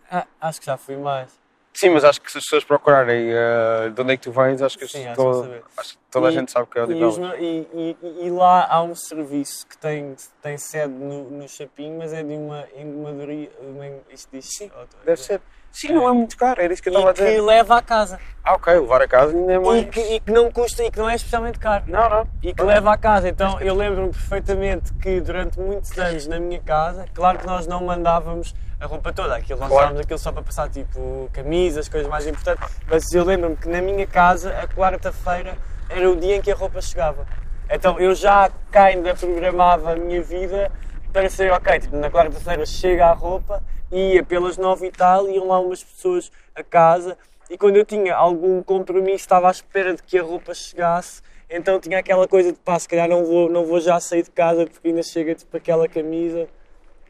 Ah, 0.10 0.26
acho 0.40 0.62
que 0.62 0.66
já 0.66 0.78
fui 0.78 0.96
mais. 0.96 1.38
Sim, 1.74 1.90
mas 1.90 2.06
acho 2.06 2.22
que 2.22 2.32
se 2.32 2.38
as 2.38 2.46
pessoas 2.46 2.64
procurarem 2.64 3.34
ah, 3.34 3.90
de 3.90 4.02
onde 4.02 4.14
é 4.14 4.18
que 4.18 4.24
tu 4.24 4.32
vens, 4.32 4.62
acho 4.62 4.78
que, 4.80 4.88
Sim, 4.88 5.06
acho 5.08 5.16
toda, 5.18 5.62
acho 5.76 5.94
que 5.94 6.00
toda 6.10 6.28
a 6.30 6.32
E- 6.32 6.34
gente 6.36 6.52
sabe 6.54 6.68
que 6.68 6.80
é 6.80 6.84
meu- 6.86 7.36
e- 7.38 7.68
e- 7.74 7.98
e- 8.02 8.26
e 8.28 8.32
lá 8.32 8.66
há 8.66 8.82
um 8.82 8.96
serviço 8.96 9.68
que 9.68 9.78
tem, 9.78 10.16
tem 10.42 10.58
sede 10.58 10.94
no, 10.94 11.30
no 11.30 11.48
Chapim, 11.50 11.98
mas 11.98 12.14
é 12.14 12.24
de 12.24 12.34
uma 12.36 12.66
engomadoria. 12.78 13.52
Uma, 13.60 13.86
en- 13.88 14.02
isto 14.10 14.30
diz 14.32 14.46
Sim, 14.56 14.72
Deve 15.04 15.22
ser. 15.22 15.42
Sim, 15.72 15.94
não 15.94 16.10
é 16.10 16.12
muito 16.14 16.36
caro, 16.38 16.62
era 16.62 16.74
isso 16.74 16.82
que 16.82 16.90
eu 16.90 16.94
estava 16.94 17.10
a 17.10 17.12
E 17.12 17.16
que 17.16 17.24
dizer. 17.24 17.42
leva 17.42 17.78
à 17.78 17.82
casa. 17.82 18.20
Ah, 18.44 18.54
ok, 18.54 18.74
levar 18.80 19.02
a 19.02 19.08
casa 19.08 19.36
ainda 19.38 19.54
é 19.54 19.60
mais. 19.60 19.82
E 19.82 19.86
que, 19.86 20.00
e 20.00 20.20
que 20.20 20.32
não 20.32 20.52
custa 20.52 20.84
e 20.84 20.92
que 20.92 20.98
não 20.98 21.10
é 21.10 21.16
especialmente 21.16 21.60
caro. 21.60 21.84
Não, 21.88 22.10
não. 22.10 22.28
e 22.42 22.54
que 22.54 22.64
leva 22.64 22.94
à 22.94 22.98
casa. 22.98 23.30
Então 23.30 23.60
eu 23.62 23.76
lembro-me 23.76 24.10
perfeitamente 24.12 24.92
que 24.96 25.22
durante 25.22 25.60
muitos 25.60 25.98
anos 25.98 26.28
na 26.28 26.40
minha 26.40 26.60
casa, 26.60 27.06
claro 27.14 27.38
que 27.40 27.46
nós 27.46 27.68
não 27.68 27.84
mandávamos 27.84 28.54
a 28.80 28.86
roupa 28.88 29.12
toda, 29.14 29.36
aquilo, 29.36 29.60
nós 29.60 29.68
Claro. 29.70 29.84
usávamos 29.84 30.02
aquilo 30.06 30.20
só 30.20 30.32
para 30.32 30.42
passar 30.42 30.70
tipo 30.70 31.30
camisas, 31.34 31.88
coisas 31.90 32.10
mais 32.10 32.26
importantes, 32.26 32.78
mas 32.88 33.12
eu 33.14 33.24
lembro-me 33.24 33.56
que 33.58 33.68
na 33.70 33.82
minha 33.82 34.08
casa 34.08 34.58
a 34.58 34.68
quarta-feira 34.68 35.54
era 35.90 36.10
o 36.10 36.16
dia 36.16 36.38
em 36.38 36.42
que 36.42 36.50
a 36.52 36.56
roupa 36.56 36.82
chegava. 36.82 37.26
Então 37.70 38.00
eu 38.00 38.16
já 38.16 38.50
ainda 38.74 39.14
programava 39.14 39.92
a 39.92 39.96
minha 39.96 40.22
vida 40.24 40.72
para 41.14 41.30
ser 41.30 41.52
ok, 41.52 41.80
tipo, 41.80 41.96
na 41.98 42.10
quarta-feira 42.10 42.66
chega 42.66 43.08
a 43.08 43.12
roupa, 43.14 43.62
ia 43.92 44.24
pelas 44.24 44.58
nove 44.58 44.88
e 44.88 44.92
tal, 44.92 45.30
iam 45.30 45.48
lá 45.48 45.60
umas 45.60 45.84
pessoas 45.84 46.32
a 46.56 46.64
casa 46.64 47.18
e 47.50 47.58
quando 47.58 47.78
eu 47.78 47.86
tinha 47.86 48.16
algum 48.16 48.62
compromisso 48.62 49.24
estava 49.24 49.48
à 49.48 49.52
espera 49.52 49.96
de 49.96 50.04
que 50.04 50.20
a 50.20 50.22
roupa 50.22 50.54
chegasse, 50.54 51.22
então 51.50 51.80
tinha 51.80 51.98
aquela 51.98 52.28
coisa 52.28 52.52
de 52.52 52.60
pá, 52.60 52.78
se 52.78 52.88
calhar 52.88 53.10
não 53.10 53.26
vou, 53.26 53.50
não 53.50 53.66
vou 53.66 53.80
já 53.80 54.00
sair 54.00 54.22
de 54.22 54.30
casa 54.30 54.68
porque 54.68 54.88
ainda 54.88 55.02
chega 55.02 55.34
tipo 55.34 55.58
aquela 55.58 55.88
camisa. 55.88 56.48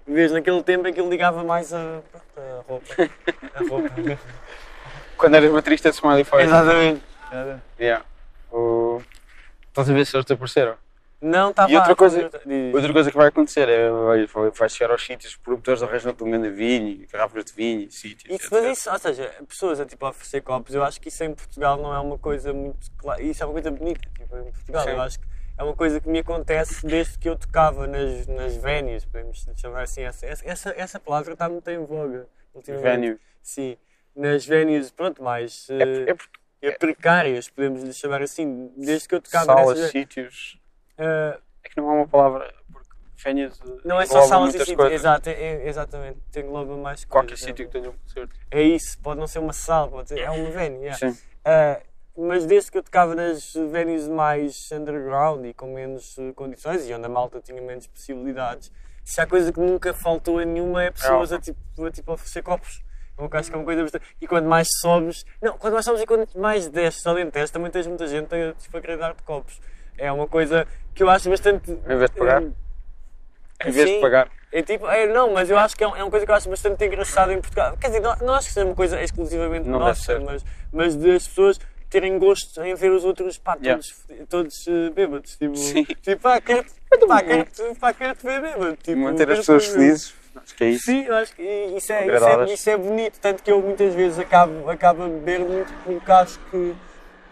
Vês, 0.07 0.31
naquele 0.31 0.63
tempo 0.63 0.87
em 0.87 0.93
que 0.93 0.99
eu 0.99 1.09
ligava 1.09 1.43
mais 1.43 1.73
a, 1.73 2.01
a 2.37 2.61
roupa. 2.67 2.85
A 3.53 3.69
roupa. 3.69 4.19
Quando 5.17 5.35
eras 5.35 5.51
baterista 5.51 5.89
de 5.89 5.95
Smiley 5.95 6.23
Face. 6.23 6.45
Exatamente. 6.45 7.01
Yeah. 7.79 8.03
O... 8.51 9.01
Estás 9.67 9.89
a 9.89 9.93
ver 9.93 10.05
se 10.05 10.15
eles 10.15 10.25
te 10.25 10.33
apareceram? 10.33 10.75
Não, 11.21 11.49
estava 11.49 11.69
E 11.71 11.75
outra 11.75 11.95
coisa-. 11.95 12.23
Outra 12.73 12.93
coisa 12.93 13.11
que 13.11 13.17
vai 13.17 13.27
acontecer 13.27 13.67
é 13.67 13.89
vai, 13.89 14.25
vai- 14.51 14.69
chegar 14.69 14.91
aos 14.91 15.05
sítios, 15.05 15.33
os 15.33 15.37
produtores 15.37 15.83
arranjam-te 15.83 16.23
um 16.23 16.29
grande 16.31 16.49
vinho, 16.49 17.05
garrafas 17.11 17.43
de 17.45 17.53
vinho, 17.53 17.91
sítios. 17.91 18.39
Isso, 18.39 18.47
mas 18.51 18.77
isso, 18.77 18.89
ou 18.89 18.99
seja, 18.99 19.35
pessoas 19.47 19.79
a 19.81 19.85
tipo, 19.85 20.05
a 20.05 20.09
oferecer 20.09 20.41
copos, 20.41 20.73
eu 20.73 20.83
acho 20.83 21.01
que 21.01 21.09
isso 21.09 21.23
em 21.23 21.33
Portugal 21.33 21.77
não 21.77 21.93
é 21.93 21.99
uma 21.99 22.17
coisa 22.17 22.53
muito 22.53 22.89
clara. 22.97 23.21
Isso 23.21 23.43
é 23.43 23.45
uma 23.45 23.51
coisa 23.53 23.69
bonita, 23.71 23.99
tipo, 24.17 24.37
em 24.37 24.51
Portugal. 24.51 24.83
Sim. 24.83 24.91
Eu 24.91 25.01
acho 25.01 25.19
que 25.19 25.25
é 25.57 25.63
uma 25.63 25.75
coisa 25.75 25.99
que 25.99 26.07
me 26.07 26.19
acontece 26.19 26.85
desde 26.85 27.17
que 27.19 27.27
eu 27.27 27.35
tocava 27.35 27.85
nas, 27.85 28.25
nas 28.27 28.55
venues, 28.55 29.03
podemos 29.03 29.45
chamar 29.57 29.81
assim. 29.83 30.03
Essa, 30.03 30.25
essa, 30.25 30.73
essa 30.77 30.99
palavra 31.01 31.33
está 31.33 31.49
muito 31.49 31.69
em 31.69 31.85
voga 31.85 32.27
ultimamente. 32.53 32.83
Venue. 33.01 33.19
Sim. 33.43 33.77
Nas 34.15 34.45
venues, 34.45 34.89
pronto, 34.89 35.21
mais 35.21 35.67
É, 35.69 36.11
é 36.11 36.15
é 36.61 36.71
precárias, 36.71 37.49
podemos 37.49 37.83
lhe 37.83 37.93
chamar 37.93 38.21
assim. 38.21 38.71
Desde 38.77 39.07
que 39.07 39.15
eu 39.15 39.21
tocava 39.21 39.45
salas, 39.45 39.77
nessas. 39.77 39.91
sítios. 39.91 40.57
Eh, 40.99 41.39
É 41.63 41.69
que 41.69 41.77
não 41.77 41.89
há 41.89 41.93
uma 41.93 42.07
palavra. 42.07 42.53
Porque 42.71 42.89
venues. 43.23 43.59
não 43.83 43.99
é 43.99 44.05
só 44.05 44.21
salas 44.23 44.53
e 44.55 44.59
sítios. 44.65 44.91
Exato, 44.91 45.29
é- 45.29 45.33
é- 45.33 45.67
exatamente. 45.67 46.19
Tem 46.31 46.43
engloba 46.43 46.75
mais 46.77 47.03
Qualquer 47.05 47.29
coisas, 47.29 47.45
sítio 47.45 47.63
é. 47.63 47.65
que 47.65 47.71
tenha 47.71 47.89
um 47.89 47.93
concerto. 47.93 48.35
É 48.51 48.61
isso, 48.61 48.97
pode 48.99 49.19
não 49.19 49.27
ser 49.27 49.39
uma 49.39 49.53
sala, 49.53 49.87
pode 49.89 50.09
ser, 50.09 50.19
é 50.19 50.29
uma 50.29 50.49
venue. 50.51 50.79
yeah. 50.85 50.97
Sim. 50.97 51.17
Ah, 51.43 51.81
mas 52.17 52.45
desde 52.45 52.71
que 52.71 52.77
eu 52.77 52.83
tocava 52.83 53.15
nas 53.15 53.53
venues 53.53 54.07
mais 54.07 54.69
underground 54.71 55.45
e 55.45 55.53
com 55.53 55.73
menos 55.73 56.17
eh, 56.17 56.31
condições 56.33 56.87
e 56.87 56.93
onde 56.93 57.05
a 57.05 57.09
malta 57.09 57.39
tinha 57.41 57.61
menos 57.61 57.87
possibilidades, 57.87 58.71
se 59.03 59.19
há 59.21 59.25
coisa 59.27 59.51
que 59.51 59.59
nunca 59.59 59.93
faltou 59.93 60.39
a 60.39 60.45
nenhuma 60.45 60.83
é 60.83 60.91
pessoas 60.91 61.31
a, 61.33 61.39
tipo, 61.39 61.59
a 61.85 61.91
tipo, 61.91 62.11
oferecer 62.13 62.41
copos. 62.43 62.83
Eu 63.17 63.29
acho 63.33 63.49
que 63.49 63.55
é 63.55 63.59
uma 63.59 63.65
coisa 63.65 63.81
bastante. 63.81 64.05
E 64.21 64.27
quanto 64.27 64.47
mais 64.47 64.67
sobes. 64.79 65.25
Não, 65.41 65.57
quanto 65.57 65.73
mais 65.73 65.83
sobes 65.83 66.01
e 66.01 66.05
quanto 66.05 66.39
mais 66.39 66.69
desces 66.69 67.05
alentejo, 67.05 67.51
também 67.51 67.69
tens 67.69 67.85
muita 67.85 68.07
gente 68.07 68.33
a, 68.33 68.53
tipo, 68.53 68.77
a 68.77 68.81
querer 68.81 68.97
dar-te 68.97 69.23
copos. 69.23 69.59
É 69.99 70.11
uma 70.11 70.27
coisa 70.27 70.65
que 70.95 71.03
eu 71.03 71.09
acho 71.09 71.29
bastante. 71.29 71.71
Em 71.71 71.97
vez 71.97 72.09
de 72.09 72.17
pagar? 72.17 72.41
É, 73.59 73.67
Em 73.69 73.71
vez 73.71 73.89
de 73.89 73.99
pagar. 73.99 74.29
É 74.51 74.63
tipo, 74.63 74.87
é, 74.87 75.05
não, 75.05 75.31
mas 75.33 75.49
eu 75.49 75.59
acho 75.59 75.75
que 75.75 75.83
é, 75.83 75.87
um- 75.87 75.95
é 75.95 76.03
uma 76.03 76.09
coisa 76.09 76.25
que 76.25 76.31
eu 76.31 76.35
acho 76.35 76.49
bastante 76.49 76.83
engraçada 76.83 77.31
em 77.33 77.39
Portugal. 77.39 77.77
Quer 77.77 77.87
dizer, 77.87 77.99
não, 77.99 78.15
não 78.17 78.33
acho 78.33 78.47
que 78.47 78.53
seja 78.53 78.65
uma 78.65 78.75
coisa 78.75 78.99
exclusivamente 79.01 79.67
Não 79.67 79.77
nossa, 79.79 80.19
mas, 80.21 80.43
mas 80.73 80.95
das 80.95 81.27
pessoas 81.27 81.59
terem 81.89 82.17
gosto 82.17 82.61
em 82.63 82.73
ver 82.73 82.91
os 82.91 83.03
outros, 83.03 83.37
pá, 83.37 83.57
Yeah. 83.61 83.81
todos, 84.07 84.27
todos 84.29 84.67
eh, 84.67 84.89
bêbados. 84.91 85.35
Tipo, 85.37 85.55
Sim. 85.55 85.83
tipo 85.85 86.21
pá, 86.21 86.39
quero-te 86.41 86.71
pá, 87.07 87.21
quero 87.21 87.75
pá, 87.75 87.93
quero 87.93 88.15
ver 88.23 88.41
bêbado. 88.41 88.75
Tipo, 88.77 88.97
Manter 89.01 89.23
as 89.23 89.27
quero-te 89.27 89.37
pessoas 89.39 89.67
felizes. 89.67 90.13
Acho 90.35 90.55
que 90.55 90.63
é 90.63 90.69
isso. 90.69 90.85
Sim, 90.85 91.09
acho 91.09 91.35
que 91.35 91.41
isso 91.43 91.91
é, 91.91 92.07
isso, 92.15 92.25
é, 92.25 92.53
isso 92.53 92.69
é 92.69 92.77
bonito, 92.77 93.19
tanto 93.19 93.43
que 93.43 93.51
eu 93.51 93.61
muitas 93.61 93.93
vezes 93.93 94.17
acabo, 94.19 94.69
acabo 94.69 95.03
a 95.03 95.07
beber 95.07 95.39
muito 95.41 95.71
porque 95.83 96.11
acho 96.11 96.39
que, 96.51 96.75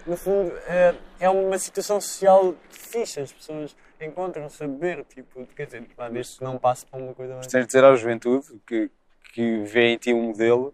no 0.06 0.18
fundo, 0.18 0.52
é, 0.68 0.94
é 1.20 1.30
uma 1.30 1.58
situação 1.58 2.00
social 2.00 2.56
fixa, 2.70 3.22
as 3.22 3.32
pessoas 3.32 3.76
encontram-se 4.00 4.64
a 4.64 4.68
beber, 4.68 5.04
tipo, 5.06 5.46
quer 5.48 5.66
dizer, 5.66 5.84
pá, 5.96 6.10
desde 6.10 6.38
que 6.38 6.44
não 6.44 6.58
passe 6.58 6.86
para 6.86 7.00
uma 7.00 7.14
coisa 7.14 7.34
mais... 7.36 7.48
Tens 7.48 7.62
de 7.62 7.68
dizer 7.68 7.84
à 7.84 7.96
juventude 7.96 8.48
que, 8.66 8.92
que 9.34 9.60
vê 9.64 9.88
em 9.94 9.98
ti 9.98 10.14
um 10.14 10.24
modelo 10.24 10.74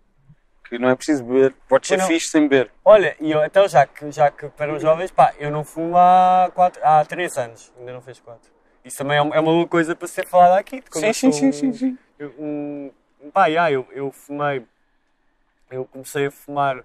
que 0.67 0.77
não 0.77 0.89
é 0.89 0.95
preciso 0.95 1.23
beber. 1.23 1.53
Pode 1.67 1.87
ser 1.87 1.97
Não. 1.97 2.07
fixe 2.07 2.29
sem 2.29 2.47
beber. 2.47 2.71
Olha, 2.83 3.15
e 3.19 3.31
eu, 3.31 3.43
então 3.43 3.67
já 3.67 3.85
que, 3.85 4.11
já 4.11 4.31
que 4.31 4.49
para 4.49 4.73
os 4.73 4.81
jovens, 4.81 5.11
pá, 5.11 5.33
eu 5.37 5.51
não 5.51 5.63
fumo 5.63 5.95
há, 5.97 6.51
quatro, 6.53 6.81
há 6.83 7.03
3 7.05 7.37
anos, 7.37 7.71
ainda 7.77 7.93
não 7.93 8.01
fez 8.01 8.19
4. 8.19 8.51
Isso 8.83 8.97
também 8.97 9.17
é 9.17 9.21
uma, 9.21 9.35
é 9.35 9.39
uma 9.39 9.51
boa 9.51 9.67
coisa 9.67 9.95
para 9.95 10.07
ser 10.07 10.25
falada 10.27 10.59
aqui. 10.59 10.83
Sim, 10.91 11.13
sim, 11.13 11.31
sim, 11.31 11.47
um- 11.47 11.53
sim, 11.53 11.73
sim. 11.73 11.97
eu- 12.19 12.33
um, 12.37 12.91
pá, 13.31 13.49
já, 13.49 13.71
eu, 13.71 13.87
eu 13.91 14.11
fumei, 14.11 14.65
eu 15.71 15.85
comecei 15.85 16.25
a 16.27 16.31
fumar 16.31 16.83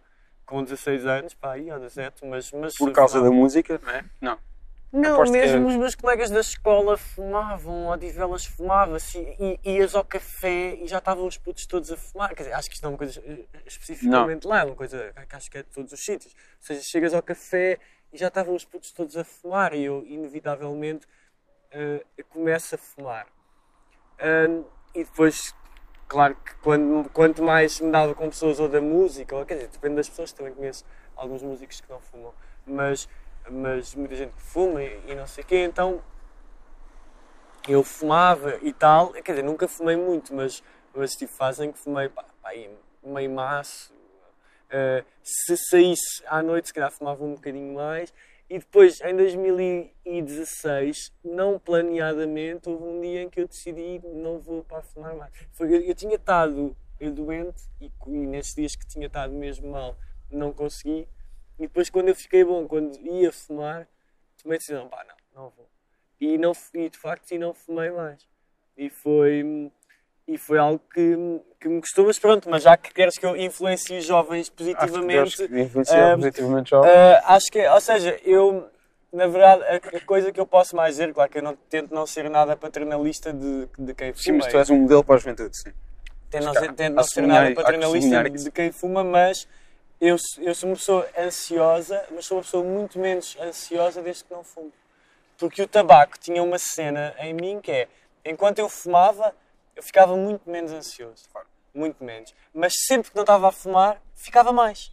com 0.49 0.65
16 0.65 1.05
anos, 1.07 1.35
pá, 1.35 1.53
aí, 1.53 1.71
há 1.71 1.77
17, 1.79 2.27
mas... 2.27 2.51
mas 2.53 2.75
Por 2.77 2.91
causa 2.91 3.21
da 3.21 3.31
música, 3.31 3.79
não 3.83 3.91
é? 3.91 4.05
Não. 4.21 4.39
Não, 4.91 5.17
aposto 5.17 5.33
que 5.35 5.39
mesmo 5.39 5.69
é- 5.69 5.71
os 5.71 5.77
meus 5.77 5.95
colegas 5.95 6.31
da 6.31 6.41
escola 6.41 6.97
fumavam, 6.97 7.89
Odivelas 7.89 8.47
fumava-se, 8.47 9.19
e 9.19 9.61
e 9.63 9.73
ias 9.77 9.95
ao 9.95 10.03
café 10.03 10.77
e 10.77 10.87
já 10.87 10.97
estavam 10.97 11.27
os 11.27 11.37
putos 11.37 11.67
todos 11.67 11.93
a 11.93 11.97
fumar. 11.99 12.31
Quer 12.35 12.45
dizer, 12.45 12.55
acho 12.55 12.71
que 12.71 12.75
isto 12.77 12.83
não 12.83 12.89
é 12.89 12.93
uma 12.93 12.99
coisa 12.99 13.23
eh, 13.27 13.45
especificamente 13.67 14.47
lá, 14.47 14.61
é 14.61 14.65
uma 14.65 14.75
coisa 14.75 15.13
que 15.29 15.37
acho 15.37 15.51
que 15.51 15.59
é 15.59 15.63
de 15.63 15.69
todos 15.69 15.93
os 15.93 16.03
sítios. 16.03 16.33
Ou 16.33 16.67
seja, 16.67 16.81
chegas 16.81 17.13
ao 17.13 17.23
café 17.23 17.79
e 18.11 18.17
já 18.17 18.29
estavam 18.29 18.55
os 18.55 18.65
putos 18.65 18.91
todos 18.91 19.15
a 19.19 19.25
fumar 19.25 19.75
e 19.75 19.85
eu, 19.85 20.03
inevitavelmente, 20.07 21.07
eh, 21.71 22.03
começo 22.31 22.75
a 22.75 22.79
fumar. 22.79 23.27
Ahn, 24.19 24.63
e 24.95 25.05
depois, 25.05 25.55
claro 26.09 26.35
que 26.35 26.55
quando, 26.57 27.09
quanto 27.11 27.43
mais 27.43 27.81
me 27.81 27.93
dava 27.93 28.15
com 28.15 28.29
pessoas 28.29 28.59
ou 28.59 28.69
da 28.69 28.81
música, 28.81 29.37
ou, 29.37 29.45
quer 29.45 29.55
dizer, 29.55 29.69
depende 29.69 29.97
das 29.97 30.09
pessoas, 30.09 30.33
também 30.33 30.55
conheço 30.55 30.85
alguns 31.15 31.43
músicos 31.43 31.81
que 31.81 31.91
não 31.91 32.01
fumam, 32.01 32.33
mas, 32.67 33.09
mas 33.49 33.95
muita 33.95 34.17
gente 34.17 34.33
que 34.33 34.43
fuma 34.43 34.83
e, 34.83 35.01
e 35.07 35.15
não 35.15 35.27
sei 35.27 35.45
o 35.45 35.47
quê, 35.47 35.65
então 35.65 36.03
eu 37.69 37.85
fumava 37.85 38.59
e 38.63 38.73
tal, 38.73 39.13
quer 39.13 39.33
dizer, 39.33 39.43
nunca 39.43 39.69
fumei 39.69 39.97
muito, 39.97 40.35
mas, 40.35 40.63
mas 40.95 41.15
tive 41.15 41.31
fazem 41.31 41.71
que 41.71 41.79
fumei 41.79 42.09
pá, 42.09 42.25
pá, 42.43 42.51
meio 43.03 43.31
maço. 43.31 43.93
Ah, 44.71 45.03
se 45.23 45.57
saísse 45.57 46.23
à 46.27 46.43
noite, 46.43 46.69
se 46.69 46.75
calhar 46.75 46.91
fumava 46.91 47.25
um 47.25 47.35
bocadinho 47.35 47.75
mais. 47.75 48.13
E 48.51 48.59
depois, 48.59 49.01
em 49.03 49.15
2016, 49.15 51.13
não 51.23 51.59
planeadamente, 51.59 52.69
houve 52.69 52.85
um 52.85 53.01
dia 53.01 53.23
em 53.23 53.29
que 53.29 53.41
eu 53.41 53.47
decidi 53.47 54.01
não 54.05 54.39
vou 54.39 54.65
para 54.65 54.81
fumar 54.83 55.15
mais. 55.15 55.33
Foi, 55.53 55.69
eu, 55.69 55.83
eu 55.83 55.95
tinha 55.95 56.15
estado 56.15 56.75
doente 57.13 57.69
e, 57.81 57.93
e 58.07 58.27
nesses 58.27 58.55
dias 58.55 58.75
que 58.75 58.87
tinha 58.87 59.07
estado 59.07 59.33
mesmo 59.35 59.71
mal, 59.71 59.97
não 60.31 60.53
consegui. 60.53 61.07
E 61.59 61.63
depois, 61.63 61.91
quando 61.91 62.09
eu 62.09 62.15
fiquei 62.15 62.43
bom, 62.43 62.67
quando 62.67 62.97
ia 62.99 63.31
fumar, 63.31 63.87
tomei 64.43 64.57
a 64.57 64.59
decisão, 64.59 64.89
pá, 64.89 65.05
não, 65.05 65.43
não 65.43 65.51
vou. 65.51 65.69
E, 66.21 66.39
não, 66.39 66.53
e 66.75 66.89
de 66.89 66.99
facto, 66.99 67.37
não 67.39 67.53
fumei 67.53 67.91
mais. 67.91 68.27
E 68.77 68.89
foi, 68.89 69.71
e 70.29 70.37
foi 70.37 70.59
algo 70.59 70.79
que, 70.93 71.17
que 71.59 71.69
me 71.69 71.81
gostou, 71.81 72.05
mas 72.05 72.19
pronto, 72.19 72.51
mas 72.51 72.63
já 72.63 72.77
que 72.77 72.93
queres 72.93 73.17
que 73.17 73.25
eu 73.25 73.35
influencie 73.35 73.97
os 73.97 74.05
jovens 74.05 74.43
Acho 74.43 74.51
que 74.51 74.57
positivamente, 74.59 75.43
influenciar 75.45 76.13
ah, 76.13 76.17
positivamente 76.17 76.71
jovens. 76.71 76.93
ah, 76.93 77.35
acho 77.35 77.47
que, 77.51 77.67
ou 77.67 77.81
seja, 77.81 78.21
eu, 78.23 78.69
na 79.11 79.27
verdade, 79.27 79.63
a, 79.65 79.97
a 79.97 80.01
coisa 80.03 80.31
que 80.31 80.39
eu 80.39 80.47
posso 80.47 80.77
mais 80.77 80.97
dizer, 80.97 81.15
claro 81.15 81.31
que 81.31 81.39
eu 81.39 81.43
não, 81.43 81.57
tento 81.57 81.95
não 81.95 82.07
ser 82.07 82.29
nada 82.29 82.55
paternalista 82.55 83.33
de, 83.33 83.67
de 83.79 83.95
quem 83.95 84.13
Sim, 84.15 84.33
mas 84.33 84.45
fuma. 84.45 84.51
tu 84.51 84.59
és 84.59 84.71
um 84.71 84.77
modelo 84.83 85.03
para 85.03 85.15
a 85.15 85.19
juventude, 85.19 85.59
sim. 85.59 85.73
Tento 86.31 86.45
não 86.45 86.53
ser, 86.53 86.73
tento 86.75 86.95
não 86.95 87.05
ser 87.05 87.27
nada 87.27 87.55
paternalista 87.55 88.25
de, 88.25 88.45
de 88.45 88.51
quem 88.51 88.71
fuma, 88.71 89.03
mas 89.03 89.49
eu, 89.99 90.17
eu 90.41 90.55
sou 90.55 90.69
uma 90.69 90.77
pessoa 90.77 91.09
ansiosa, 91.19 92.05
mas 92.15 92.27
sou 92.27 92.37
uma 92.37 92.43
pessoa 92.45 92.63
muito 92.63 92.99
menos 92.99 93.35
ansiosa 93.41 94.03
desde 94.03 94.25
que 94.25 94.33
não 94.35 94.45
fumo. 94.45 94.71
Porque 95.39 95.63
o 95.63 95.67
tabaco 95.67 96.19
tinha 96.19 96.43
uma 96.43 96.59
cena 96.59 97.15
em 97.19 97.33
mim 97.33 97.61
que 97.63 97.71
é, 97.71 97.89
enquanto 98.27 98.59
eu 98.59 98.69
fumava, 98.69 99.35
eu 99.79 99.83
ficava 99.83 100.17
muito 100.17 100.51
menos 100.51 100.73
ansioso. 100.73 101.23
Muito 101.73 102.03
menos. 102.03 102.35
Mas 102.53 102.75
sempre 102.87 103.11
que 103.11 103.17
não 103.17 103.23
estava 103.23 103.49
a 103.49 103.53
fumar, 103.53 104.03
ficava 104.13 104.53
mais. 104.53 104.93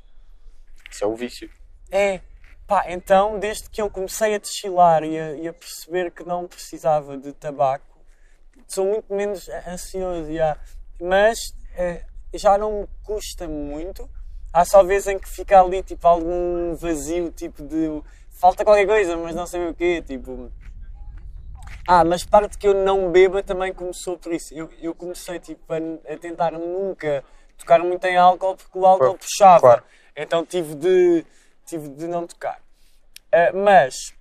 Isso 0.92 1.04
é 1.04 1.08
o 1.08 1.16
vício. 1.16 1.50
É, 1.92 2.22
pá, 2.68 2.86
então 2.90 3.40
desde 3.40 3.68
que 3.68 3.82
eu 3.82 3.90
comecei 3.90 4.36
a 4.36 4.38
desfilar 4.38 5.04
e 5.04 5.20
a, 5.20 5.32
e 5.32 5.48
a 5.48 5.54
perceber 5.54 6.12
que 6.12 6.24
não 6.24 6.48
precisava 6.48 7.18
de 7.18 7.34
tabaco, 7.34 7.98
sou 8.68 8.86
muito 8.86 9.12
menos 9.12 9.50
ansioso, 9.68 10.32
já. 10.32 10.56
mas 11.02 11.40
eh, 11.76 12.06
já 12.36 12.56
não 12.56 12.82
me 12.82 12.88
custa 13.04 13.48
muito. 13.48 14.08
Há 14.54 14.66
só 14.66 14.84
vezes 14.84 15.08
em 15.08 15.18
que 15.18 15.28
fica 15.28 15.60
ali 15.60 15.82
tipo 15.82 16.08
algum 16.08 16.76
vazio, 16.76 17.32
tipo 17.32 17.64
de 17.64 18.04
falta 18.30 18.64
qualquer 18.64 18.86
coisa, 18.86 19.18
mas 19.18 19.34
não 19.34 19.48
sei 19.48 19.68
o 19.68 19.74
quê, 19.74 20.04
tipo. 20.06 20.52
Ah, 21.88 22.03
mas 22.03 22.24
parte 22.24 22.57
que 22.57 22.68
eu 22.68 22.74
não 22.74 23.11
beba 23.11 23.43
também 23.43 23.74
começou 23.74 24.18
por 24.18 24.34
isso. 24.34 24.53
Eu, 24.53 24.70
eu 24.82 24.93
comecei 24.95 25.39
tipo, 25.39 25.61
a, 25.74 25.78
a 26.13 26.18
tentar 26.18 26.51
nunca 26.51 27.24
tocar 27.57 27.80
muito 27.80 28.03
em 28.05 28.18
álcool 28.18 28.55
porque 28.55 28.78
o 28.78 28.86
álcool 28.86 28.99
Claro, 29.05 29.18
puxava. 29.20 29.59
claro. 29.61 29.84
Então 30.16 30.45
tive 30.45 30.76
de, 30.76 31.26
tive 31.66 31.89
de 31.89 32.07
não 32.07 32.26
tocar. 32.26 32.59
Ah, 33.32 33.51
mas, 33.53 34.13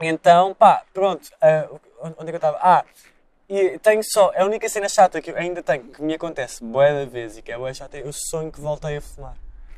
então, 0.00 0.54
pá, 0.54 0.82
pronto. 0.92 1.28
ah, 1.40 1.68
onde 2.02 2.14
é 2.22 2.24
que 2.26 2.30
eu 2.30 2.36
estava? 2.36 2.58
Ah, 2.60 2.84
e 3.48 3.78
tenho 3.78 4.02
só. 4.04 4.30
A 4.36 4.44
única 4.44 4.68
cena 4.68 4.88
chata 4.88 5.20
que 5.20 5.30
eu 5.30 5.36
ainda 5.36 5.62
tenho, 5.62 5.84
que 5.84 6.02
me 6.02 6.14
acontece 6.14 6.62
boa 6.62 6.92
da 6.92 7.04
vez 7.04 7.36
e 7.38 7.42
que 7.42 7.50
é 7.50 7.56
boa 7.58 7.72
chata, 7.72 7.96
eu 7.96 8.12
sonho 8.12 8.52
que 8.52 8.60
voltei 8.60 8.98
a 8.98 9.00
fumar. 9.00 9.36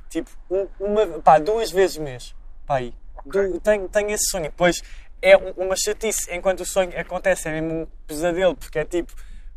Tipo, 0.08 0.30
um- 0.50 0.68
uma, 0.80 1.06
pá, 1.20 1.38
duas 1.38 1.70
vezes 1.70 1.96
mês. 1.96 2.34
Pá, 2.66 2.76
aí. 2.76 2.92
Du- 3.24 3.60
tenho, 3.60 3.88
tenho 3.88 4.10
esse 4.10 4.28
sonho. 4.30 4.44
Depois 4.44 4.82
é 5.22 5.36
um- 5.36 5.52
uma 5.66 5.76
chatice 5.76 6.32
enquanto 6.34 6.60
o 6.60 6.66
sonho 6.66 6.98
acontece, 6.98 7.48
é 7.48 7.52
mesmo 7.60 7.82
um 7.82 7.86
pesadelo, 8.06 8.54
porque 8.56 8.78
é 8.78 8.84
tipo. 8.84 9.12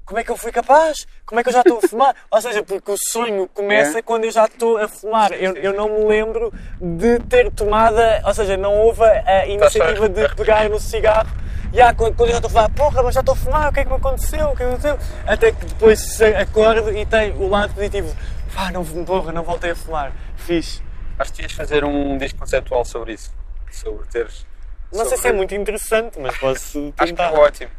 Como 0.05 0.20
é 0.20 0.24
que 0.26 0.30
eu 0.32 0.36
fui 0.36 0.51
capaz? 0.51 1.07
Como 1.26 1.39
é 1.39 1.43
que 1.43 1.47
eu 1.49 1.53
já 1.53 1.61
estou 1.61 1.80
a 1.82 1.88
fumar? 1.88 2.14
Ou 2.30 2.41
seja, 2.41 2.61
porque 2.61 2.91
o 2.91 2.97
sonho 3.09 3.47
começa 3.53 3.99
É. 3.99 4.01
quando 4.01 4.26
eu 4.26 4.32
já 4.32 4.43
estou 4.45 4.78
a 4.78 4.86
fumar. 4.89 5.32
Eu, 5.32 5.55
eu 5.55 5.72
não 5.74 5.88
me 5.88 6.03
lembro 6.05 6.51
de 6.82 7.20
ter 7.20 7.49
tomado, 7.51 7.95
ou 8.26 8.34
seja, 8.34 8.57
não 8.57 8.76
houve 8.82 9.01
a 9.01 9.45
iniciativa 9.47 10.09
de 10.09 10.28
pegar 10.36 10.70
no 10.70 10.78
cigarro. 10.78 11.30
Já, 11.74 11.93
quando, 11.93 12.16
quando 12.18 12.30
eu 12.30 12.34
já 12.34 12.39
estou 12.39 12.49
a 12.49 12.53
falar, 12.53 12.70
porra, 12.72 13.01
mas 13.01 13.14
já 13.16 13.22
estou 13.22 13.32
a 13.34 13.38
fumar, 13.38 13.70
o 13.70 13.74
que 13.74 13.80
é 13.80 13.84
que 13.86 13.89
me 13.89 13.95
aconteceu? 13.95 14.49
O 14.49 14.55
que 14.57 14.64
é 14.64 14.66
que 14.68 14.74
aconteceu? 14.74 14.99
Até 15.26 15.51
que 15.53 15.66
depois 15.68 16.22
acordo 16.22 16.91
e 16.91 17.05
tem 17.05 17.32
o 17.38 17.47
lado 17.47 17.74
positivo. 17.74 18.14
Pá, 18.53 18.72
não, 18.72 18.84
porra, 19.05 19.32
não 19.32 19.41
voltei 19.43 19.72
a 19.72 19.76
fumar. 19.76 20.11
Fiz. 20.36 20.84
Acho 21.18 21.32
que 21.32 21.43
ias 21.43 21.53
fazer 21.53 21.86
um 21.86 22.18
disco 22.18 22.39
conceptual 22.39 22.84
sobre 22.84 23.14
isso. 23.14 23.34
Sobre 23.72 24.05
teres. 24.09 24.45
Não 24.94 25.06
sei 25.06 25.18
se 25.18 25.28
é 25.28 25.34
muito 25.34 25.54
interessante, 25.56 26.20
mas 26.20 26.38
posso 26.38 26.94
Acho 26.98 27.14
que 27.14 27.22
é 27.22 27.26
tentar. 27.26 27.34
ótimo. 27.34 27.72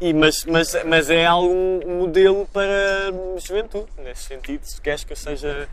E, 0.00 0.14
mas, 0.14 0.44
mas, 0.46 0.84
mas 0.84 1.10
é 1.10 1.26
algum 1.26 1.80
modelo 1.98 2.46
para 2.52 3.12
juventude, 3.38 3.88
nesse 3.98 4.24
sentido, 4.24 4.64
se 4.64 4.80
queres 4.80 5.04
que 5.04 5.12
eu 5.12 5.16
seja 5.16 5.68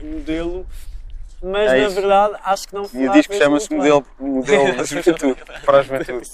modelo. 0.00 0.66
Mas 1.42 1.72
É 1.72 1.82
na 1.82 1.88
verdade 1.88 2.36
acho 2.44 2.68
que 2.68 2.74
não 2.74 2.82
E 2.84 2.86
o 2.86 2.88
fumar 2.88 3.12
disco 3.12 3.32
fez 3.32 3.42
chama-se 3.42 3.74
modelo, 3.74 4.06
modelo 4.18 4.76
da 4.78 4.84
juventude. 4.84 5.36
Para 5.64 5.78
a 5.78 5.82
juventude. 5.82 6.30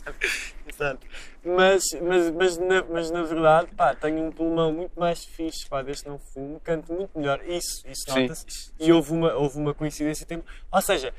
Exato. 0.69 1.07
Mas, 1.43 1.83
mas, 2.03 2.31
mas, 2.31 2.59
na, 2.59 2.85
mas 2.85 3.11
na 3.11 3.23
verdade, 3.23 3.69
pá, 3.75 3.95
tenho 3.95 4.23
um 4.27 4.31
pulmão 4.31 4.73
muito 4.73 5.01
mais 5.01 5.25
fixe, 5.25 5.67
pá, 5.69 5.81
desde 5.83 6.05
que 6.05 6.11
não 6.11 6.19
fumo, 6.19 6.61
canto 6.61 6.93
muito 6.93 7.19
melhor. 7.19 7.41
Isso, 7.45 7.83
isso 7.89 8.05
nota-se. 8.09 8.45
E 8.79 8.93
houve 8.93 9.13
uma, 9.13 9.33
houve 9.35 9.57
uma 9.59 9.73
coincidência. 9.75 10.27
Tempo. 10.27 10.45
Ou 10.71 10.83
seja, 10.83 11.13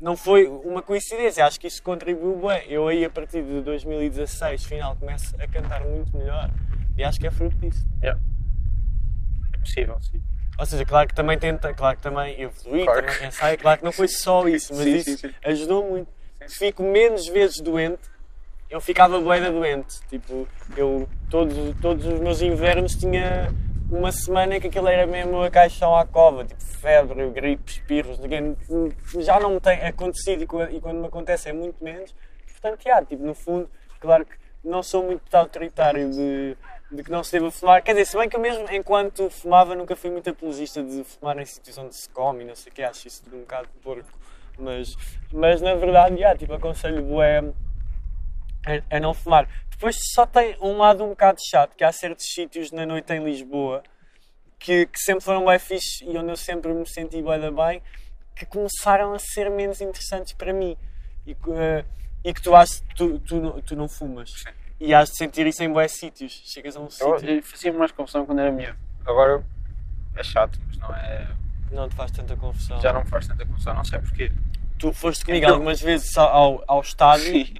não 0.00 0.16
foi 0.16 0.46
uma 0.46 0.82
coincidência, 0.82 1.44
acho 1.46 1.58
que 1.58 1.66
isso 1.66 1.82
contribuiu 1.82 2.36
bem. 2.36 2.64
Eu 2.68 2.86
aí, 2.86 3.04
a 3.04 3.10
partir 3.10 3.42
de 3.42 3.60
2016, 3.62 4.64
final, 4.64 4.94
começo 4.96 5.34
a 5.40 5.46
cantar 5.48 5.84
muito 5.84 6.16
melhor. 6.16 6.50
E 6.96 7.04
acho 7.04 7.18
que 7.18 7.26
é 7.26 7.30
fruto 7.30 7.56
disso. 7.56 7.86
Yeah. 8.02 8.20
É 9.54 9.58
possível, 9.58 9.98
sim. 10.00 10.20
Ou 10.58 10.64
seja, 10.64 10.84
claro 10.86 11.08
que 11.08 11.14
também 11.14 11.38
tenta, 11.38 11.72
claro 11.74 11.96
que 11.96 12.02
também 12.02 12.40
evolui, 12.40 12.84
Claro 12.84 13.06
também 13.06 13.28
ensaio, 13.28 13.58
claro 13.58 13.78
que 13.78 13.84
não 13.84 13.92
foi 13.92 14.08
só 14.08 14.48
isso, 14.48 14.74
mas 14.74 14.84
Sim, 14.84 14.96
isso 14.96 15.10
sim, 15.18 15.28
sim. 15.28 15.34
ajudou 15.44 15.88
muito. 15.88 16.08
Fico 16.48 16.82
menos 16.82 17.26
vezes 17.26 17.60
doente, 17.60 18.00
eu 18.70 18.80
ficava 18.80 19.20
bué 19.20 19.40
da 19.40 19.50
doente, 19.50 20.00
tipo, 20.08 20.48
eu 20.76 21.08
todos, 21.28 21.56
todos 21.80 22.06
os 22.06 22.20
meus 22.20 22.40
invernos 22.40 22.94
tinha 22.94 23.52
uma 23.90 24.10
semana 24.12 24.56
em 24.56 24.60
que 24.60 24.66
aquilo 24.66 24.88
era 24.88 25.06
mesmo 25.06 25.42
a 25.42 25.50
caixão 25.50 25.94
à 25.96 26.04
cova, 26.06 26.44
tipo 26.44 26.62
febre, 26.62 27.28
gripe, 27.30 27.70
espirros, 27.70 28.18
ninguém- 28.18 28.56
já 29.20 29.38
não 29.40 29.50
me 29.54 29.60
tem 29.60 29.80
acontecido 29.84 30.42
e 30.42 30.46
quando, 30.80 31.00
me 31.00 31.06
acontece 31.06 31.48
é 31.48 31.52
muito 31.52 31.82
menos. 31.82 32.14
Portanto, 32.52 32.82
já, 32.84 33.02
tipo, 33.04 33.22
no 33.24 33.34
fundo, 33.34 33.68
claro 34.00 34.24
que 34.24 34.34
não 34.64 34.82
sou 34.82 35.04
muito 35.04 35.22
autoritário 35.34 36.10
de, 36.10 36.56
de 36.90 37.02
que 37.04 37.10
não 37.10 37.22
se 37.22 37.32
deva 37.32 37.50
fumar. 37.50 37.82
Quer 37.82 37.92
dizer, 37.92 38.06
se 38.06 38.16
bem 38.16 38.28
que 38.28 38.36
eu 38.36 38.40
mesmo, 38.40 38.66
enquanto 38.72 39.30
fumava, 39.30 39.74
nunca 39.74 39.94
fui 39.94 40.10
muito 40.10 40.28
apologista 40.30 40.82
de 40.82 41.04
fumar 41.04 41.38
em 41.38 41.44
sítios 41.44 41.78
onde 41.78 41.94
se 41.94 42.08
come 42.10 42.44
não 42.44 42.54
sei 42.56 42.72
o 42.72 42.74
que, 42.74 42.82
acho 42.82 43.06
isso 43.06 43.22
de 43.28 43.34
um 43.36 43.40
bocado 43.40 43.68
porco. 43.82 44.08
Mas, 44.58 44.96
mas 45.32 45.60
na 45.60 45.74
verdade, 45.74 46.18
já, 46.18 46.34
tipo, 46.36 46.52
aconselho 46.54 47.02
bué 47.02 47.44
a, 48.66 48.96
a 48.96 49.00
não 49.00 49.14
fumar. 49.14 49.48
Depois 49.70 49.96
só 50.14 50.26
tem 50.26 50.56
um 50.60 50.76
lado 50.78 51.04
um 51.04 51.10
bocado 51.10 51.38
chato, 51.50 51.76
que 51.76 51.84
há 51.84 51.92
certos 51.92 52.26
sítios 52.32 52.72
na 52.72 52.84
noite 52.86 53.12
em 53.12 53.22
Lisboa 53.24 53.82
que, 54.58 54.86
que 54.86 54.98
sempre 54.98 55.22
foram 55.22 55.44
bem 55.44 55.58
fixe 55.58 56.04
e 56.04 56.16
onde 56.16 56.30
eu 56.30 56.36
sempre 56.36 56.72
me 56.72 56.88
senti 56.88 57.22
da 57.22 57.50
bem, 57.50 57.82
que 58.34 58.46
começaram 58.46 59.12
a 59.12 59.18
ser 59.18 59.50
menos 59.50 59.80
interessantes 59.80 60.32
para 60.32 60.52
mim. 60.52 60.76
E, 61.26 61.34
que, 61.34 61.50
eh, 61.52 61.84
e 62.24 62.32
que 62.32 62.40
tu, 62.40 62.54
achas, 62.54 62.82
tu, 62.96 63.18
tu, 63.20 63.36
não- 63.40 63.60
tu 63.60 63.76
não 63.76 63.88
fumas. 63.88 64.30
Sim. 64.32 64.50
E 64.80 64.94
has 64.94 65.10
de 65.10 65.16
sentir 65.16 65.46
isso 65.46 65.62
em 65.62 65.70
bué 65.72 65.88
sítios. 65.88 66.32
Chegas 66.46 66.76
a 66.76 66.80
um 66.80 66.84
Eu, 66.84 66.90
sítio, 66.90 67.30
eu 67.30 67.42
fazia 67.42 67.72
mais 67.72 67.92
confusão 67.92 68.24
quando 68.24 68.40
era 68.40 68.50
miúdo. 68.52 68.76
Agora 69.04 69.44
é 70.14 70.22
chato, 70.22 70.58
mas 70.66 70.78
não 70.78 70.94
é. 70.94 71.28
não 71.72 71.88
te 71.88 71.94
faz 71.94 72.10
tanta 72.12 72.36
confusão. 72.36 72.80
Já 72.80 72.92
não 72.92 73.02
me 73.04 73.08
faz 73.10 73.26
tanta 73.26 73.44
confusão, 73.44 73.74
não 73.74 73.84
sei 73.84 73.98
porquê. 74.00 74.32
Tu 74.78 74.92
foste 74.92 75.24
comigo 75.26 75.44
Então- 75.44 75.54
algumas 75.56 75.80
vezes 75.80 76.16
ao, 76.16 76.62
ao 76.66 76.80
estádio 76.80 77.54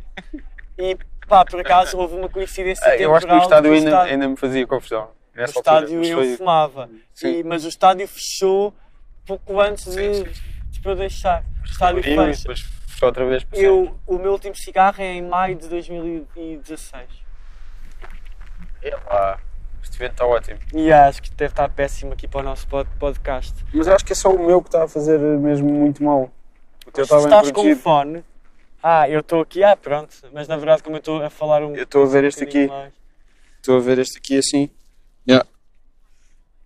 e 0.79 0.97
pá, 1.29 1.45
por 1.45 1.61
acaso 1.61 1.97
houve 1.99 2.15
uma 2.17 2.29
coincidência 2.29 2.85
Ah, 2.87 2.97
Eu 2.97 3.15
acho 3.15 3.27
que 3.27 3.33
o 3.33 3.39
temporal 3.41 3.43
estádio 3.49 3.71
que 3.71 3.75
o 3.77 3.79
ainda, 3.79 3.91
estádio- 3.91 4.13
ainda 4.13 4.29
me 4.29 4.37
fazia 4.37 4.67
confusão. 4.67 5.01
O 5.03 5.41
altura, 5.41 5.45
estádio 5.51 6.05
eu 6.05 6.17
foi- 6.19 6.37
fumava, 6.37 6.89
Sim. 7.13 7.29
E- 7.41 7.45
mas 7.45 7.65
o 7.65 7.69
estádio 7.69 8.09
fechou 8.09 8.73
pouco 9.27 9.61
antes 9.61 9.85
Sim, 9.85 9.97
de, 10.13 10.15
sim, 10.35 10.41
de 10.71 10.81
para 10.81 10.93
eu 10.93 10.97
deixar. 10.97 11.43
O 11.63 11.65
estádio 11.67 12.01
e 12.01 12.03
fecha. 12.03 12.49
fechou 12.89 13.09
outra 13.09 13.27
vez. 13.27 13.45
por 13.45 13.59
Eu, 13.59 13.97
o 14.07 14.19
meu 14.19 14.33
último 14.33 14.55
cigarro 14.55 15.03
é 15.03 15.13
em 15.15 15.23
maio 15.23 15.57
de 15.57 15.69
2016. 15.69 16.81
sempre. 16.81 17.27
É 18.83 18.97
lá. 19.07 19.39
Este 19.83 19.97
evento 19.97 20.13
está 20.13 20.27
ótimo. 20.27 20.59
E 20.75 20.93
acho 20.93 21.23
que 21.23 21.31
deve 21.35 21.53
estar 21.53 21.69
péssimo 21.69 22.13
aqui 22.13 22.27
para 22.27 22.41
o 22.41 22.43
nosso 22.43 22.67
pod- 22.67 22.89
podcast. 22.99 23.55
Mas 23.75 23.87
eu 23.87 23.95
acho 23.95 24.05
que 24.05 24.13
é 24.13 24.17
só 24.17 24.31
o 24.31 24.39
meu 24.47 24.61
que 24.63 24.69
está 24.69 24.85
a 24.85 24.89
fazer 24.89 25.19
mesmo 25.19 25.69
muito 25.71 26.03
mal. 26.03 26.31
O 26.87 26.91
teu 26.91 27.05
está 27.05 27.17
bem 27.17 27.25
Estás 27.25 27.43
com 27.45 27.51
o 27.51 27.53
protegido. 27.55 27.81
fone. 27.83 28.25
Ah, 28.83 29.09
eu 29.09 29.21
estou 29.21 29.41
aqui, 29.41 29.63
ah, 29.65 29.77
pronto. 29.77 30.15
Mas 30.33 30.47
na 30.49 30.57
verdade, 30.57 30.83
como 30.83 30.97
eu 30.97 31.01
estou 31.01 31.23
a 31.23 31.31
falar 31.31 31.63
um 31.63 31.75
Eu 31.75 31.85
estou 31.85 32.05
a 32.05 32.07
ver 32.07 32.25
este 32.25 32.45
bocadinho 32.45 32.73
aqui. 32.73 32.95
Estou 33.57 33.77
a 33.77 33.81
ver 33.81 33.99
este 33.99 34.19
aqui 34.19 34.39
assim. 34.39 34.71
Yeah. 35.29 35.47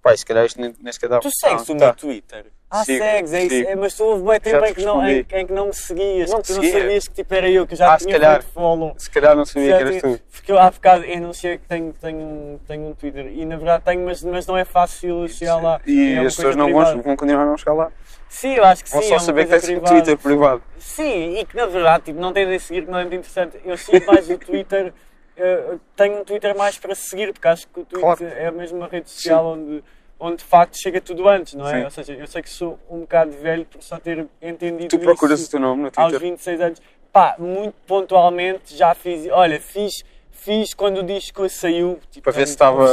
Pai, 0.02 0.16
se 0.16 0.24
calhar 0.24 0.46
isto 0.46 0.58
nem, 0.60 0.74
nem 0.80 0.92
sequer 0.92 1.08
dá 1.10 1.18
Tu 1.18 1.28
segues 1.30 1.68
Ah, 1.68 1.72
o 1.72 1.76
tá. 1.76 1.84
meu 1.86 1.94
Twitter? 1.94 2.46
Ah, 2.70 2.84
Sigo, 2.84 3.04
segues, 3.04 3.32
é 3.34 3.42
isso. 3.44 3.54
sigo. 3.56 3.68
É, 3.68 3.76
mas 3.76 3.94
tu 3.94 4.04
houve 4.04 4.24
bem 4.30 4.40
tempo 4.40 4.60
Já 4.60 4.68
em 4.70 4.74
que, 4.74 4.82
não, 4.84 5.02
em, 5.02 5.14
respondi. 5.16 5.36
em 5.42 5.46
que 5.46 5.52
não 5.52 5.66
me 5.66 5.74
seguias. 5.74 6.30
Não 6.30 6.36
que 6.38 6.42
te 6.44 6.46
tu 6.46 6.54
não 6.56 6.62
seguia. 6.62 6.80
sabias 6.80 7.08
que 7.08 7.14
tipo 7.14 7.34
era 7.34 7.50
eu, 7.50 7.66
que 7.66 7.74
eu 7.74 7.78
já 7.78 7.92
Ah, 7.94 7.98
se 7.98 8.06
tinha 8.06 8.18
calhar. 8.18 8.40
feito 8.42 8.52
follow. 8.54 8.94
Se 8.96 9.10
calhar 9.10 9.36
não 9.36 9.44
sabia 9.44 9.76
que 9.76 9.82
eras 9.82 10.00
tu. 10.02 10.20
Porque 10.32 10.52
eu 10.52 10.58
há 10.58 10.70
bocado 10.70 11.04
eu 11.04 11.16
anunciei 11.18 11.58
que 11.58 11.66
tenho, 11.66 11.92
tenho, 11.92 12.18
um, 12.18 12.58
tenho 12.66 12.86
um 12.88 12.94
Twitter 12.94 13.26
e 13.26 13.44
na 13.44 13.56
verdade 13.56 13.84
tenho, 13.84 14.04
mas, 14.06 14.22
mas 14.22 14.46
não 14.46 14.56
é 14.56 14.64
fácil 14.64 15.28
chegar 15.28 15.56
lá. 15.56 15.80
E 15.86 16.12
É 16.14 16.20
uma 16.20 16.28
as 16.28 16.36
pessoas 16.36 16.54
coisa 16.54 16.58
não 16.58 16.66
vão, 16.72 16.82
privada. 16.84 17.02
vão 17.02 17.16
continuar 17.16 17.42
a 17.42 17.46
não 17.46 17.56
chegar 17.58 17.72
lá. 17.74 17.92
Sim, 18.28 18.54
eu 18.54 18.64
acho 18.64 18.84
que 18.84 18.90
Vão 18.90 19.02
sim. 19.02 19.08
só 19.08 19.14
é 19.14 19.18
uma 19.18 19.24
saber 19.24 19.42
que 19.44 19.50
coisa 19.50 19.66
tens 19.66 19.76
um 19.76 19.80
privada. 19.80 20.02
Twitter 20.02 20.18
privado. 20.18 20.62
Sim, 20.78 21.38
e 21.38 21.44
que 21.44 21.56
na 21.56 21.66
verdade 21.66 22.04
tipo, 22.04 22.20
não 22.20 22.32
tens 22.32 22.48
de 22.48 22.58
seguir, 22.60 22.84
que 22.84 22.90
não 22.90 22.98
é 22.98 23.02
muito 23.02 23.16
interessante. 23.16 23.58
Eu 23.64 23.76
sigo 23.76 24.06
mais 24.06 24.30
o 24.30 24.38
Twitter, 24.38 24.94
eh, 25.40 25.76
tenho 25.96 26.20
um 26.20 26.24
Twitter 26.24 26.56
mais 26.56 26.78
para 26.78 26.94
seguir, 26.94 27.32
porque 27.32 27.48
acho 27.48 27.66
que 27.68 27.80
o 27.80 27.84
Twitter 27.84 28.00
Claro. 28.00 28.26
é 28.26 28.46
a 28.46 28.52
mesma 28.52 28.86
rede 28.86 29.08
social 29.10 29.46
onde, 29.46 29.82
onde 30.18 30.36
de 30.38 30.44
facto 30.44 30.76
chega 30.80 31.00
tudo 31.00 31.28
antes, 31.28 31.54
não 31.54 31.66
é? 31.68 31.78
Sim. 31.78 31.84
Ou 31.84 31.90
seja, 31.90 32.12
eu 32.14 32.26
sei 32.26 32.42
que 32.42 32.50
sou 32.50 32.78
um 32.90 33.00
bocado 33.00 33.32
velho 33.32 33.64
por 33.64 33.82
só 33.82 33.98
ter 33.98 34.26
entendido 34.42 34.88
Tu 34.88 34.98
procuras 34.98 35.46
o 35.46 35.50
teu 35.50 35.60
nome 35.60 35.82
no 35.82 35.86
aos 35.96 36.10
Twitter. 36.10 36.20
26 36.30 36.60
anos. 36.60 36.82
Pá, 37.12 37.34
muito 37.38 37.74
pontualmente 37.86 38.76
já 38.76 38.94
fiz. 38.94 39.26
Olha, 39.32 39.60
fiz, 39.60 39.92
fiz 40.30 40.72
quando 40.74 40.98
o 40.98 41.02
disco 41.02 41.48
saiu. 41.48 41.98
Tipo, 42.10 42.24
Para 42.24 42.32
ver 42.32 42.46
se 42.46 42.52
estava- 42.52 42.86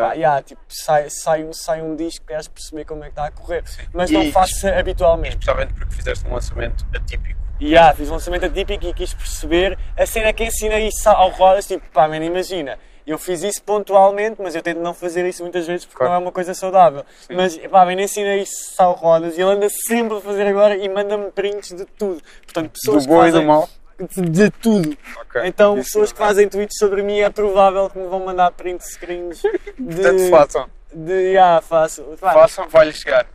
Pá, 0.00 0.12
yeah, 0.12 0.40
tipo, 0.42 0.60
sai, 0.68 1.10
sai, 1.10 1.42
um, 1.42 1.52
sai 1.52 1.82
um 1.82 1.96
disco, 1.96 2.24
queres 2.24 2.46
perceber 2.48 2.84
como 2.84 3.02
é 3.02 3.06
que 3.06 3.12
está 3.12 3.26
a 3.26 3.30
correr. 3.32 3.64
Mas 3.92 4.10
não 4.10 4.22
E- 4.22 4.30
faço 4.30 4.68
habitualmente. 4.68 5.30
Especialmente 5.38 5.74
porque 5.74 5.92
fizeste 5.94 6.26
um 6.28 6.32
lançamento 6.34 6.86
atípico. 6.94 7.38
E 7.60 7.70
yeah, 7.70 7.92
fiz 7.94 8.08
um 8.08 8.12
lançamento 8.14 8.44
atípico 8.46 8.86
e 8.86 8.92
quis 8.94 9.12
perceber. 9.14 9.76
A 9.96 10.06
cena 10.06 10.32
que 10.32 10.44
ensina 10.44 10.78
isso 10.78 11.08
ao 11.08 11.30
Rodas, 11.30 11.66
tipo, 11.66 11.84
pá, 11.92 12.06
man, 12.08 12.18
imagina. 12.24 12.78
Eu 13.06 13.18
fiz 13.18 13.42
isso 13.42 13.62
pontualmente, 13.62 14.36
mas 14.40 14.54
eu 14.54 14.62
tento 14.62 14.80
não 14.80 14.92
fazer 14.92 15.26
isso 15.26 15.42
muitas 15.42 15.66
vezes 15.66 15.86
porque 15.86 15.96
Claro. 15.96 16.12
não 16.12 16.20
é 16.20 16.22
uma 16.24 16.30
coisa 16.32 16.52
saudável. 16.54 17.04
Mas, 17.30 17.56
pá, 17.56 17.84
man, 17.84 17.94
ensina 18.00 18.36
isso 18.36 18.74
ao 18.80 18.92
Rodas 18.92 19.36
e 19.36 19.40
ele 19.40 19.50
anda 19.50 19.66
sempre 19.88 20.18
a 20.18 20.20
fazer 20.20 20.46
agora 20.46 20.76
e 20.76 20.88
manda-me 20.88 21.30
prints 21.32 21.70
de 21.74 21.84
tudo. 21.84 22.22
Portanto, 22.44 22.70
pessoas 22.70 23.06
Do 23.06 23.12
bom 23.12 23.22
que 23.22 23.28
e 23.28 23.32
do 23.32 23.42
mal. 23.42 23.68
de, 23.98 24.20
de 24.22 24.50
tudo. 24.50 24.96
Ok. 25.22 25.40
Então, 25.46 25.74
Isso 25.78 25.84
pessoas 25.86 26.12
que 26.12 26.20
não. 26.20 26.26
fazem 26.26 26.48
tweets 26.48 26.76
sobre 26.78 27.02
mim 27.02 27.18
é 27.18 27.30
provável 27.30 27.88
que 27.90 27.98
me 27.98 28.06
vão 28.08 28.20
mandar 28.20 28.52
print 28.52 28.84
screens 28.86 29.40
de. 29.78 29.94
Portanto, 29.96 30.28
façam. 30.30 30.66
de 30.92 31.36
ah, 31.38 31.62
faço. 31.66 32.04
Façam, 32.18 32.68
vai-lhe 32.68 32.92
chegar. 32.92 33.26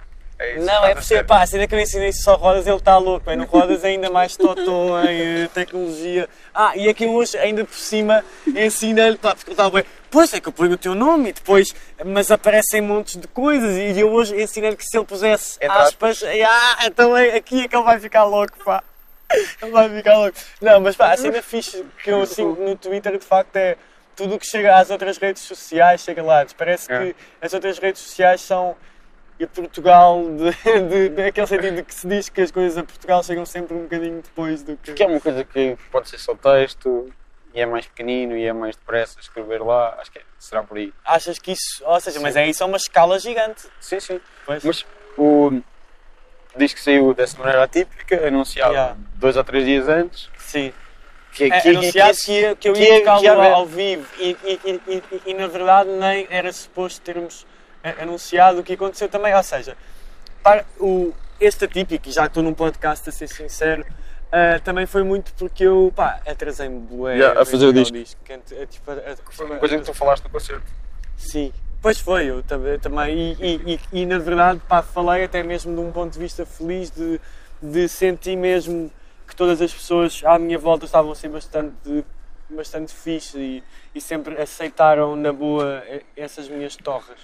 É 0.44 0.58
isso, 0.58 0.66
não, 0.66 0.86
é 0.86 0.94
por 0.94 1.04
ser. 1.04 1.26
pá, 1.26 1.42
a 1.42 1.48
cena 1.48 1.66
que 1.66 1.74
eu 1.74 1.80
ensinei 1.80 2.10
isso 2.10 2.24
só 2.24 2.36
Rodas, 2.36 2.68
ele 2.68 2.76
está 2.76 2.98
louco, 2.98 3.26
bem, 3.26 3.38
no 3.38 3.46
Rodas 3.46 3.82
é 3.86 3.88
ainda 3.88 4.10
mais 4.10 4.36
totó 4.36 5.00
em 5.08 5.48
tecnologia. 5.48 6.28
Ah, 6.54 6.74
e 6.76 6.90
aqui 6.90 7.06
hoje, 7.06 7.38
ainda 7.38 7.64
por 7.64 7.76
cima, 7.76 8.24
ensina-lhe, 8.46 9.18
pá, 9.18 9.34
porque 9.34 9.50
ele 9.52 9.54
estava 9.54 9.70
bem, 9.72 9.86
pois 10.12 10.34
é 10.34 10.42
que 10.42 10.50
eu 10.50 10.52
ponho 10.52 10.74
o 10.74 10.78
teu 10.78 10.94
nome 10.94 11.30
e 11.30 11.34
depois, 11.34 11.74
mas 12.06 12.30
aparecem 12.30 12.82
montes 12.82 13.16
de 13.16 13.28
coisas 13.28 13.78
e 13.78 13.98
eu 13.98 14.12
hoje 14.12 14.36
ensinei-lhe 14.42 14.76
que 14.76 14.84
se 14.86 14.98
ele 14.98 15.06
pusesse 15.06 15.58
Entre 15.62 15.78
aspas, 15.78 16.22
ah, 16.24 16.86
então 16.88 17.16
é 17.16 17.36
aqui 17.38 17.64
é 17.64 17.68
que 17.70 17.76
ele 17.76 17.86
vai 17.86 17.98
ficar 18.00 18.26
louco, 18.26 18.58
pá. 18.66 18.84
Ele 19.64 19.72
vai 19.72 19.90
ficar 19.90 20.16
louco. 20.18 20.38
Não, 20.62 20.80
mas 20.82 20.96
pá, 20.96 21.12
a 21.14 21.18
cena 21.18 21.42
fixe 21.42 21.84
que 22.04 22.12
eu 22.12 22.24
sinto 22.26 22.62
no 22.62 22.76
Twitter, 22.76 23.18
de 23.18 23.26
facto, 23.26 23.56
é 23.56 23.76
tudo 24.16 24.36
o 24.36 24.40
que 24.40 24.46
chega 24.46 24.76
às 24.78 24.92
outras 24.92 25.18
redes 25.18 25.42
sociais 25.42 26.02
chega 26.02 26.22
lá. 26.22 26.46
Parece 26.56 26.92
É. 26.92 27.00
que 27.00 27.16
as 27.42 27.52
outras 27.52 27.80
redes 27.80 28.00
sociais 28.02 28.42
são 28.42 28.76
e 29.44 29.48
Portugal, 29.48 30.24
de, 30.24 30.82
de, 30.90 31.10
daquele 31.10 31.48
sentido 31.48 31.76
de 31.78 31.84
que 31.84 31.94
se 31.94 32.08
diz 32.08 32.30
que 32.30 32.42
as 32.42 32.52
coisas 32.52 32.78
a 32.78 32.84
Portugal 32.84 33.24
chegam 33.24 33.46
sempre 33.46 33.76
um 33.76 33.84
bocadinho 33.84 34.22
depois 34.22 34.64
do 34.64 34.78
que. 34.78 34.94
Que 34.94 35.04
é 35.04 35.08
uma 35.08 35.20
coisa 35.20 35.44
que 35.44 35.78
pode 35.92 36.10
ser 36.10 36.18
só 36.20 36.34
texto 36.36 37.12
e 37.54 37.62
é 37.62 37.66
mais 37.66 37.86
pequenino 37.86 38.36
e 38.36 38.46
é 38.46 38.54
mais 38.54 38.76
depressa 38.76 39.20
escrever 39.20 39.62
lá. 39.62 39.96
Acho 40.00 40.12
que 40.12 40.20
é- 40.20 40.24
será 40.40 40.64
por 40.64 40.78
aí. 40.78 40.94
Achas 41.06 41.38
que 41.40 41.52
isso. 41.52 41.84
Ou 41.86 42.00
seja, 42.00 42.20
mas 42.20 42.36
é 42.36 42.48
isso 42.48 42.64
a 42.64 42.68
uma 42.68 42.78
escala 42.78 43.20
gigante. 43.20 43.68
Sim, 43.80 44.00
sim. 44.00 44.20
Pois. 44.46 44.64
Mas 44.64 44.86
o 45.18 45.62
diz 46.56 46.74
que 46.74 46.82
saiu 46.82 47.14
dessa 47.14 47.38
maneira 47.38 47.64
atípica, 47.64 48.28
anunciado 48.28 48.74
Yeah. 48.74 48.96
dois 49.16 49.36
ou 49.38 49.44
três 49.44 49.66
dias 49.66 49.88
antes. 49.88 50.30
Sim. 50.38 50.74
Que, 51.32 51.46
É, 51.46 51.62
que, 51.62 51.70
anunciado 51.70 52.16
que, 52.18 52.42
que, 52.42 52.56
que 52.56 52.70
eu 52.70 52.76
ia 52.76 53.00
tocá-lo 53.00 53.42
ao 53.42 53.66
vivo 53.66 54.06
e, 54.20 54.38
e, 54.44 54.82
e, 54.88 55.04
e, 55.26 55.34
na 55.34 55.48
verdade 55.48 55.90
nem 55.90 56.28
era 56.30 56.54
suposto 56.54 57.02
termos 57.02 57.44
anunciado 58.00 58.60
o 58.60 58.64
que 58.64 58.74
aconteceu 58.74 59.10
também. 59.10 59.34
Ou 59.36 59.44
seja, 59.44 59.76
para 60.42 60.66
o, 60.80 61.14
este 61.40 61.66
atípico, 61.66 62.10
e 62.10 62.12
já 62.12 62.22
que 62.24 62.28
estou 62.30 62.44
num 62.44 62.54
podcast 62.54 63.08
a 63.10 63.12
ser 63.12 63.28
sincero, 63.28 63.86
eh, 64.32 64.60
também 64.60 64.86
foi 64.86 65.04
muito 65.04 65.34
porque 65.34 65.64
eu 65.66 65.92
pá, 65.96 66.20
atrasei-me 66.28 66.80
bué 66.80 67.16
Yeah, 67.18 67.42
a 67.42 67.46
fazer 67.46 67.66
o 67.66 67.70
entregar 67.70 67.92
disco. 67.92 68.22
que 68.26 68.34
é, 68.34 68.66
tipo, 68.66 68.92
a- 68.92 68.94
a- 68.94 69.16
Foi 69.32 69.46
uma 69.46 69.58
coisa 69.58 69.78
que 69.78 69.84
tu 69.86 69.94
falaste 69.94 70.24
no 70.24 70.30
concerto. 70.30 70.66
Sim, 71.18 71.54
pois 71.82 72.00
foi, 72.00 72.26
eu 72.26 72.42
também. 72.44 72.80
também 72.80 73.16
e, 73.18 73.38
e, 73.40 73.80
e, 73.94 74.02
e, 74.02 74.06
na 74.06 74.18
verdade, 74.20 74.60
pá, 74.68 74.82
falei 74.82 75.24
até 75.26 75.44
mesmo 75.44 75.74
de 75.76 75.82
um 75.82 75.92
ponto 75.92 76.14
de 76.14 76.20
vista 76.20 76.46
feliz 76.46 76.90
de, 76.90 77.20
de 77.62 77.88
sentir 77.88 78.36
mesmo 78.36 78.92
que 79.28 79.36
todas 79.36 79.62
as 79.62 79.74
pessoas 79.74 80.22
à 80.26 80.38
minha 80.40 80.58
volta 80.58 80.86
estavam 80.86 81.12
a 81.12 81.16
ser 81.16 81.30
bastante, 81.30 82.04
bastante 82.50 82.94
fixe 82.94 83.38
e, 83.38 83.64
e 83.96 84.02
sempre 84.02 84.40
aceitaram 84.42 85.16
na 85.16 85.32
boa 85.32 85.84
e- 85.90 86.04
essas 86.18 86.50
minhas 86.50 86.76
torres. 86.76 87.20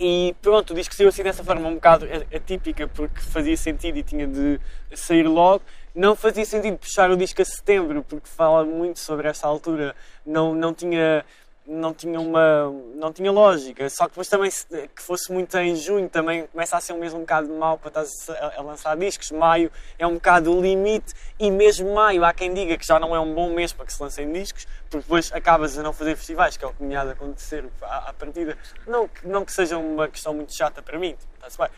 E 0.00 0.34
pronto, 0.40 0.74
diz 0.74 0.86
que 0.86 0.94
saiu 0.94 1.08
assim 1.08 1.24
dessa 1.24 1.42
forma 1.42 1.68
um 1.68 1.74
bocado 1.74 2.06
atípica 2.32 2.86
porque 2.86 3.20
fazia 3.20 3.56
sentido 3.56 3.98
e 3.98 4.02
tinha 4.02 4.28
de 4.28 4.60
sair 4.94 5.24
logo. 5.24 5.62
Não 5.92 6.14
fazia 6.14 6.44
sentido 6.44 6.78
puxar 6.78 7.10
o 7.10 7.16
disco 7.16 7.42
a 7.42 7.44
setembro 7.44 8.04
porque 8.04 8.28
fala 8.28 8.64
muito 8.64 9.00
sobre 9.00 9.26
essa 9.26 9.48
altura. 9.48 9.96
Não, 10.24 10.54
não 10.54 10.72
tinha 10.72 11.24
não 11.68 11.92
tinha 11.92 12.18
uma 12.18 12.72
não 12.94 13.12
tinha 13.12 13.30
lógica. 13.30 13.88
Só 13.90 14.04
que 14.04 14.10
depois 14.10 14.28
também 14.28 14.50
se- 14.50 14.66
que 14.66 15.02
fosse 15.02 15.30
muito 15.32 15.54
em 15.58 15.76
junho 15.76 16.08
também 16.08 16.46
começa 16.46 16.76
a 16.76 16.80
ser 16.80 16.94
um 16.94 16.98
mesmo 16.98 17.18
um 17.18 17.22
bocado 17.22 17.48
mau 17.52 17.76
para 17.78 18.02
estar 18.02 18.34
a, 18.34 18.58
a 18.58 18.62
lançar 18.62 18.96
discos. 18.96 19.30
Maio 19.30 19.70
é 19.98 20.06
um 20.06 20.14
bocado 20.14 20.56
o 20.56 20.60
limite 20.60 21.12
e 21.38 21.50
mesmo 21.50 21.94
maio 21.94 22.24
há 22.24 22.32
quem 22.32 22.52
diga 22.54 22.76
que 22.78 22.86
já 22.86 22.98
não 22.98 23.14
é 23.14 23.20
um 23.20 23.34
bom 23.34 23.50
mês 23.52 23.72
para 23.72 23.84
que 23.86 23.92
se 23.92 24.02
lancem 24.02 24.32
discos 24.32 24.66
porque 24.90 25.02
depois 25.04 25.30
acabas 25.32 25.78
a 25.78 25.82
não 25.82 25.92
fazer 25.92 26.16
festivais 26.16 26.56
que 26.56 26.64
é 26.64 26.68
o 26.68 26.72
que 26.72 26.82
me 26.82 26.96
há 26.96 27.04
de 27.04 27.10
acontecer 27.10 27.64
à, 27.82 28.08
à 28.08 28.12
partida. 28.14 28.56
Não, 28.86 29.08
não 29.22 29.44
que 29.44 29.52
seja 29.52 29.76
uma 29.76 30.08
questão 30.08 30.32
muito 30.32 30.54
chata 30.54 30.80
para 30.82 30.98
mim 30.98 31.10
tipo, 31.10 31.26
está-se 31.34 31.58
bem. 31.58 31.68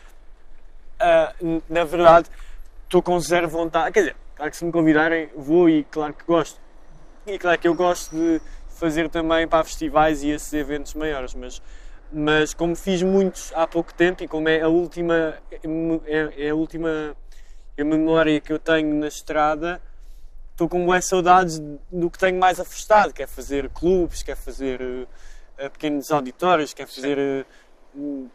Ah, 0.99 1.33
n- 1.41 1.61
na 1.67 1.83
verdade 1.83 2.29
estou 2.83 3.01
com 3.01 3.19
zero 3.19 3.49
vontade 3.49 3.91
quer 3.91 3.99
dizer, 4.01 4.15
claro 4.35 4.51
que 4.51 4.57
se 4.57 4.63
me 4.65 4.71
convidarem 4.71 5.29
vou 5.35 5.69
e 5.69 5.83
claro 5.85 6.13
que 6.13 6.23
gosto. 6.25 6.59
E 7.25 7.37
claro 7.37 7.57
que 7.59 7.67
eu 7.67 7.75
gosto 7.75 8.15
de 8.15 8.41
fazer 8.81 9.09
também 9.09 9.47
para 9.47 9.63
festivais 9.63 10.23
e 10.23 10.31
esses 10.31 10.51
eventos 10.53 10.95
maiores, 10.95 11.35
mas 11.35 11.61
mas 12.13 12.53
como 12.53 12.75
fiz 12.75 13.01
muitos 13.01 13.53
há 13.55 13.65
pouco 13.65 13.93
tempo 13.93 14.21
e 14.21 14.27
como 14.27 14.49
é 14.49 14.59
a 14.59 14.67
última, 14.67 15.37
é, 16.05 16.47
é 16.47 16.49
a 16.49 16.55
última 16.55 17.15
memória 17.77 18.41
que 18.41 18.51
eu 18.51 18.59
tenho 18.59 18.93
na 18.95 19.07
estrada, 19.07 19.81
estou 20.51 20.67
com 20.67 20.85
boas 20.85 21.05
saudades 21.05 21.59
do 21.89 22.09
que 22.09 22.17
tenho 22.17 22.37
mais 22.37 22.59
afastado, 22.59 23.13
que 23.13 23.23
é 23.23 23.27
fazer 23.27 23.69
clubes, 23.69 24.23
quer 24.23 24.35
fazer 24.35 25.07
eh, 25.57 25.69
pequenos 25.69 26.11
auditórios, 26.11 26.73
quer 26.73 26.85
fazer 26.85 27.17
eh, 27.17 27.45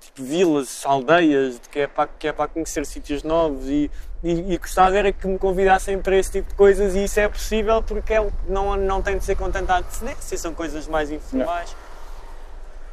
tipo 0.00 0.22
vilas, 0.22 0.84
aldeias, 0.84 1.60
que 1.70 1.80
é 1.80 1.86
para, 1.86 2.08
que 2.18 2.28
é 2.28 2.32
para 2.32 2.48
conhecer 2.48 2.84
sítios 2.84 3.22
novos 3.22 3.66
e, 3.66 3.90
e, 4.22 4.52
e 4.52 4.58
gostava 4.58 4.96
era 4.96 5.12
que 5.12 5.26
me 5.26 5.38
convidassem 5.38 5.98
para 6.00 6.16
esse 6.16 6.32
tipo 6.32 6.50
de 6.50 6.54
coisas 6.54 6.94
e 6.94 7.04
isso 7.04 7.18
é 7.20 7.28
possível 7.28 7.82
porque 7.82 8.14
é, 8.14 8.30
não, 8.46 8.76
não 8.76 9.00
tem 9.00 9.18
de 9.18 9.24
ser 9.24 9.36
com 9.36 9.50
tanta 9.50 9.78
antecedência, 9.78 10.36
são 10.36 10.54
coisas 10.54 10.86
mais 10.86 11.10
informais. 11.10 11.74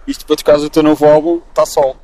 Isto 0.07 0.25
para 0.25 0.35
tocares 0.35 0.63
o 0.63 0.69
teu 0.69 0.83
novo 0.83 1.05
álbum, 1.05 1.41
está 1.49 1.65
sol. 1.65 1.97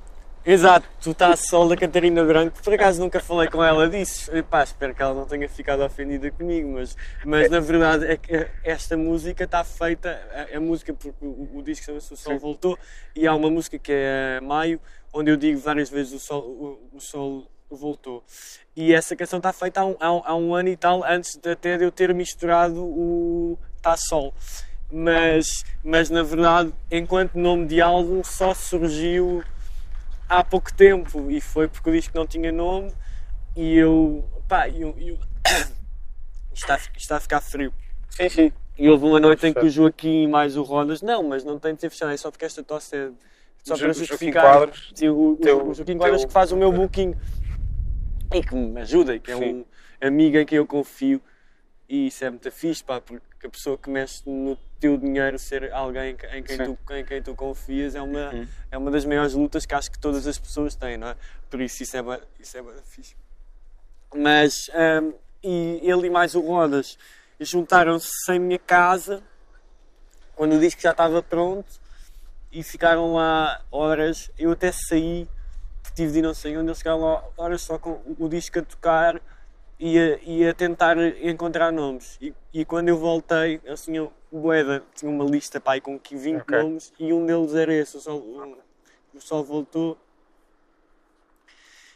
Exato, 0.51 0.87
tu 0.99 1.11
estás 1.11 1.41
sol 1.47 1.69
da 1.69 1.77
Catarina 1.77 2.23
Branco, 2.23 2.59
por 2.63 2.73
acaso 2.73 2.99
nunca 2.99 3.19
falei 3.19 3.47
com 3.47 3.63
ela 3.63 3.87
disso. 3.87 4.35
Epá, 4.35 4.63
espero 4.63 4.95
que 4.95 5.01
ela 5.03 5.13
não 5.13 5.23
tenha 5.23 5.47
ficado 5.47 5.83
ofendida 5.83 6.31
comigo, 6.31 6.69
mas, 6.69 6.97
mas 7.23 7.51
na 7.51 7.59
verdade 7.59 8.07
é 8.07 8.17
que 8.17 8.47
esta 8.63 8.97
música 8.97 9.43
está 9.43 9.63
feita, 9.63 10.19
a, 10.33 10.57
a 10.57 10.59
música, 10.59 10.91
porque 10.91 11.23
o, 11.23 11.51
o 11.53 11.61
disco 11.61 11.85
chama-se 11.85 12.11
O 12.11 12.17
Sol 12.17 12.39
Voltou, 12.39 12.79
e 13.15 13.27
há 13.27 13.35
uma 13.35 13.51
música 13.51 13.77
que 13.77 13.91
é 13.91 14.39
Maio, 14.41 14.81
onde 15.13 15.29
eu 15.29 15.37
digo 15.37 15.59
várias 15.59 15.87
vezes 15.87 16.13
o 16.13 16.19
Sol, 16.19 16.41
o, 16.41 16.97
o 16.97 16.99
sol 16.99 17.47
voltou. 17.69 18.23
E 18.75 18.91
essa 18.91 19.15
canção 19.15 19.37
está 19.37 19.53
feita 19.53 19.81
há 19.81 19.85
um, 19.85 19.95
há, 19.99 20.11
um, 20.11 20.21
há 20.25 20.35
um 20.35 20.55
ano 20.55 20.69
e 20.69 20.75
tal, 20.75 21.03
antes 21.03 21.35
de, 21.35 21.51
até 21.51 21.77
de 21.77 21.83
eu 21.83 21.91
ter 21.91 22.11
misturado 22.11 22.83
o 22.83 23.55
Tá 23.83 23.95
Sol. 23.95 24.33
Mas, 24.91 25.63
mas 25.83 26.09
na 26.09 26.23
verdade, 26.23 26.73
enquanto 26.89 27.35
nome 27.35 27.67
de 27.67 27.79
álbum, 27.79 28.23
só 28.23 28.55
surgiu 28.55 29.43
há 30.29 30.43
pouco 30.43 30.71
tempo 30.71 31.29
e 31.31 31.41
foi 31.41 31.67
porque 31.67 31.89
o 31.89 31.93
disco 31.93 32.15
não 32.15 32.27
tinha 32.27 32.51
nome 32.51 32.93
e 33.55 33.75
eu. 33.75 34.23
pá, 34.47 34.69
eu. 34.69 34.95
eu 34.97 35.17
está, 36.53 36.79
está 36.95 37.17
a 37.17 37.19
ficar 37.19 37.41
frio. 37.41 37.73
Sim, 38.11 38.29
sim. 38.29 38.51
E 38.77 38.87
houve 38.87 39.05
uma 39.05 39.19
noite 39.19 39.45
em 39.45 39.53
que 39.53 39.65
o 39.65 39.69
Joaquim 39.69 40.27
mais 40.27 40.55
o 40.55 40.63
Rodas, 40.63 41.01
não, 41.01 41.21
mas 41.23 41.43
não 41.43 41.59
tem 41.59 41.75
de 41.75 41.81
ser 41.81 41.89
fechado, 41.89 42.11
é 42.11 42.17
só 42.17 42.31
porque 42.31 42.45
esta 42.45 42.63
tosse 42.63 42.95
é. 42.95 43.09
Só 43.61 43.77
para 43.77 43.91
justificar. 43.91 44.57
Quadros, 44.57 44.91
Sim, 44.95 45.09
o, 45.09 45.35
teu- 45.35 45.67
o 45.67 45.73
Joaquim 45.73 45.97
Quadros 45.97 46.23
que 46.23 46.31
faz 46.31 46.51
o 46.53 46.55
meu 46.55 46.71
booking 46.71 47.13
e 48.33 48.41
que 48.41 48.55
me 48.55 48.79
ajuda, 48.79 49.15
e 49.15 49.19
que 49.19 49.31
é 49.31 49.35
Sim. 49.35 49.65
um 50.01 50.07
amigo 50.07 50.37
em 50.37 50.45
quem 50.45 50.57
eu 50.57 50.65
confio. 50.65 51.21
E 51.89 52.07
isso 52.07 52.23
é 52.23 52.29
muito 52.29 52.49
fixe, 52.51 52.81
pá, 52.83 53.01
porque 53.01 53.25
a 53.47 53.49
pessoa 53.49 53.77
que 53.77 53.89
mexe 53.89 54.21
no 54.29 54.55
teu 54.79 54.97
dinheiro 54.97 55.37
ser 55.39 55.71
alguém 55.73 56.15
que- 56.15 56.25
em 56.27 56.43
quem, 56.43 56.57
Sim. 56.57 56.75
tu, 56.75 56.93
em 56.93 57.05
quem 57.05 57.21
tu 57.21 57.35
confias 57.35 57.95
é 57.95 58.01
uma, 58.01 58.31
Uhum. 58.33 58.47
é 58.71 58.77
uma 58.77 58.91
das 58.91 59.05
maiores 59.05 59.33
lutas 59.33 59.65
que 59.65 59.73
acho 59.73 59.89
que 59.91 59.99
todas 59.99 60.25
as 60.27 60.37
pessoas 60.37 60.75
têm, 60.75 60.97
não 60.97 61.09
é? 61.09 61.15
Por 61.49 61.61
isso 61.61 61.83
isso 61.83 61.95
é, 61.97 62.21
isso 62.39 62.57
é 62.57 62.63
fixe. 62.83 63.15
Mas, 64.13 64.69
hum, 65.01 65.13
e 65.43 65.79
ele 65.83 66.07
e 66.07 66.09
mais 66.09 66.35
o 66.35 66.41
Rodas 66.41 66.97
juntaram-se 67.39 68.09
em 68.31 68.39
minha 68.39 68.59
casa 68.59 69.21
quando 70.35 70.55
o 70.55 70.59
disco 70.59 70.81
já 70.81 70.91
estava 70.91 71.21
pronto 71.21 71.67
e 72.51 72.63
ficaram 72.63 73.13
lá 73.13 73.61
horas. 73.71 74.31
Eu 74.37 74.51
até 74.51 74.71
saí, 74.71 75.27
tive 75.95 76.11
de 76.13 76.19
ir 76.19 76.21
não 76.21 76.33
sei 76.33 76.57
onde, 76.57 76.67
eles 76.67 76.79
ficaram 76.79 77.01
lá 77.01 77.23
horas 77.37 77.61
só 77.61 77.77
com 77.77 78.01
o 78.17 78.27
disco 78.27 78.59
a 78.59 78.61
tocar 78.63 79.21
e 79.79 80.45
a, 80.45 80.53
tentar 80.53 80.97
encontrar 81.23 81.71
nomes. 81.71 82.17
E, 82.21 82.33
e 82.53 82.65
quando 82.65 82.89
eu 82.89 82.97
voltei, 82.97 83.61
tinham, 83.83 84.11
o 84.29 84.39
Boeda 84.39 84.83
tinha 84.93 85.09
uma 85.09 85.23
lista 85.23 85.61
pá, 85.61 85.73
aí 85.73 85.81
com 85.81 85.97
20 85.97 86.41
Ok. 86.41 86.57
nomes 86.61 86.93
e 86.99 87.13
um 87.13 87.25
deles 87.25 87.55
era 87.55 87.73
esse, 87.73 87.95
o 87.95 88.01
Sol, 88.01 88.19
o, 88.19 88.57
o 89.15 89.21
Sol 89.21 89.43
Voltou. 89.43 89.97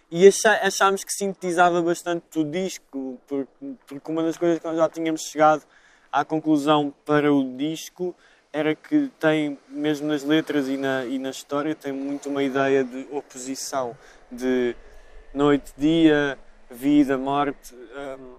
E 0.10 0.28
achá- 0.28 0.60
achámos 0.62 1.04
que 1.04 1.12
sintetizava 1.12 1.82
bastante 1.82 2.40
o 2.40 2.44
disco, 2.44 3.20
porque, 3.28 3.74
porque 3.88 4.12
uma 4.12 4.24
das 4.24 4.38
coisas 4.38 4.60
que 4.60 4.66
nós 4.66 4.78
já 4.78 4.88
tínhamos 4.88 5.22
chegado 5.24 5.64
à 6.12 6.24
conclusão 6.24 6.94
para 7.04 7.34
o 7.34 7.58
disco 7.58 8.16
era 8.52 8.76
que 8.76 9.10
tem, 9.20 9.58
mesmo 9.68 10.08
nas 10.08 10.24
letras 10.24 10.68
e 10.70 10.78
na, 10.78 11.04
e 11.06 11.18
na 11.18 11.32
história, 11.32 11.74
tem 11.74 11.92
muito 11.92 12.30
uma 12.30 12.44
ideia 12.44 12.84
de 12.84 13.08
oposição, 13.12 13.98
de 14.32 14.76
noite, 15.34 15.74
dia, 15.76 16.38
vida, 16.74 17.18
morte, 17.18 17.74
hum, 17.76 18.36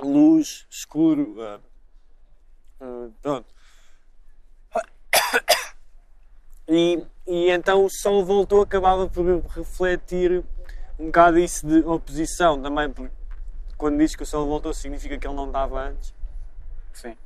luz, 0.00 0.66
escuro. 0.70 1.36
hum, 1.38 1.58
hum, 2.80 3.12
pronto. 3.22 3.46
E, 6.66 7.04
e 7.26 7.50
então 7.50 7.84
o 7.84 7.90
sol 7.90 8.24
voltou, 8.24 8.62
acabava 8.62 9.06
por 9.08 9.24
refletir 9.54 10.42
um 10.98 11.06
bocado 11.06 11.38
isso 11.38 11.66
de 11.66 11.80
oposição 11.86 12.60
também, 12.60 12.90
porque 12.90 13.12
quando 13.76 13.98
diz 13.98 14.16
que 14.16 14.22
o 14.22 14.26
sol 14.26 14.46
voltou 14.46 14.72
significa 14.72 15.18
que 15.18 15.26
ele 15.26 15.34
não 15.34 15.46
estava 15.48 15.80
antes. 15.88 16.14
Sim. 16.92 17.16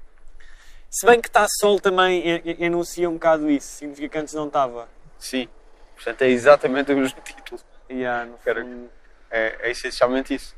Se 0.91 1.07
bem 1.07 1.21
que 1.21 1.29
está 1.29 1.47
sol 1.61 1.79
também 1.79 2.23
enuncia 2.59 3.09
um 3.09 3.15
bocado 3.15 3.49
isso, 3.51 3.69
significa 3.77 4.09
que 4.09 4.19
antes 4.19 4.35
não 4.35 4.47
estava. 4.49 4.89
Sim. 5.19 5.47
Portanto, 5.95 6.23
é 6.23 6.29
exatamente 6.29 6.93
o 6.93 6.97
mesmo 6.97 7.21
título. 7.23 7.61
Yeah, 7.91 8.25
no 8.27 8.39
Quero- 8.39 8.63
fundo. 8.65 8.91
É, 9.31 9.69
é 9.69 9.71
essencialmente 9.71 10.35
isso. 10.35 10.57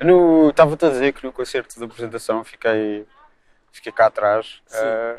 Eu 0.00 0.50
estava-te 0.50 0.84
a 0.84 0.90
dizer 0.90 1.12
que 1.12 1.24
no 1.24 1.32
concerto 1.32 1.78
de 1.78 1.84
apresentação 1.84 2.42
fiquei, 2.42 3.06
fiquei 3.70 3.92
cá 3.92 4.06
atrás, 4.06 4.60
eh, 4.72 5.18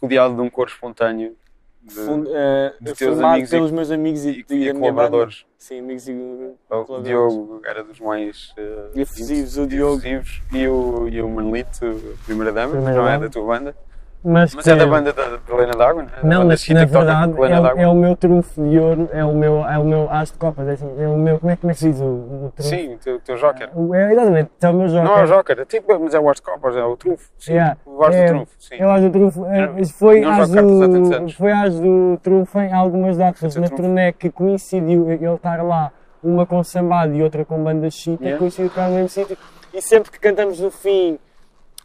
rodeado 0.00 0.34
de 0.34 0.40
um 0.40 0.50
coro 0.50 0.68
espontâneo 0.68 1.36
de, 1.80 1.94
Fund- 1.94 2.26
eh, 2.28 2.74
de 2.80 2.92
teus 2.94 3.20
amigos 3.20 3.48
e- 3.50 3.56
pelos 3.56 3.70
meus 3.70 3.90
amigos 3.90 4.24
e, 4.24 4.30
e, 4.48 4.54
e 4.54 4.62
e 4.64 4.72
da 4.72 4.78
colaboradores. 4.78 5.42
banda. 5.42 5.50
Sim, 5.58 5.78
amigos 5.78 6.08
e 6.08 6.12
O 6.12 6.56
colaboradores. 6.68 7.04
Diogo 7.04 7.60
era 7.64 7.84
dos 7.84 8.00
mais 8.00 8.52
eh, 8.56 8.90
Efusivos, 8.96 9.56
o 9.58 9.66
Diogo. 9.68 9.98
efusivos, 9.98 10.42
e 10.52 10.66
o, 10.66 11.08
e 11.08 11.22
o 11.22 11.28
Manolito, 11.28 11.84
a 12.20 12.24
primeira 12.24 12.52
dama, 12.52 12.72
Primeira 12.72 12.98
não 13.00 13.08
é 13.08 13.18
da 13.18 13.28
tua 13.30 13.46
banda, 13.46 13.76
Mas, 14.22 14.54
mas 14.54 14.66
é 14.66 14.76
da 14.76 14.86
banda 14.86 15.14
da, 15.14 15.38
Helena 15.48 15.72
D'Água, 15.72 16.02
não 16.02 16.08
é? 16.10 16.34
Não, 16.34 16.44
mas 16.46 16.68
na 16.68 16.84
que 16.86 16.92
verdade 16.92 17.32
é, 17.32 17.36
o- 17.40 17.80
é 17.80 17.88
o 17.88 17.94
meu 17.94 18.14
trunfo 18.14 18.62
de 18.68 18.78
ouro, 18.78 19.08
é 19.12 19.24
o 19.24 19.32
meu, 19.34 19.64
é 19.66 19.78
o 19.78 19.84
meu 19.84 20.10
as 20.10 20.30
de 20.30 20.36
copas, 20.36 20.68
é, 20.68 20.72
assim, 20.72 20.94
é 21.02 21.08
o 21.08 21.16
meu, 21.16 21.38
como 21.38 21.50
é, 21.50 21.56
como 21.56 21.70
é 21.70 21.74
que 21.74 21.80
se 21.80 21.90
diz 21.90 22.00
o, 22.02 22.04
o 22.04 22.52
trunfo? 22.54 22.68
Sim, 22.68 22.94
o 22.94 22.98
teu, 22.98 23.16
o 23.16 23.20
teu 23.20 23.36
Joker. 23.38 23.70
O- 23.74 23.94
É, 23.94 24.12
exatamente, 24.12 24.50
é 24.60 24.68
o 24.68 24.74
meu 24.74 24.88
jogo. 24.88 25.04
Não 25.04 25.18
é 25.18 25.22
o 25.22 25.26
Joker, 25.26 25.58
é 25.60 25.64
tipo, 25.64 25.98
mas 25.98 26.12
é 26.12 26.20
o 26.20 26.28
As 26.28 26.36
de 26.36 26.42
Copas, 26.42 26.76
é 26.76 26.84
o 26.84 26.96
trunfo. 26.98 27.30
Sim, 27.38 27.52
Yeah. 27.52 27.76
o 27.86 28.04
As 28.04 28.14
É, 28.14 28.26
do 28.26 28.28
trunfo, 28.34 28.52
sim. 28.58 28.82
Acho 28.82 29.06
o 29.06 29.10
trunfo, 29.10 29.46
é, 29.46 29.66
Não- 29.66 29.84
foi, 29.86 30.20
não 30.20 30.30
anos. 30.32 30.50
do, 30.50 31.30
foi 31.30 31.52
às 31.52 31.80
do 31.80 32.18
trunfo 32.22 32.58
em 32.60 32.72
algumas 32.74 33.16
datas 33.16 33.56
na 33.56 33.62
o 33.62 33.68
trunfo. 33.68 33.82
turnê 33.82 34.12
que 34.12 34.28
coincidiu 34.30 35.10
ele 35.10 35.24
estar 35.34 35.62
lá, 35.64 35.92
uma 36.22 36.44
com 36.44 36.62
sambado 36.62 37.14
e 37.14 37.22
outra 37.22 37.42
com 37.42 37.64
banda 37.64 37.88
chita, 37.90 38.22
Yeah. 38.22 38.38
coincidiu 38.38 38.66
estar 38.66 38.86
no 38.88 38.96
mesmo 38.96 39.08
sítio. 39.08 39.38
E 39.72 39.80
sempre 39.80 40.10
que 40.10 40.18
cantamos 40.20 40.60
no 40.60 40.70
fim, 40.70 41.18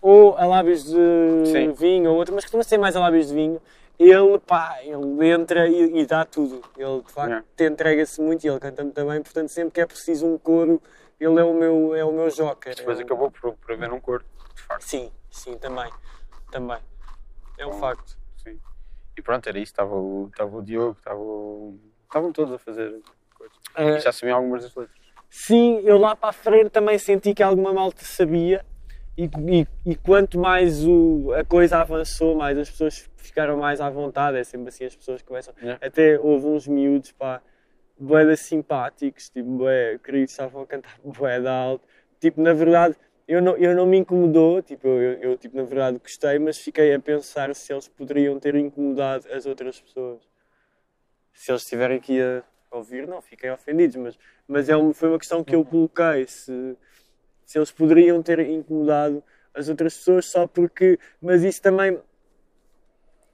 ou 0.08 0.38
a 0.38 0.46
lábios 0.46 0.84
de 0.84 1.46
Sim. 1.52 1.72
vinho, 1.72 2.12
ou 2.12 2.18
outro, 2.18 2.36
mas 2.36 2.44
costuma 2.44 2.62
ser 2.62 2.78
mais 2.78 2.96
a 2.96 3.00
lábios 3.00 3.30
de 3.30 3.34
vinho, 3.34 3.60
ele, 3.98 4.38
pá, 4.46 4.78
ele 4.84 5.28
entra 5.30 5.68
e, 5.68 5.98
e 6.02 6.06
dá 6.06 6.24
tudo. 6.24 6.62
Ele, 6.78 7.02
de 7.02 7.12
facto, 7.12 7.30
Yeah. 7.58 7.74
entrega-se 7.74 8.22
muito 8.22 8.46
e 8.46 8.48
ele 8.50 8.60
canta 8.60 8.84
muito 8.84 9.04
bem, 9.04 9.22
portanto, 9.24 9.50
sempre 9.50 9.72
que 9.72 9.82
é 9.82 9.86
preciso 9.88 10.28
um 10.28 10.38
coro, 10.38 10.80
ele 11.20 11.40
é 11.40 11.44
o 11.44 11.54
meu, 11.56 11.96
é 11.96 12.06
o 12.06 12.12
meu 12.12 12.30
joker. 12.30 12.76
Depois 12.76 13.00
É 13.00 13.04
acabou 13.04 13.32
por, 13.32 13.54
por 13.54 13.72
haver 13.72 13.92
um 13.92 14.00
coro, 14.00 14.24
de 14.56 14.62
facto. 14.62 14.84
Sim, 14.84 15.12
sim, 15.32 15.58
também. 15.58 15.92
Também. 16.52 16.78
É 17.58 17.66
um 17.66 17.72
Bom. 17.72 17.80
facto. 17.80 18.16
Sim. 18.44 18.60
E 19.18 19.24
pronto, 19.24 19.48
era 19.50 19.58
isso. 19.58 19.72
Estava 19.72 19.96
o, 19.96 20.28
estava 20.28 20.56
o 20.56 20.62
Diogo, 20.62 20.98
estava 21.00 21.20
o... 21.20 21.80
estavam 22.04 22.32
todos 22.32 22.54
a 22.54 22.60
fazer 22.60 23.02
coisas. 23.34 23.58
É, 23.76 23.96
E 23.98 24.00
já 24.02 24.12
sabiam 24.12 24.38
algumas 24.38 24.62
das 24.62 24.76
letras. 24.76 25.00
sim, 25.32 25.80
eu 25.84 25.98
lá 25.98 26.16
para 26.16 26.30
a 26.30 26.34
frente 26.34 26.70
também 26.70 27.00
senti 27.00 27.34
que 27.34 27.42
alguma 27.42 27.74
malta 27.74 28.04
sabia 28.06 28.64
e, 29.18 29.26
e, 29.26 29.68
e 29.86 29.96
quanto 29.96 30.38
mais 30.38 30.86
o, 30.86 31.32
a 31.34 31.44
coisa 31.44 31.78
avançou, 31.78 32.36
mais 32.36 32.58
as 32.58 32.70
pessoas 32.70 33.10
ficaram 33.18 33.58
mais 33.58 33.80
à 33.80 33.90
vontade. 33.90 34.38
É 34.38 34.44
sempre 34.44 34.70
assim, 34.70 34.86
as 34.86 34.96
pessoas 34.96 35.22
começam. 35.22 35.54
Yeah. 35.62 35.86
Até 35.86 36.20
houve 36.20 36.48
uns 36.48 36.68
miúdos, 36.68 37.12
pá, 37.12 37.42
bué 37.98 38.36
simpáticos, 38.36 39.30
tipo, 39.30 39.50
bué, 39.50 39.98
queridos, 40.04 40.32
estavam 40.32 40.64
a 40.64 40.68
cantar 40.68 40.98
de 41.04 41.48
alto. 41.48 41.86
Tipo, 42.20 42.42
na 42.42 42.54
verdade, 42.54 42.96
eu 43.28 43.42
não, 43.42 43.58
eu 43.58 43.76
não 43.76 43.86
me 43.86 43.98
incomodou, 43.98 44.62
tipo, 44.62 44.88
eu, 44.88 45.02
eu, 45.02 45.20
eu, 45.32 45.38
tipo, 45.38 45.56
na 45.58 45.64
verdade 45.64 45.98
gostei, 45.98 46.38
mas 46.38 46.58
fiquei 46.58 46.94
a 46.94 47.00
pensar 47.00 47.54
se 47.56 47.74
eles 47.74 47.88
poderiam 47.88 48.40
ter 48.40 48.56
incomodado 48.56 49.28
as 49.32 49.46
outras 49.46 49.80
pessoas. 49.80 50.22
Se 51.34 51.52
eles 51.52 51.64
estiverem 51.64 51.98
aqui 51.98 52.22
a 52.22 52.44
ouvir, 52.72 53.08
não, 53.08 53.22
fiquem 53.22 53.52
ofendidos, 53.52 53.96
mas, 53.96 54.20
mas 54.48 54.70
é 54.70 54.76
uma, 54.76 54.94
foi 54.94 55.10
uma 55.10 55.20
questão 55.20 55.44
que 55.44 55.56
eu 55.56 55.66
coloquei, 55.66 56.28
se, 56.28 56.78
se 57.46 57.58
eles 57.58 57.72
poderiam 57.72 58.22
ter 58.22 58.40
incomodado 58.40 59.24
as 59.54 59.70
outras 59.70 59.96
pessoas 59.96 60.26
só 60.26 60.48
porque, 60.48 61.00
mas 61.22 61.44
isso 61.44 61.62
também 61.62 62.00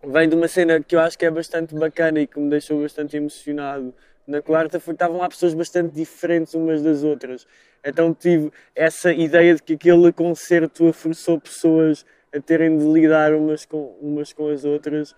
vem 0.04 0.30
de 0.30 0.36
uma 0.36 0.48
cena 0.48 0.82
que 0.82 0.96
eu 0.96 1.00
acho 1.00 1.18
que 1.18 1.26
é 1.26 1.32
bastante 1.32 1.76
bacana 1.76 2.20
e 2.20 2.28
que 2.28 2.40
me 2.40 2.50
deixou 2.50 2.82
bastante 2.82 3.18
emocionado 3.18 3.94
na 4.28 4.42
quarta 4.42 4.80
foi 4.80 4.94
estavam 4.94 5.18
lá 5.18 5.30
pessoas 5.30 5.54
bastante 5.54 5.94
diferentes 5.94 6.54
umas 6.54 6.82
das 6.82 7.04
outras. 7.04 7.48
Então 7.84 8.14
tive 8.14 8.52
essa 8.76 9.12
ideia 9.12 9.56
de 9.56 9.62
que 9.62 9.74
aquele 9.74 10.12
concerto 10.14 10.92
forçou 10.94 11.40
pessoas 11.40 12.06
a 12.34 12.40
terem 12.40 12.78
de 12.78 12.86
lidar 12.86 13.34
umas 13.34 13.66
com, 13.66 13.98
umas 14.02 14.32
com 14.32 14.48
as 14.48 14.64
outras 14.64 15.14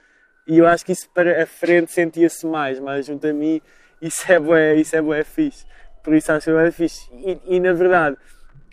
E 0.48 0.58
eu 0.58 0.68
acho 0.68 0.86
que 0.86 0.92
isso 0.92 1.10
para 1.14 1.44
a 1.44 1.46
frente 1.46 1.92
sentia-se 1.92 2.46
mais, 2.46 2.80
mas 2.80 3.06
junto 3.06 3.28
a 3.28 3.34
mim 3.34 3.62
isso 4.02 4.30
é 4.32 4.40
bué, 4.40 4.76
isso 4.76 4.96
é 4.96 5.02
bué 5.02 5.24
fixe. 5.24 5.66
Por 6.04 6.14
isso 6.14 6.32
acho 6.32 6.46
que 6.46 6.50
é 6.50 6.54
bué 6.54 6.72
fixe. 6.72 7.10
E, 7.14 7.56
e 7.56 7.60
na 7.60 7.74
verdade, 7.74 8.18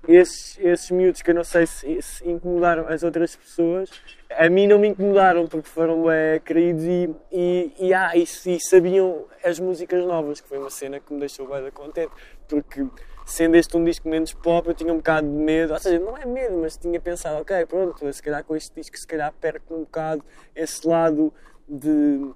esses, 0.09 0.59
esses 0.59 0.91
miúdos 0.91 1.23
que 1.23 1.31
eu 1.31 1.35
não 1.35 1.45
sei 1.45 1.67
se, 1.67 2.01
se 2.03 2.29
incomodaram 2.29 2.89
as 2.89 3.03
outras 3.03 3.37
pessoas, 3.37 3.91
a 4.31 4.49
mim 4.49 4.67
não 4.67 4.79
me 4.79 4.89
incomodaram 4.89 5.47
porque 5.47 5.69
foram 5.69 6.03
bué 6.03 6.41
queridos 6.41 6.85
e, 6.85 7.11
e, 7.31 7.73
e, 7.79 7.95
ah, 7.95 8.13
e, 8.15 8.23
e 8.23 8.61
sabiam 8.61 9.27
as 9.45 9.59
músicas 9.59 10.05
novas, 10.05 10.41
que 10.41 10.49
foi 10.49 10.59
uma 10.59 10.71
cena 10.71 11.01
que 11.01 11.13
me 11.13 11.21
deixou 11.21 11.47
bem 11.49 11.71
contente. 11.71 12.13
Porque 12.49 12.87
sendo 13.27 13.55
este 13.57 13.77
um 13.77 13.85
disco 13.85 14.09
menos 14.09 14.33
pop, 14.33 14.67
eu 14.69 14.75
tinha 14.75 14.93
um 14.93 14.97
bocado 14.97 15.27
de 15.27 15.33
medo, 15.33 15.73
ou 15.73 15.79
seja, 15.79 15.99
não 15.99 16.17
é 16.17 16.25
medo, 16.25 16.59
mas 16.59 16.77
tinha 16.77 17.01
pensado, 17.01 17.41
ok, 17.41 17.65
pronto, 17.67 18.13
se 18.13 18.23
calhar 18.23 18.43
com 18.45 18.57
este 18.57 18.75
disco, 18.75 18.97
se 18.97 19.07
calhar 19.07 19.33
perco 19.41 19.75
um 19.75 19.81
bocado 19.81 20.25
esse 20.55 20.87
lado 20.87 21.33
de 21.69 22.33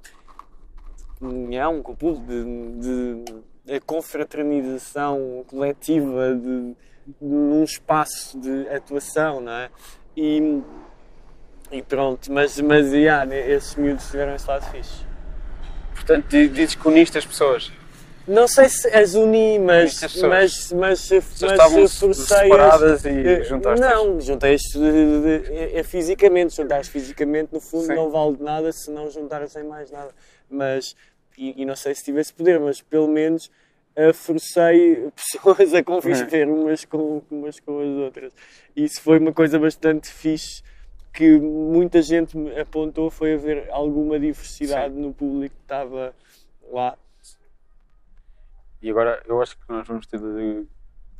comunhão 1.19 1.83
com 1.83 1.93
o 1.93 1.97
público, 1.97 2.27
de, 2.27 3.25
de, 3.25 3.43
de 3.65 3.81
confraternização 3.81 5.45
coletiva, 5.47 6.35
de, 6.35 6.75
num 7.21 7.65
espaço 7.65 8.39
de 8.39 8.69
atuação, 8.69 9.41
não 9.41 9.53
é? 9.53 9.71
E, 10.17 10.61
e 11.73 11.83
pronto, 11.83 12.31
mas, 12.33 12.61
mas 12.61 12.93
yeah, 12.93 13.35
esses 13.35 13.75
miúdos 13.77 14.09
tiveram 14.11 14.35
esse 14.35 14.47
lado 14.47 14.65
fixe. 14.71 15.05
Portanto, 15.95 16.29
di- 16.29 16.49
dizes 16.49 16.75
que 16.75 16.87
uniste 16.87 17.17
as 17.19 17.25
pessoas. 17.25 17.73
Não 18.27 18.49
sei 18.49 18.71
se 18.71 18.89
as 18.89 19.15
uni, 19.15 19.59
mas, 19.59 20.03
as 20.03 20.17
mas, 20.17 20.73
mas, 20.73 20.73
mas 20.73 21.01
se 21.01 21.21
forcei 21.21 22.15
separadas 22.15 23.05
e 23.05 23.09
Eh, 23.11 23.43
juntaste 23.45 23.81
Não, 23.87 24.19
juntei-as 24.19 24.63
eh, 24.77 25.43
eh, 25.51 25.79
eh, 25.81 25.83
fisicamente. 25.83 26.57
Juntar-as 26.57 26.89
fisicamente, 26.89 27.53
no 27.53 27.61
fundo, 27.61 27.85
Sim. 27.85 27.95
não 27.95 28.11
vale 28.11 28.39
nada 28.41 28.73
se 28.73 28.91
não 28.91 29.11
juntar 29.11 29.47
sem 29.47 29.65
mais 29.65 29.91
nada. 29.91 30.11
Mas, 30.49 30.97
e, 31.37 31.63
e 31.63 31.65
não 31.65 31.77
sei 31.77 31.95
se 31.95 32.05
tivesse 32.05 32.33
poder, 32.33 32.59
mas 32.61 32.81
pelo 32.81 33.09
menos 33.09 33.51
eh, 33.97 34.13
forcei 34.13 35.09
pessoas 35.15 35.73
a 35.75 35.83
conviver 35.83 36.49
umas 36.49 36.85
com, 36.85 37.23
umas 37.31 37.61
com 37.61 37.81
as 37.81 37.89
outras. 37.89 38.33
Isso 38.75 39.01
foi 39.01 39.19
uma 39.19 39.33
coisa 39.33 39.59
bastante 39.59 40.09
fixe 40.09 40.63
que 41.13 41.39
muita 41.39 42.03
gente 42.03 42.37
me 42.37 42.59
apontou 42.59 43.09
foi 43.09 43.35
haver 43.35 43.69
alguma 43.71 44.19
diversidade 44.19 44.95
no 44.95 45.15
público 45.15 45.55
que 45.55 45.63
estava 45.63 46.13
lá. 46.73 46.99
E 48.83 48.91
agora 48.91 49.23
eu 49.27 49.41
acho 49.41 49.57
que 49.57 49.63
nós 49.69 49.87
vamos 49.87 50.07
ter 50.07 50.19
de 50.19 50.67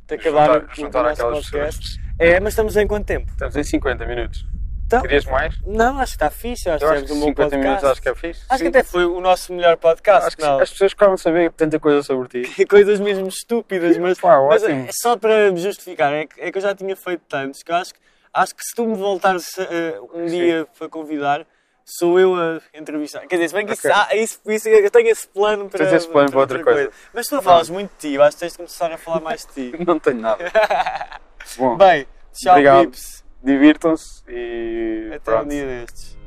De 0.05 0.15
acabar 0.15 0.59
juntar, 0.61 0.75
juntar 0.75 1.05
aquelas 1.07 1.49
podcast. 1.49 1.79
pessoas. 1.81 2.05
É, 2.19 2.39
mas 2.39 2.53
estamos 2.53 2.75
em 2.75 2.85
quanto 2.85 3.05
tempo? 3.05 3.31
Estamos 3.31 3.55
em 3.55 3.63
50 3.63 4.05
minutos. 4.05 4.45
Então, 4.87 5.01
Querias 5.01 5.25
mais? 5.25 5.55
Não, 5.65 5.99
acho 5.99 6.11
que 6.11 6.15
está 6.23 6.29
fixe. 6.29 6.69
Acho 6.69 6.85
Eu 6.85 6.89
que 6.89 6.93
acho 6.95 7.05
que 7.05 7.07
tivemos 7.13 7.23
um 7.23 7.33
bom 7.33 7.43
50 7.43 7.49
podcast. 7.49 7.65
minutos 7.67 7.89
acho 7.91 8.01
que 8.01 8.09
é 8.09 8.15
fixe. 8.15 8.41
Acho 8.47 8.57
que 8.57 8.63
Sim. 8.63 8.67
até 8.69 8.83
foi 8.83 9.05
o 9.05 9.19
nosso 9.19 9.53
melhor 9.53 9.77
podcast. 9.77 10.27
Acho 10.27 10.37
que 10.37 10.43
não. 10.43 10.59
as 10.59 10.69
pessoas 10.69 10.93
a 11.13 11.17
saber 11.17 11.51
tanta 11.53 11.79
coisa 11.79 12.03
sobre 12.03 12.27
ti. 12.43 12.65
Coisas 12.69 12.99
mesmo 12.99 13.27
estúpidas, 13.27 13.97
mas, 13.97 14.19
Pá, 14.19 14.39
mas 14.47 14.63
é 14.63 14.87
só 14.91 15.17
para 15.17 15.51
me 15.51 15.59
justificar. 15.59 16.13
É 16.13 16.27
que, 16.27 16.39
é 16.39 16.51
que 16.51 16.57
eu 16.57 16.61
já 16.61 16.75
tinha 16.75 16.95
feito 16.95 17.21
tantos 17.27 17.63
que 17.63 17.71
eu 17.71 17.75
acho, 17.75 17.93
que- 17.95 17.99
acho 18.33 18.55
que 18.55 18.63
se 18.63 18.75
tu 18.75 18.85
me 18.85 18.95
voltares 18.95 19.57
eh, 19.57 19.99
um 20.13 20.27
Sim. 20.27 20.35
dia 20.37 20.67
para 20.77 20.87
convidar, 20.87 21.47
sou 21.83 22.19
eu 22.19 22.35
a 22.35 22.61
entrevistar. 22.73 23.21
Quer 23.21 23.37
dizer, 23.37 23.47
se 23.49 23.55
bem 23.55 23.65
que 23.65 23.73
isso, 23.73 23.87
Ok. 23.87 23.99
ah, 24.09 24.15
isso, 24.15 24.39
isso- 24.47 24.69
eu 24.69 24.91
tenho 24.91 25.09
esse 25.09 25.27
plano 25.27 25.67
para, 25.67 25.83
Tens 25.85 25.93
esse 25.93 26.07
plano 26.07 26.29
para 26.29 26.39
outra 26.41 26.63
coisa. 26.63 26.91
Mas 27.11 27.27
tu 27.27 27.41
falas 27.41 27.69
muito 27.71 27.89
de 27.99 28.11
ti, 28.11 28.21
acho 28.21 28.37
que 28.37 28.39
tens 28.41 28.51
de 28.51 28.57
começar 28.57 28.91
a 28.91 28.97
falar 28.99 29.19
mais 29.19 29.47
de 29.47 29.71
ti. 29.71 29.77
Não 29.85 29.97
tenho 29.99 30.21
nada. 30.21 30.45
Bom, 31.57 31.75
Bem, 31.75 32.05
tchau, 32.33 32.55
pips 32.85 33.24
divirtam-se 33.45 34.23
e. 34.27 35.07
Até 35.09 35.19
pronto. 35.19 35.45
um 35.45 35.49
dia 35.49 35.65
destes. 35.65 36.17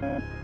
Thank 0.00 0.43